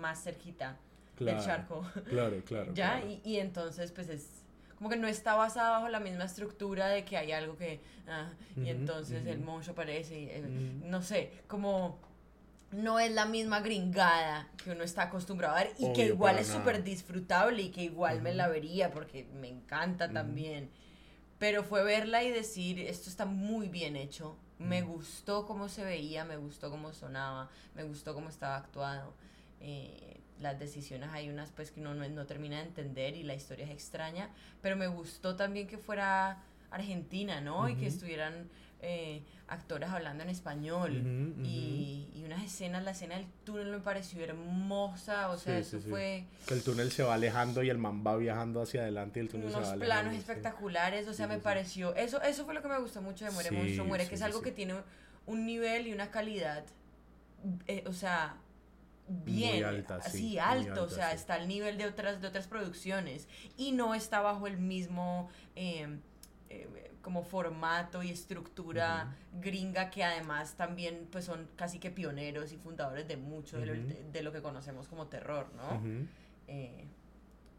más 0.00 0.22
cerquita 0.22 0.76
del 1.18 1.40
charco. 1.40 1.84
Claro, 2.08 2.42
claro. 2.44 2.72
¿Ya? 2.74 3.02
Y, 3.02 3.20
y, 3.24 3.38
entonces, 3.38 3.90
pues 3.92 4.08
es 4.08 4.44
como 4.76 4.90
que 4.90 4.96
no 4.96 5.06
está 5.06 5.34
basada 5.34 5.70
bajo 5.70 5.88
la 5.88 6.00
misma 6.00 6.24
estructura 6.24 6.88
de 6.88 7.04
que 7.04 7.16
hay 7.16 7.32
algo 7.32 7.56
que, 7.56 7.80
ah, 8.08 8.28
y 8.56 8.68
entonces 8.68 9.26
el 9.26 9.40
monstruo 9.40 9.72
aparece, 9.72 10.20
y, 10.20 10.28
eh, 10.28 10.42
no 10.84 11.00
sé, 11.00 11.30
como 11.46 11.98
no 12.74 12.98
es 12.98 13.12
la 13.12 13.24
misma 13.24 13.60
gringada 13.60 14.48
que 14.62 14.72
uno 14.72 14.82
está 14.82 15.04
acostumbrado 15.04 15.54
a 15.54 15.64
ver 15.64 15.72
y 15.78 15.92
que 15.92 16.06
igual 16.06 16.38
es 16.38 16.48
súper 16.48 16.82
disfrutable 16.82 17.62
y 17.62 17.70
que 17.70 17.84
igual 17.84 18.20
me 18.20 18.34
la 18.34 18.48
vería 18.48 18.90
porque 18.90 19.26
me 19.40 19.48
encanta 19.48 20.10
también. 20.10 20.70
Pero 21.38 21.62
fue 21.62 21.84
verla 21.84 22.24
y 22.24 22.30
decir, 22.30 22.78
esto 22.80 23.10
está 23.10 23.26
muy 23.26 23.68
bien 23.68 23.96
hecho, 23.96 24.36
me 24.58 24.82
gustó 24.82 25.46
cómo 25.46 25.68
se 25.68 25.84
veía, 25.84 26.24
me 26.24 26.36
gustó 26.36 26.70
cómo 26.70 26.92
sonaba, 26.92 27.50
me 27.74 27.84
gustó 27.84 28.14
cómo 28.14 28.28
estaba 28.28 28.56
actuado. 28.56 29.12
Eh, 29.60 30.20
las 30.40 30.58
decisiones 30.58 31.10
hay 31.12 31.30
unas 31.30 31.50
pues 31.50 31.70
que 31.70 31.80
uno 31.80 31.94
no, 31.94 32.08
no 32.08 32.26
termina 32.26 32.56
de 32.56 32.64
entender 32.64 33.16
y 33.16 33.22
la 33.22 33.34
historia 33.34 33.64
es 33.66 33.70
extraña, 33.70 34.30
pero 34.62 34.76
me 34.76 34.86
gustó 34.86 35.36
también 35.36 35.66
que 35.66 35.78
fuera 35.78 36.42
argentina, 36.70 37.40
¿no? 37.40 37.68
Y 37.68 37.76
que 37.76 37.86
estuvieran 37.86 38.48
eh, 38.80 39.22
actores 39.48 39.88
hablando 39.90 40.22
en 40.22 40.30
español. 40.30 40.92
Y, 41.42 42.08
y, 42.14 42.24
unas 42.24 42.44
escenas, 42.44 42.84
la 42.84 42.92
escena 42.92 43.16
del 43.16 43.26
túnel 43.44 43.70
me 43.70 43.78
pareció 43.78 44.22
hermosa, 44.22 45.30
o 45.30 45.36
sea, 45.36 45.58
eso 45.58 45.80
fue... 45.80 46.24
Que 46.46 46.54
el 46.54 46.62
túnel 46.62 46.90
se 46.92 47.02
va 47.02 47.14
alejando 47.14 47.62
y 47.62 47.70
el 47.70 47.78
man 47.78 48.04
va 48.06 48.16
viajando 48.16 48.62
hacia 48.62 48.82
adelante 48.82 49.20
y 49.20 49.22
el 49.22 49.28
túnel 49.28 49.48
se 49.48 49.54
va 49.54 49.60
alejando. 49.60 49.84
planos 49.84 50.14
espectaculares, 50.14 51.08
o 51.08 51.14
sea, 51.14 51.26
me 51.26 51.38
pareció... 51.38 51.94
Eso, 51.94 52.20
eso 52.22 52.44
fue 52.44 52.54
lo 52.54 52.62
que 52.62 52.68
me 52.68 52.78
gustó 52.78 53.02
mucho 53.02 53.24
de 53.24 53.30
Muere 53.30 53.50
Monstruo 53.50 53.86
Muere, 53.86 54.08
que 54.08 54.14
es 54.14 54.22
algo 54.22 54.42
que 54.42 54.52
tiene 54.52 54.74
un 55.26 55.46
nivel 55.46 55.86
y 55.86 55.92
una 55.92 56.10
calidad, 56.10 56.64
eh, 57.66 57.84
o 57.86 57.92
sea, 57.92 58.36
bien, 59.08 59.84
así 59.88 60.38
alto, 60.38 60.84
o 60.84 60.88
sea, 60.88 61.12
está 61.12 61.34
al 61.34 61.48
nivel 61.48 61.78
de 61.78 61.86
otras, 61.86 62.20
de 62.20 62.28
otras 62.28 62.46
producciones 62.46 63.28
y 63.56 63.72
no 63.72 63.94
está 63.94 64.20
bajo 64.20 64.46
el 64.46 64.58
mismo... 64.58 65.28
Eh, 65.56 65.98
eh, 66.62 66.90
como 67.02 67.22
formato 67.22 68.02
y 68.02 68.10
estructura 68.10 69.14
gringa 69.40 69.90
que 69.90 70.02
además 70.04 70.54
también 70.56 71.06
pues 71.12 71.26
son 71.26 71.48
casi 71.56 71.78
que 71.78 71.90
pioneros 71.90 72.52
y 72.52 72.56
fundadores 72.56 73.06
de 73.06 73.16
mucho 73.16 73.58
de, 73.58 74.22
lo, 74.22 74.32
que 74.32 74.40
conocemos 74.40 74.88
como 74.88 75.06
terror, 75.08 75.46
¿no? 75.56 75.82
Eh, 76.48 76.84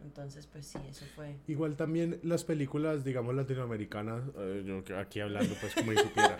Entonces, 0.04 0.48
pues 0.48 0.66
sí, 0.68 0.80
eso 0.89 1.06
fue. 1.16 1.36
Igual 1.48 1.76
también 1.76 2.20
las 2.24 2.43
películas, 2.43 3.04
digamos, 3.04 3.34
latinoamericanas, 3.36 4.24
eh, 4.38 4.64
yo 4.66 4.98
aquí 4.98 5.20
hablando 5.20 5.56
pues 5.62 5.74
como 5.76 5.91
si 5.91 5.98
supiera, 5.98 6.38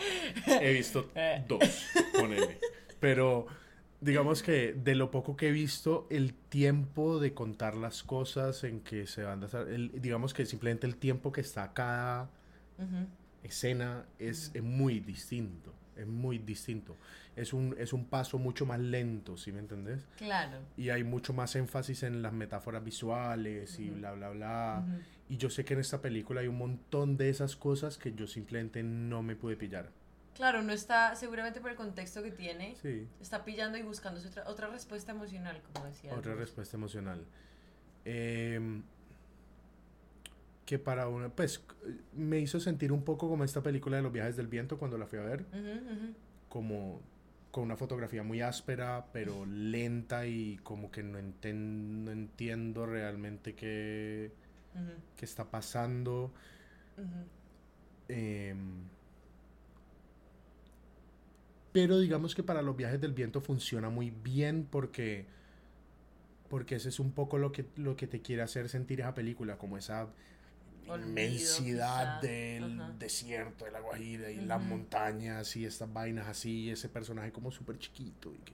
he 0.62 0.74
visto 0.74 1.10
Eh. 1.16 1.44
dos, 1.48 1.88
ponele. 2.18 2.60
Pero 3.00 3.46
digamos 4.02 4.44
que 4.44 4.74
de 4.74 4.94
lo 4.96 5.10
poco 5.10 5.36
que 5.36 5.48
he 5.50 5.52
visto, 5.52 6.06
el 6.10 6.34
tiempo 6.34 7.20
de 7.20 7.34
contar 7.34 7.76
las 7.76 8.04
cosas 8.04 8.64
en 8.64 8.82
que 8.82 9.08
se 9.08 9.24
van 9.24 9.42
a 9.44 9.46
hacer, 9.48 9.68
el- 9.70 9.92
digamos 10.02 10.34
que 10.34 10.46
simplemente 10.46 10.86
el 10.86 10.98
tiempo 10.98 11.32
que 11.32 11.42
está 11.42 11.74
cada 11.74 12.30
Escena 13.44 14.06
es, 14.18 14.52
es 14.54 14.64
muy 14.64 15.00
distinto, 15.00 15.74
es 15.96 16.08
muy 16.08 16.40
distinto. 16.40 16.96
Es 17.36 17.54
un, 17.54 17.76
es 17.78 17.94
un 17.94 18.06
paso 18.06 18.38
mucho 18.40 18.66
más 18.66 18.80
lento, 18.80 19.38
¿sí 19.38 19.52
me 19.52 19.60
entendés? 19.60 20.08
Claro. 20.18 20.60
Y 20.78 20.90
hay 20.90 21.04
mucho 21.04 21.34
más 21.34 21.56
énfasis 21.56 22.04
en 22.04 22.22
las 22.22 22.34
metáforas 22.34 22.84
visuales 22.84 23.78
y 23.80 23.90
bla, 23.90 24.14
bla, 24.14 24.30
bla. 24.30 24.86
Y 25.30 25.38
yo 25.38 25.50
sé 25.50 25.66
que 25.66 25.74
en 25.74 25.82
esta 25.82 26.02
película 26.02 26.42
hay 26.42 26.48
un 26.48 26.58
montón 26.58 27.18
de 27.18 27.30
esas 27.30 27.56
cosas 27.56 27.98
que 27.98 28.14
yo 28.14 28.26
simplemente 28.26 28.84
no 28.84 29.22
me 29.22 29.36
pude 29.36 29.58
pillar. 29.58 29.90
Claro, 30.34 30.62
no 30.64 30.74
está, 30.74 31.16
seguramente 31.16 31.62
por 31.62 31.72
el 31.72 31.78
contexto 31.78 32.22
que 32.22 32.32
tiene, 32.32 32.76
Sí, 32.82 33.08
está 33.22 33.46
pillando 33.46 33.78
y 33.78 33.84
buscando 33.84 34.20
otra, 34.20 34.44
otra 34.48 34.68
respuesta 34.68 35.14
emocional, 35.14 35.62
como 35.72 35.86
decía. 35.86 36.14
otra 36.14 36.36
respuesta 36.36 36.76
emocional. 36.76 37.26
Em, 38.04 38.84
que 40.66 40.80
para 40.80 41.08
una, 41.08 41.30
pues 41.30 41.64
me 42.16 42.40
hizo 42.40 42.60
sentir 42.60 42.92
un 42.92 43.04
poco 43.04 43.30
como 43.30 43.44
esta 43.44 43.62
película 43.64 43.98
de 43.98 44.04
los 44.04 44.12
viajes 44.12 44.36
del 44.36 44.48
viento 44.48 44.78
cuando 44.78 44.98
la 44.98 45.06
fui 45.08 45.20
a 45.20 45.24
ver, 45.24 45.46
como 46.50 47.02
con 47.52 47.64
una 47.64 47.78
fotografía 47.78 48.24
muy 48.24 48.42
áspera, 48.42 49.08
pero 49.14 49.46
lenta 49.50 50.28
y 50.28 50.58
como 50.64 50.92
que 50.92 51.04
no, 51.04 51.20
enten- 51.20 52.04
no 52.04 52.12
entiendo 52.12 52.86
realmente 52.86 53.56
qué, 53.56 54.32
qué 55.18 55.26
está 55.26 55.50
pasando. 55.52 56.34
Em, 58.10 58.90
pero 61.72 62.00
digamos 62.00 62.36
que 62.36 62.44
para 62.44 62.62
los 62.62 62.76
viajes 62.78 63.02
del 63.02 63.14
viento 63.14 63.42
funciona 63.42 63.90
muy 63.90 64.10
bien 64.10 64.66
porque 64.70 65.26
porque 66.50 66.76
ese 66.76 66.90
es 66.90 67.00
un 67.00 67.12
poco 67.12 67.38
lo 67.38 67.52
que 67.52 67.66
lo 67.76 67.96
que 67.96 68.08
te 68.08 68.22
quiere 68.22 68.42
hacer 68.42 68.70
sentir 68.70 69.02
esa 69.02 69.14
película 69.14 69.58
como 69.58 69.78
esa 69.78 70.08
Olvido, 70.88 71.10
inmensidad 71.10 72.20
quizá. 72.22 72.28
del 72.34 72.80
Ajá. 72.82 72.94
desierto 73.00 73.66
de 73.66 73.72
la 73.72 73.80
Guajira 73.80 74.30
y 74.32 74.38
las 74.42 74.60
Ujú. 74.62 74.70
montañas 74.70 75.56
y 75.56 75.66
estas 75.66 75.92
vainas 75.92 76.28
así 76.28 76.70
ese 76.70 76.90
personaje 76.90 77.32
como 77.32 77.52
súper 77.52 77.78
chiquito 77.80 78.34
y 78.34 78.38
que 78.40 78.54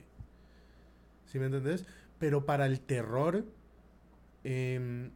¿sí 1.30 1.38
me 1.38 1.46
entendés? 1.46 1.84
pero 2.18 2.44
para 2.46 2.66
el 2.66 2.80
terror 2.80 3.44
em, 4.44 5.10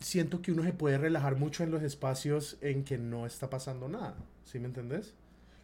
siento 0.00 0.42
que 0.42 0.52
uno 0.52 0.62
se 0.62 0.72
puede 0.72 0.98
relajar 0.98 1.36
mucho 1.36 1.62
en 1.62 1.70
los 1.70 1.82
espacios 1.82 2.58
en 2.60 2.84
que 2.84 2.98
no 2.98 3.26
está 3.26 3.48
pasando 3.50 3.88
nada 3.88 4.16
¿sí 4.44 4.58
me 4.58 4.66
entendés? 4.66 5.14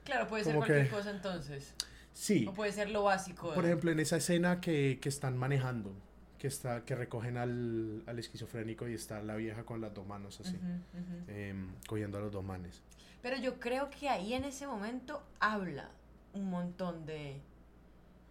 Claro, 0.05 0.27
puede 0.29 0.45
ser 0.45 0.55
Como 0.55 0.65
cualquier 0.67 0.89
que- 0.89 0.95
cosa 0.95 1.11
entonces. 1.11 1.75
sí 2.13 2.47
O 2.49 2.55
puede 2.55 2.73
ser 2.73 2.91
lo 2.91 3.03
básico. 3.03 3.53
por 3.55 3.65
ejemplo 3.67 3.91
en 3.91 4.01
esa 4.01 4.17
escena 4.17 4.61
que, 4.61 4.99
que 5.01 5.09
están 5.09 5.37
manejando 5.37 5.95
que 6.39 6.47
está 6.47 6.85
que 6.85 6.95
recogen 6.95 7.37
al, 7.37 8.03
al 8.07 8.19
esquizofrénico 8.19 8.89
y 8.89 8.95
está 8.95 9.23
la 9.23 9.37
vieja 9.37 9.65
con 9.65 9.81
las 9.81 9.93
dos 9.93 10.07
manos 10.07 10.41
así 10.41 10.57
Ujú, 10.57 10.67
ujú. 10.67 11.31
em, 11.31 11.69
cogiendo 11.87 12.19
a 12.19 12.21
los 12.21 12.33
dos 12.33 12.45
manes 12.45 12.83
Pero 13.23 13.37
yo 13.37 13.59
creo 13.59 13.91
que 13.91 14.09
ahí 14.09 14.33
en 14.35 14.45
ese 14.45 14.67
momento 14.67 15.23
habla 15.41 15.91
un 16.35 16.49
montón 16.51 17.05
de 17.07 17.41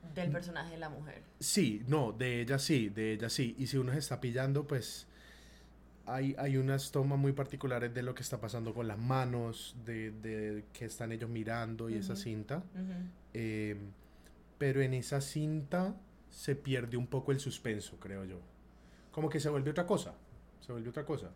Mm. 0.04 0.14
del 0.14 0.32
personaje 0.32 0.72
de 0.74 0.78
la 0.78 0.90
mujer. 0.90 1.22
Sí, 1.40 1.84
no, 1.88 2.12
de 2.12 2.40
ella 2.42 2.60
sí, 2.60 2.88
de 2.90 3.14
ella 3.14 3.30
sí. 3.30 3.56
Y 3.58 3.66
si 3.66 3.78
uno 3.78 3.92
se 3.92 3.98
está 3.98 4.22
pillando, 4.22 4.66
pues 4.68 5.08
hay, 6.06 6.36
hay 6.38 6.56
unas 6.58 6.92
tomas 6.92 7.18
muy 7.20 7.34
particulares 7.34 7.94
de 7.94 8.04
lo 8.04 8.14
que 8.14 8.22
está 8.22 8.40
pasando 8.40 8.74
con 8.76 8.88
las 8.88 8.98
manos, 9.00 9.76
de, 9.86 10.12
de 10.12 10.66
que 10.72 10.86
están 10.86 11.12
ellos 11.12 11.30
mirando 11.30 11.90
y 11.90 11.96
esa 11.96 12.14
Ujú. 12.14 12.22
cinta. 12.22 12.58
Ujú. 12.58 12.94
Eh, 13.34 13.76
pero 14.60 14.82
en 14.82 14.94
esa 14.94 15.20
cinta 15.20 15.96
se 16.30 16.56
pierde 16.56 16.98
un 16.98 17.08
poco 17.08 17.32
el 17.32 17.40
suspenso, 17.40 17.98
creo 18.00 18.24
yo. 18.26 18.40
Como 19.12 19.30
que 19.30 19.40
se 19.40 19.50
vuelve 19.50 19.72
otra 19.72 19.86
cosa. 19.88 20.14
Se 20.60 20.72
vuelve 20.72 20.90
otra 20.90 21.06
cosa. 21.06 21.30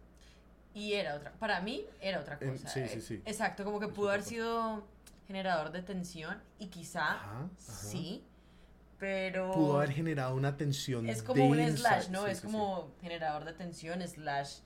Y 0.74 0.94
era 0.94 1.16
otra, 1.16 1.34
para 1.34 1.60
mí 1.62 1.86
era 2.00 2.20
otra 2.22 2.40
cosa. 2.40 2.70
sí, 2.70 2.80
eh, 2.80 2.88
sí, 2.88 3.02
sí. 3.02 3.22
Exacto, 3.26 3.64
como 3.66 3.80
que 3.80 3.88
Es 3.88 3.92
pudo 3.92 4.10
haber 4.10 4.22
cosa. 4.22 4.30
sido 4.30 4.88
generador 5.28 5.72
de 5.72 5.82
tensión 5.82 6.42
y 6.60 6.68
quizá 6.68 7.12
Ajá, 7.14 7.40
ajá. 7.42 7.50
sí, 7.60 8.24
pero 9.00 9.52
Pudo 9.52 9.78
haber 9.78 9.92
generado 9.92 10.36
una 10.36 10.56
tensión 10.58 11.10
es 11.10 11.24
como 11.24 11.46
un 11.46 11.60
slash, 11.78 12.10
¿no? 12.10 12.28
Es 12.28 12.42
como 12.42 12.92
generador 13.02 13.46
de 13.46 13.54
tensión 13.54 14.02
slash 14.08 14.60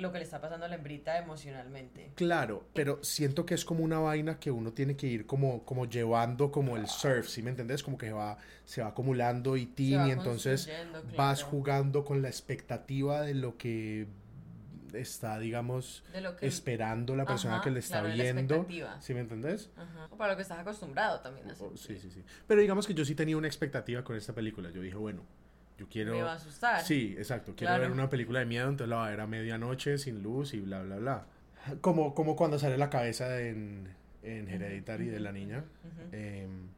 lo 0.00 0.12
que 0.12 0.18
le 0.18 0.24
está 0.24 0.40
pasando 0.40 0.66
a 0.66 0.68
la 0.68 0.74
hembrita 0.76 1.18
emocionalmente. 1.18 2.10
Claro, 2.14 2.64
pero 2.74 3.02
siento 3.02 3.46
que 3.46 3.54
es 3.54 3.64
como 3.64 3.82
una 3.84 3.98
vaina 3.98 4.38
que 4.38 4.50
uno 4.50 4.72
tiene 4.72 4.96
que 4.96 5.06
ir 5.06 5.26
como, 5.26 5.64
como 5.64 5.86
llevando 5.86 6.50
como 6.50 6.76
el 6.76 6.86
surf, 6.86 7.28
¿sí 7.28 7.42
me 7.42 7.50
entendés? 7.50 7.82
Como 7.82 7.96
que 7.98 8.06
se 8.06 8.12
va, 8.12 8.36
se 8.64 8.82
va 8.82 8.88
acumulando 8.88 9.56
y 9.56 9.64
va 9.66 10.06
y 10.06 10.10
entonces 10.10 10.66
construyendo, 10.66 11.02
vas 11.16 11.38
claro, 11.40 11.50
jugando 11.50 12.04
con 12.04 12.22
la 12.22 12.28
expectativa 12.28 13.22
de 13.22 13.34
lo 13.34 13.56
que 13.56 14.06
está, 14.92 15.38
digamos, 15.38 16.02
que 16.38 16.46
esperando 16.46 17.14
la 17.16 17.24
persona 17.26 17.54
Ajá, 17.56 17.64
que 17.64 17.70
le 17.70 17.80
está 17.80 18.02
claro, 18.02 18.14
viendo. 18.14 18.66
¿sí 19.00 19.14
me 19.14 19.20
entendés? 19.20 19.70
Ajá. 19.76 20.08
O 20.10 20.16
para 20.16 20.32
lo 20.32 20.36
que 20.36 20.42
estás 20.42 20.58
acostumbrado 20.58 21.20
también 21.20 21.46
a 21.48 21.52
O- 21.52 21.56
sentir. 21.76 21.78
sí, 21.78 21.98
sí, 21.98 22.10
sí. 22.10 22.24
Pero 22.46 22.60
digamos 22.60 22.86
que 22.86 22.94
yo 22.94 23.04
sí 23.04 23.14
tenía 23.14 23.36
una 23.36 23.46
expectativa 23.46 24.02
con 24.04 24.16
esta 24.16 24.34
película. 24.34 24.70
Yo 24.70 24.82
dije, 24.82 24.96
bueno, 24.96 25.22
yo 25.80 25.88
quiero... 25.88 26.12
Me 26.12 26.22
va 26.22 26.32
a 26.32 26.36
asustar. 26.36 26.82
Sí, 26.84 27.14
exacto. 27.16 27.54
Quiero 27.56 27.72
Claro. 27.72 27.82
ver 27.82 27.90
una 27.90 28.10
película 28.10 28.40
de 28.40 28.46
miedo, 28.46 28.68
entonces 28.68 28.88
la 28.90 28.96
voy 28.96 29.06
a 29.06 29.10
ver 29.10 29.20
a 29.20 29.26
medianoche, 29.26 29.96
sin 29.98 30.22
luz 30.22 30.52
y 30.54 30.60
bla, 30.60 30.82
bla, 30.82 30.96
bla. 30.96 31.26
Como, 31.80 32.14
como 32.14 32.36
cuando 32.36 32.58
sale 32.58 32.76
la 32.78 32.90
cabeza 32.90 33.40
en, 33.40 33.88
en 34.22 34.48
Hereditary 34.48 35.06
de 35.08 35.20
la 35.20 35.32
niña. 35.32 35.64
Ujú. 35.84 36.14
em, 36.16 36.68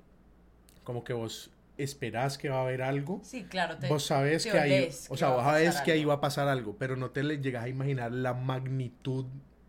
como 0.85 1.05
que 1.05 1.13
vos 1.13 1.51
esperás 1.79 2.39
que 2.39 2.49
va 2.49 2.59
a 2.59 2.63
haber 2.63 2.83
algo. 2.83 3.21
Sí, 3.25 3.45
claro. 3.45 3.77
Te, 3.79 3.89
vos 3.89 4.05
sabes 4.05 4.45
te 4.45 4.51
que 4.51 4.59
ahí, 4.59 4.91
o 5.09 5.17
sea, 5.17 5.29
va 5.29 5.35
a 5.35 5.37
vos 5.37 5.45
sabes 5.45 5.69
pasar 5.71 5.85
que 5.85 5.93
ahí 5.93 6.01
algo. 6.01 6.09
va 6.11 6.15
a 6.15 6.21
pasar 6.21 6.49
algo, 6.49 6.77
pero 6.79 6.97
no 6.97 7.11
te 7.11 7.23
le 7.23 7.41
llegas 7.41 7.65
a 7.65 7.69
imaginar 7.69 8.13
la 8.13 8.35
magnitud 8.35 9.27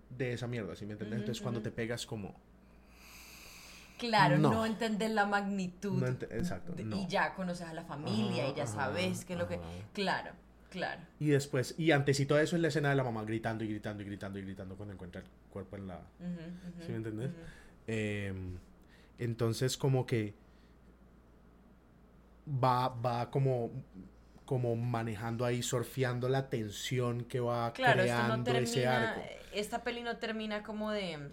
de 0.09 0.33
esa 0.33 0.47
mierda, 0.47 0.75
¿sí 0.75 0.85
me 0.85 0.93
entiendes? 0.93 1.17
Ujú, 1.17 1.21
Entonces 1.21 1.41
cuando 1.41 1.61
te 1.61 1.71
pegas 1.71 2.05
como... 2.05 2.35
Claro, 4.07 4.37
No. 4.37 4.51
no, 4.51 4.65
entender 4.65 5.11
la 5.11 5.25
magnitud. 5.25 5.93
No 6.01 6.07
exacto, 6.07 6.73
no. 6.83 6.97
Y 6.97 7.07
ya 7.07 7.33
conoces 7.35 7.67
a 7.67 7.73
la 7.73 7.83
familia 7.85 8.43
y 8.47 8.51
Ajá, 8.51 8.55
ya 8.57 8.63
ajá, 8.63 8.73
sabes 8.73 9.23
qué 9.25 9.33
es 9.33 9.39
lo 9.39 9.47
que... 9.47 9.55
ajá. 9.55 9.63
Claro, 9.93 10.31
claro. 10.69 11.01
Y 11.19 11.27
después, 11.27 11.75
y 11.77 11.91
antesito 11.91 12.35
de 12.35 12.43
eso 12.43 12.55
es 12.57 12.61
la 12.61 12.67
escena 12.67 12.89
de 12.89 12.95
la 12.95 13.03
mamá 13.03 13.23
gritando 13.23 13.63
y 13.63 13.67
gritando 13.69 14.03
y 14.03 14.05
gritando 14.05 14.39
y 14.39 14.41
gritando 14.41 14.75
cuando 14.75 14.93
encuentra 14.93 15.21
el 15.21 15.27
cuerpo 15.49 15.77
en 15.77 15.87
la... 15.87 16.01
¿Sí 16.85 16.91
me 16.91 16.97
entendés? 16.97 17.31
Em, 17.87 18.57
entonces 19.19 19.77
como 19.77 20.05
que 20.05 20.33
va, 22.47 22.89
va 22.89 23.29
como, 23.29 23.71
como 24.45 24.75
manejando 24.75 25.45
ahí, 25.45 25.63
surfeando 25.63 26.27
la 26.29 26.49
tensión 26.49 27.23
que 27.25 27.39
va 27.39 27.71
Claro, 27.73 28.01
esto 28.03 28.13
creando 28.15 28.37
no 28.51 28.57
ese 28.59 28.73
termina... 28.81 29.09
arco. 29.11 29.21
Esta 29.53 29.83
peli 29.83 30.01
no 30.03 30.17
termina 30.17 30.63
como 30.63 30.91
de... 30.91 31.29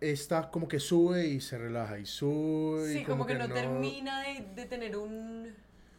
Esta 0.00 0.50
como 0.50 0.66
que 0.66 0.80
sube 0.80 1.26
y 1.26 1.40
se 1.40 1.58
relaja 1.58 1.98
y 1.98 2.06
sube. 2.06 2.92
y 2.94 2.98
Sí, 2.98 3.04
como 3.04 3.26
que, 3.26 3.34
no, 3.34 3.48
termina 3.48 4.22
de, 4.22 4.46
de 4.54 4.66
tener 4.66 4.96
un... 4.96 5.54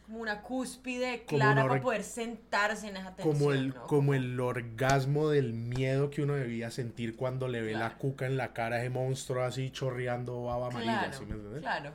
Como 0.06 0.20
una 0.24 0.41
cúspide 0.41 1.24
clara 1.26 1.66
para 1.66 1.82
poder 1.82 2.04
sentarse 2.04 2.89
en 2.89 2.97
esa 2.97 3.16
tensión, 3.16 3.34
Como 3.38 3.54
el, 3.54 3.70
¿no? 3.70 3.88
como 3.88 4.14
el 4.14 4.38
orgasmo 4.41 5.30
del 5.30 5.54
miedo 5.54 6.10
que 6.10 6.22
uno 6.22 6.34
debía 6.34 6.70
sentir 6.70 7.16
cuando 7.16 7.47
le 7.47 7.62
ve 7.62 7.72
la 7.74 7.97
cuca 7.97 8.26
en 8.26 8.36
la 8.36 8.52
cara 8.52 8.76
a 8.76 8.80
ese 8.82 8.89
monstruo 8.89 9.41
así 9.43 9.70
chorreando 9.70 10.43
baba 10.43 10.68
amarilla, 10.68 10.99
Claro, 10.99 11.18
¿sí 11.18 11.26
me 11.26 11.36
entiendes? 11.36 11.62
claro. 11.62 11.91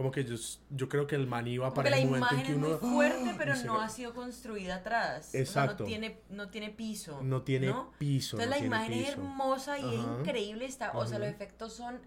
Como 0.00 0.12
que 0.12 0.24
yo, 0.24 0.34
yo 0.70 0.88
creo 0.88 1.06
que 1.06 1.14
el 1.14 1.26
man 1.26 1.46
iba 1.46 1.74
para 1.74 1.90
la 1.90 1.98
el 1.98 2.06
momento 2.06 2.28
en 2.28 2.40
imagen 2.40 2.46
que 2.46 2.52
es 2.52 2.56
uno... 2.56 2.68
muy 2.80 2.94
fuerte, 2.94 3.30
¡Ah! 3.32 3.34
pero 3.36 3.54
se 3.54 3.66
no 3.66 3.82
ha 3.82 3.88
sido 3.90 4.14
construida 4.14 4.76
atrás. 4.76 5.28
O 5.28 5.30
sea, 5.32 5.40
Exacto. 5.42 5.82
no 5.82 5.88
tiene, 5.88 6.20
no 6.30 6.48
tiene 6.48 6.70
piso. 6.70 7.20
No 7.22 7.42
tiene 7.42 7.66
¿no? 7.66 7.92
piso. 7.98 8.40
Entonces 8.40 8.46
no 8.64 8.70
la 8.70 8.78
tiene 8.80 8.96
imagen 8.96 9.04
es 9.04 9.08
hermosa 9.10 9.78
y 9.78 9.94
es 9.94 10.00
increíble. 10.00 10.64
Está, 10.64 10.92
o 10.92 11.06
sea, 11.06 11.18
los 11.18 11.28
efectos 11.28 11.74
son 11.74 12.00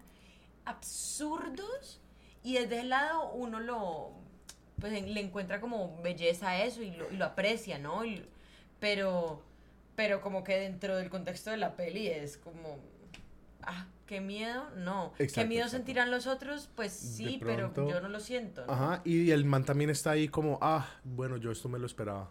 absurdos 0.64 2.00
y 2.42 2.54
desde 2.54 2.80
el 2.80 2.88
lado 2.88 3.30
uno 3.32 3.60
lo 3.60 4.10
pues 4.80 4.92
le 4.92 5.20
encuentra 5.20 5.60
como 5.60 6.02
belleza 6.02 6.48
a 6.48 6.64
eso 6.64 6.82
y 6.82 6.90
lo, 6.90 7.08
y 7.12 7.16
lo 7.16 7.26
aprecia, 7.26 7.78
¿no? 7.78 8.04
Y- 8.04 8.26
pero 8.80 9.40
pero 9.94 10.20
como 10.20 10.42
que 10.42 10.58
dentro 10.58 10.96
del 10.96 11.10
contexto 11.10 11.52
de 11.52 11.58
la 11.58 11.76
peli 11.76 12.08
es 12.08 12.38
como 12.38 12.78
ah, 13.62 13.86
qué 14.06 14.20
miedo, 14.20 14.68
no. 14.76 15.12
qué 15.16 15.24
miedo 15.46 15.64
exacto. 15.64 15.68
sentirán 15.70 16.10
los 16.10 16.26
otros, 16.26 16.68
pues 16.74 16.92
sí, 16.92 17.38
pero 17.42 17.72
yo 17.88 18.00
no 18.00 18.08
lo 18.08 18.20
siento. 18.20 18.64
¿no? 18.66 18.72
Ajá, 18.72 19.02
y 19.04 19.30
el 19.30 19.44
man 19.44 19.64
también 19.64 19.90
está 19.90 20.12
ahí 20.12 20.28
como, 20.28 20.58
ah, 20.60 20.86
bueno, 21.04 21.36
yo 21.36 21.50
esto 21.50 21.68
me 21.68 21.78
lo 21.78 21.86
esperaba. 21.86 22.30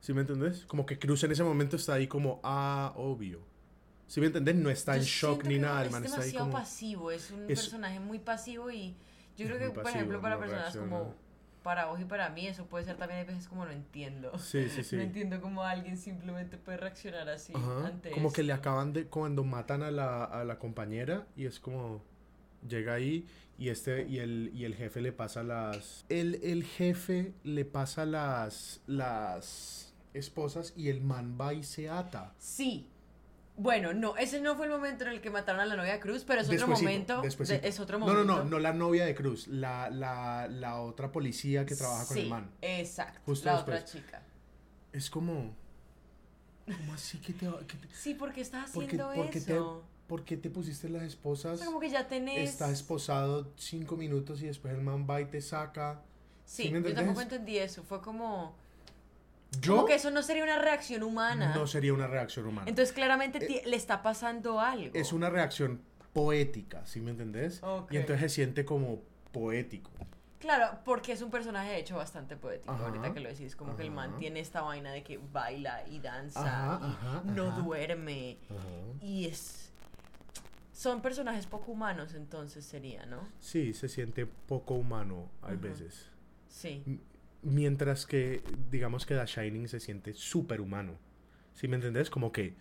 ¿Sí 0.00 0.12
me 0.12 0.20
entendés? 0.20 0.64
Como 0.66 0.84
que 0.84 0.98
Cruz 0.98 1.24
en 1.24 1.32
ese 1.32 1.42
momento 1.44 1.76
está 1.76 1.94
ahí 1.94 2.06
como, 2.06 2.40
ah, 2.42 2.92
obvio. 2.96 3.40
¿Sí 4.06 4.20
me 4.20 4.26
entendés? 4.26 4.54
No 4.56 4.68
está 4.68 4.94
Yo 4.96 5.00
en 5.02 5.06
shock 5.06 5.44
ni 5.44 5.58
nada, 5.58 5.80
el 5.80 5.86
es 5.86 5.92
man 5.92 6.04
está 6.04 6.16
ahí 6.16 6.26
demasiado 6.26 6.46
como... 6.50 6.58
pasivo, 6.58 7.10
es 7.10 7.30
un 7.30 7.50
Es- 7.50 7.60
personaje 7.60 8.00
muy 8.00 8.18
pasivo 8.18 8.70
y 8.70 8.94
yo 9.36 9.46
Es 9.46 9.50
creo 9.50 9.58
que, 9.58 9.74
por 9.74 9.82
pasivo, 9.82 9.96
ejemplo, 10.00 10.20
para 10.20 10.38
personas 10.38 10.62
reacciona. 10.74 10.88
como, 10.90 11.14
para 11.64 11.86
vos 11.86 11.98
y 11.98 12.04
para 12.04 12.28
mí, 12.28 12.46
eso 12.46 12.66
puede 12.66 12.84
ser 12.84 12.96
también 12.96 13.20
a 13.20 13.24
veces 13.24 13.48
como 13.48 13.64
no 13.64 13.72
entiendo. 13.72 14.38
Sí, 14.38 14.68
sí, 14.68 14.84
sí. 14.84 14.96
No 14.96 15.02
entiendo 15.02 15.40
cómo 15.40 15.64
alguien 15.64 15.96
simplemente 15.96 16.58
puede 16.58 16.76
reaccionar 16.76 17.28
así 17.30 17.52
Ajá, 17.56 17.86
ante 17.88 18.10
Como 18.10 18.32
que 18.32 18.44
le 18.44 18.52
acaban 18.52 18.92
de, 18.92 19.06
cuando 19.06 19.42
matan 19.42 19.82
a 19.82 19.90
la, 19.90 20.24
a 20.24 20.44
la 20.44 20.58
compañera 20.58 21.26
y 21.36 21.46
es 21.46 21.58
como, 21.58 22.02
llega 22.68 22.92
ahí 22.92 23.26
y 23.58 23.70
este, 23.70 24.06
y 24.06 24.18
el, 24.18 24.50
y 24.54 24.66
el 24.66 24.74
jefe 24.74 25.00
le 25.00 25.12
pasa 25.12 25.42
las, 25.42 26.04
el, 26.10 26.36
el 26.44 26.64
jefe 26.64 27.32
le 27.44 27.64
pasa 27.64 28.04
las, 28.04 28.82
las 28.86 29.94
esposas 30.12 30.74
y 30.76 30.90
el 30.90 31.00
man 31.00 31.38
va 31.40 31.54
y 31.54 31.62
se 31.62 31.88
ata. 31.88 32.34
Sí. 32.38 32.90
Bueno, 33.56 33.92
no, 33.94 34.16
ese 34.16 34.40
no 34.40 34.56
fue 34.56 34.66
el 34.66 34.72
momento 34.72 35.04
en 35.04 35.10
el 35.10 35.20
que 35.20 35.30
mataron 35.30 35.60
a 35.60 35.66
la 35.66 35.76
novia 35.76 35.92
de 35.92 36.00
Cruz, 36.00 36.24
pero 36.26 36.40
es 36.40 36.48
otro 36.48 36.58
Despuésito, 36.66 37.16
momento. 37.22 37.44
de- 37.44 37.68
es 37.68 37.78
otro 37.78 37.98
No, 38.00 38.06
momento. 38.06 38.24
no, 38.24 38.38
no, 38.42 38.50
no 38.50 38.58
la 38.58 38.72
novia 38.72 39.04
de 39.04 39.14
Cruz, 39.14 39.46
la, 39.46 39.90
la, 39.90 40.48
la 40.48 40.80
otra 40.80 41.12
policía 41.12 41.64
que 41.64 41.76
trabaja 41.76 42.04
con 42.06 42.18
el 42.18 42.28
man. 42.28 42.50
Exacto. 42.60 43.20
Justo 43.24 43.46
la 43.48 43.54
después. 43.56 43.80
otra 43.82 43.92
chica. 43.92 44.22
Es 44.92 45.08
como, 45.08 45.54
¿cómo 46.66 46.94
así 46.94 47.18
que 47.18 47.32
te, 47.32 47.46
que 47.46 47.76
te- 47.76 47.94
Sí, 47.94 48.14
porque 48.14 48.40
estás 48.40 48.70
haciendo 48.70 49.12
por 49.14 49.30
qué 49.30 49.40
te- 49.40 49.52
eso. 49.52 49.84
por 50.08 50.24
qué 50.24 50.36
te 50.36 50.50
pusiste 50.50 50.88
las 50.88 51.02
O 51.02 51.06
esposas? 51.06 51.58
sea, 51.58 51.66
como 51.66 51.78
que 51.78 51.90
ya 51.90 52.08
tenés. 52.08 52.50
Está 52.50 52.70
esposado 52.72 53.52
cinco 53.56 53.96
minutos 53.96 54.42
y 54.42 54.46
después 54.46 54.74
el 54.74 54.80
man 54.80 55.06
va 55.08 55.20
y 55.20 55.26
te 55.26 55.40
saca. 55.40 56.02
Sí, 56.44 56.64
¿Sí 56.64 56.70
yo 56.72 56.92
tampoco 56.94 57.20
entendí 57.20 57.58
eso. 57.58 57.84
Fue 57.84 58.00
como. 58.02 58.56
Yo 59.60 59.74
Como 59.76 59.86
que 59.86 59.94
eso 59.94 60.10
no 60.10 60.22
sería 60.22 60.44
una 60.44 60.58
reacción 60.58 61.02
humana. 61.02 61.54
no 61.54 61.66
sería 61.66 61.92
una 61.92 62.06
reacción 62.06 62.46
humana. 62.46 62.68
Entonces, 62.68 62.94
claramente 62.94 63.40
ti- 63.40 63.60
le 63.64 63.76
está 63.76 64.02
pasando 64.02 64.60
algo. 64.60 64.90
es 64.94 65.12
una 65.12 65.30
reacción 65.30 65.80
poética, 66.12 66.84
¿sí 66.86 67.00
me 67.00 67.10
entendés? 67.10 67.60
Y 67.90 67.96
entonces 67.96 68.20
se 68.30 68.36
siente 68.36 68.64
como 68.64 69.00
poético. 69.32 69.90
Claro, 70.38 70.78
porque 70.84 71.12
es 71.12 71.22
un 71.22 71.30
personaje 71.30 71.70
de 71.70 71.78
hecho 71.78 71.96
bastante 71.96 72.36
poético. 72.36 72.70
Ajá. 72.72 72.86
Ahorita 72.86 73.14
que 73.14 73.20
lo 73.20 73.30
decís, 73.30 73.56
como 73.56 73.76
que 73.76 73.82
el 73.82 73.90
man 73.90 74.18
tiene 74.18 74.40
esta 74.40 74.60
vaina 74.60 74.92
de 74.92 75.02
que 75.02 75.18
baila 75.32 75.82
y 75.88 76.00
danza 76.00 76.74
Ajá, 76.76 77.22
y 77.24 77.30
no 77.30 77.50
duerme. 77.62 78.36
Y 79.00 79.26
es. 79.26 79.72
Son 80.72 81.00
personajes 81.00 81.46
poco 81.46 81.72
humanos, 81.72 82.14
entonces 82.14 82.64
sería, 82.66 83.06
¿no? 83.06 83.20
Sí, 83.40 83.72
se 83.74 83.88
siente 83.88 84.26
poco 84.26 84.74
humano 84.74 85.30
a 85.42 85.52
veces. 85.52 86.10
Sí. 86.48 86.82
Mientras 87.44 88.06
que, 88.06 88.42
digamos 88.70 89.06
que 89.06 89.14
The 89.14 89.26
Shining 89.26 89.68
se 89.68 89.78
siente 89.80 90.14
súper 90.14 90.60
humano. 90.60 90.94
¿Sí 91.54 91.68
me 91.68 91.76
entendés? 91.76 92.10
Como 92.10 92.32
que, 92.32 92.54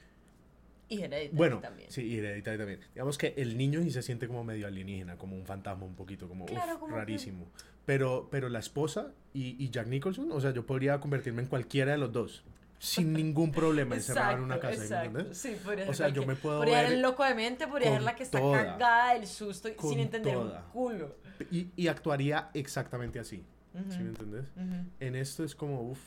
Y 0.89 1.01
Hereditary 1.01 1.29
bueno, 1.36 1.59
también. 1.59 1.89
sí, 1.89 2.03
y 2.03 2.17
Hereditary 2.19 2.57
también. 2.57 2.79
Digamos 2.93 3.17
que 3.17 3.34
el 3.38 3.57
niño 3.57 3.81
sí 3.81 3.89
se 3.91 4.01
siente 4.03 4.27
como 4.27 4.43
medio 4.43 4.67
alienígena, 4.67 5.17
como 5.17 5.36
un 5.36 5.45
fantasma 5.45 5.86
un 5.86 5.95
poquito, 5.95 6.27
como, 6.27 6.43
uf, 6.45 6.51
Claro, 6.51 6.79
como 6.79 6.93
que- 6.93 6.99
rarísimo. 6.99 7.47
Pero, 7.86 8.27
pero 8.31 8.47
la 8.49 8.59
esposa 8.59 9.11
y, 9.34 9.61
y 9.63 9.69
Jack 9.69 9.88
Nicholson, 9.88 10.31
o 10.31 10.39
sea, 10.39 10.51
yo 10.51 10.65
podría 10.65 10.99
convertirme 10.99 11.41
en 11.41 11.47
cualquiera 11.47 11.93
de 11.93 11.97
los 11.97 12.11
dos. 12.13 12.43
Sin 12.79 13.13
ningún 13.13 13.51
problema, 13.51 13.95
encerrado 13.95 14.38
en 14.38 14.43
una 14.43 14.59
casa. 14.59 14.73
¿sí 14.73 14.79
me 14.79 14.86
exacto. 14.86 15.34
Sí, 15.34 15.55
podría 15.63 15.84
O 15.86 15.88
ser 15.88 15.95
sea, 15.95 16.09
yo 16.09 16.25
me 16.25 16.36
puedo 16.36 16.57
Podría 16.59 16.79
ser 16.79 16.86
ver 16.89 16.93
el 16.97 17.01
loco 17.01 17.23
de 17.23 17.34
mente, 17.36 17.67
podría 17.67 17.91
ser 17.93 18.01
la 18.03 18.15
que 18.15 18.23
está 18.23 18.39
toda, 18.39 18.63
cagada 18.77 19.13
del 19.15 19.25
susto 19.27 19.69
sin 19.81 19.99
entender 19.99 20.34
toda. 20.34 20.65
un 20.65 20.71
culo. 20.71 21.15
Y, 21.51 21.69
y 21.75 21.88
actuaría 21.88 22.51
exactamente 22.53 23.19
así. 23.19 23.43
Ujú, 23.74 23.91
¿Sí 23.91 23.99
me 24.03 24.09
entendés? 24.09 24.45
En 24.99 25.15
esto 25.15 25.43
es 25.43 25.55
como, 25.55 25.82
uff. 25.89 25.99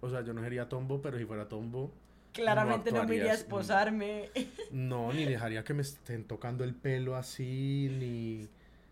O 0.00 0.10
sea, 0.10 0.22
yo 0.22 0.32
no 0.34 0.42
sería 0.42 0.68
tombo, 0.68 1.00
pero 1.00 1.18
si 1.18 1.24
fuera 1.24 1.48
tombo, 1.48 1.92
Claramente 2.32 2.92
no, 2.92 3.04
me 3.06 3.16
iría 3.16 3.30
a 3.32 3.34
mm. 3.34 3.38
esposarme. 3.38 4.30
no, 4.70 5.12
ni 5.12 5.24
dejaría 5.24 5.64
que 5.64 5.72
me 5.74 5.82
estén 5.82 6.24
tocando 6.24 6.64
el 6.64 6.74
pelo 6.74 7.16
así, 7.16 7.88
ni. 7.98 8.48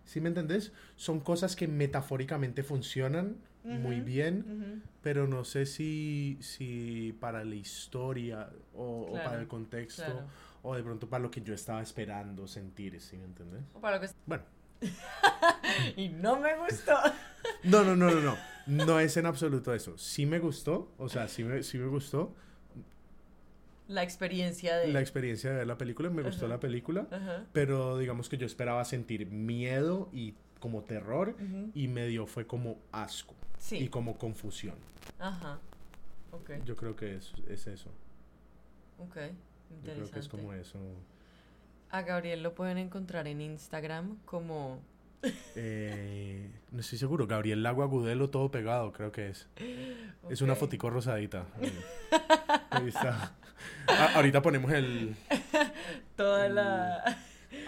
¿Sí 0.06 0.20
me 0.20 0.28
entendés? 0.28 0.72
Son 0.96 1.20
cosas 1.20 1.56
que 1.56 1.66
metafóricamente 1.68 2.62
funcionan 2.62 3.36
muy 3.64 4.00
bien, 4.00 4.82
pero 5.02 5.26
no 5.26 5.44
sé 5.44 5.64
si, 5.66 6.36
si 6.40 7.16
para 7.20 7.44
la 7.44 7.54
historia 7.54 8.50
o, 8.74 9.12
para 9.24 9.40
el 9.40 9.48
contexto 9.48 10.04
Claro. 10.04 10.26
o 10.62 10.74
de 10.76 10.82
pronto 10.82 11.08
para 11.08 11.22
lo 11.22 11.30
que 11.30 11.40
yo 11.40 11.54
estaba 11.54 11.80
esperando 11.82 12.46
sentir, 12.46 13.00
¿sí 13.00 13.16
me 13.16 13.24
entendés? 13.24 13.62
O 13.74 13.80
para 13.80 13.96
lo 13.96 14.02
que- 14.06 14.12
Bueno, 14.26 14.44
Y 15.96 16.08
no 16.08 16.38
me 16.40 16.56
gustó. 16.56 16.94
no, 17.64 17.84
no, 17.84 17.96
no, 17.96 18.10
no, 18.10 18.20
no. 18.20 18.36
No 18.66 18.98
es 19.00 19.16
en 19.18 19.26
absoluto 19.26 19.74
eso. 19.74 19.98
Sí 19.98 20.24
me 20.26 20.38
gustó, 20.38 20.90
o 20.98 21.08
sea, 21.08 21.28
sí 21.28 21.44
me, 21.44 21.62
sí 21.62 21.76
me 21.78 21.86
gustó 21.86 22.34
La 23.88 24.02
experiencia 24.02 24.76
de. 24.76 24.88
la 24.88 25.00
experiencia 25.00 25.50
de 25.50 25.56
ver 25.58 25.66
la 25.66 25.76
película, 25.76 26.08
me 26.08 26.22
gustó 26.22 26.48
la 26.48 26.58
película, 26.60 27.06
Ajá. 27.10 27.44
pero 27.52 27.98
digamos 27.98 28.28
que 28.30 28.38
yo 28.38 28.46
esperaba 28.46 28.82
sentir 28.86 29.26
miedo 29.26 30.08
y 30.12 30.34
como 30.60 30.82
terror 30.82 31.36
Ujú. 31.38 31.70
y 31.74 31.88
medio 31.88 32.26
fue 32.26 32.46
como 32.46 32.78
asco 32.92 33.34
Sí. 33.58 33.76
y 33.78 33.88
como 33.88 34.16
confusión. 34.16 34.76
Ajá. 35.18 35.58
Ok. 36.32 36.50
Yo 36.64 36.74
creo 36.76 36.96
que 36.96 37.16
es, 37.16 37.32
es 37.48 37.66
eso. 37.66 37.90
Ok. 38.98 39.16
Yo 39.16 39.20
creo 39.20 39.34
Interesante. 39.78 40.12
que 40.12 40.18
es 40.20 40.28
como 40.28 40.52
eso. 40.54 40.78
A 41.94 42.02
Gabriel 42.02 42.42
lo 42.42 42.56
pueden 42.56 42.76
encontrar 42.76 43.28
en 43.28 43.40
Instagram 43.40 44.16
como. 44.24 44.82
Eh, 45.54 46.50
no 46.72 46.80
estoy 46.80 46.98
seguro. 46.98 47.28
Gabriel 47.28 47.62
Lago 47.62 47.84
Agudelo, 47.84 48.30
todo 48.30 48.50
pegado, 48.50 48.92
creo 48.92 49.12
que 49.12 49.28
es. 49.28 49.46
Es 50.28 50.42
una 50.42 50.56
fotico 50.56 50.90
rosadita. 50.90 51.46
Ahí. 52.70 52.88
Está. 52.88 53.36
Ah, 53.86 54.10
ahorita 54.16 54.42
ponemos 54.42 54.72
el. 54.72 55.14
Toda 56.16 56.48
la. 56.48 57.16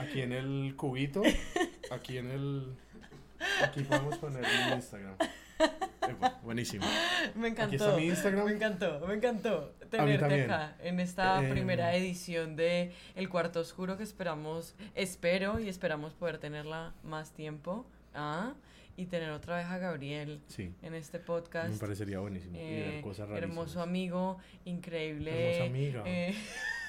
Aquí 0.01 0.23
en 0.23 0.33
el 0.33 0.75
cubito. 0.75 1.23
Aquí 1.93 2.19
en 2.19 2.33
el. 2.33 2.77
Aquí 3.63 3.85
podemos 3.85 4.19
poner 4.19 4.43
mi 4.43 4.75
Instagram. 4.75 5.15
Buenísimo. 6.43 6.87
Me 7.35 7.49
encantó. 7.49 7.67
Aquí 7.75 7.77
está 7.77 7.97
mi 7.97 8.07
Instagram. 8.07 8.45
Me 8.47 8.53
encantó, 8.53 9.07
me 9.07 9.15
encantó 9.15 9.75
tenerte 9.91 10.45
acá 10.45 10.77
en 10.81 11.01
esta 11.01 11.45
Eh, 11.45 11.51
primera 11.51 11.95
edición 11.95 12.57
de 12.57 12.93
El 13.15 13.29
Cuarto 13.29 13.61
Oscuro 13.61 13.97
que 13.97 14.03
esperamos, 14.03 14.75
espero 14.95 15.59
y 15.61 15.69
esperamos 15.69 16.15
poder 16.15 16.39
tenerla 16.39 16.95
más 17.03 17.33
tiempo. 17.33 17.87
Ah, 18.15 18.55
y 18.99 19.07
tener 19.07 19.31
otra 19.31 19.57
vez 19.59 19.67
a 19.67 19.77
Gabriel 19.77 20.41
Sí, 20.47 20.73
en 20.81 20.95
este 20.95 21.19
me 21.19 21.25
podcast. 21.25 21.79
parecería 21.79 22.19
buenísimo. 22.21 22.57
y 22.57 22.61
ver 22.61 22.89
Eh, 22.95 23.01
cosas 23.03 23.29
rarísimas. 23.29 23.51
hermoso 23.51 23.83
amigo, 23.83 24.39
increíble. 24.65 25.57
Hermosa 25.59 25.65
amiga. 25.71 26.03
eh, 26.07 26.35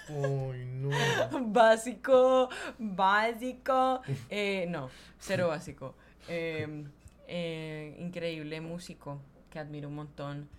Uy, 0.09 0.65
no. 0.65 0.89
básico, 1.51 2.49
básico. 2.79 4.01
eh, 4.29 4.65
no, 4.69 4.89
cero 5.19 5.49
básico. 5.49 5.95
Eh, 6.29 6.85
eh, 7.27 7.95
increíble 7.99 8.59
músico 8.61 9.21
que 9.49 9.59
admiro 9.59 9.87
un 9.89 9.95
montón 9.95 10.49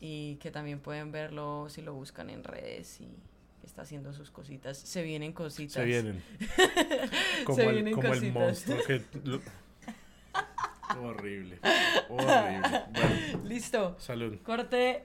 y 0.00 0.36
que 0.36 0.50
también 0.50 0.80
pueden 0.80 1.10
verlo 1.12 1.68
si 1.68 1.82
lo 1.82 1.94
buscan 1.94 2.30
en 2.30 2.44
redes 2.44 3.00
y 3.00 3.08
está 3.64 3.82
haciendo 3.82 4.12
sus 4.12 4.30
cositas. 4.30 4.78
Se 4.78 5.02
vienen 5.02 5.32
cositas. 5.32 5.74
Se 5.74 5.84
vienen. 5.84 6.22
Como, 7.44 7.56
Se 7.56 7.64
el, 7.66 7.72
vienen 7.74 7.94
como 7.94 8.08
el 8.08 8.14
cositas. 8.14 8.34
monstruo 8.34 8.78
que. 8.86 9.02
lo- 9.24 9.40
Horrible. 11.02 11.58
Horrible. 12.08 12.82
Bueno, 12.92 13.44
Listo. 13.44 13.96
salud. 14.00 14.36
Corte. 14.42 15.04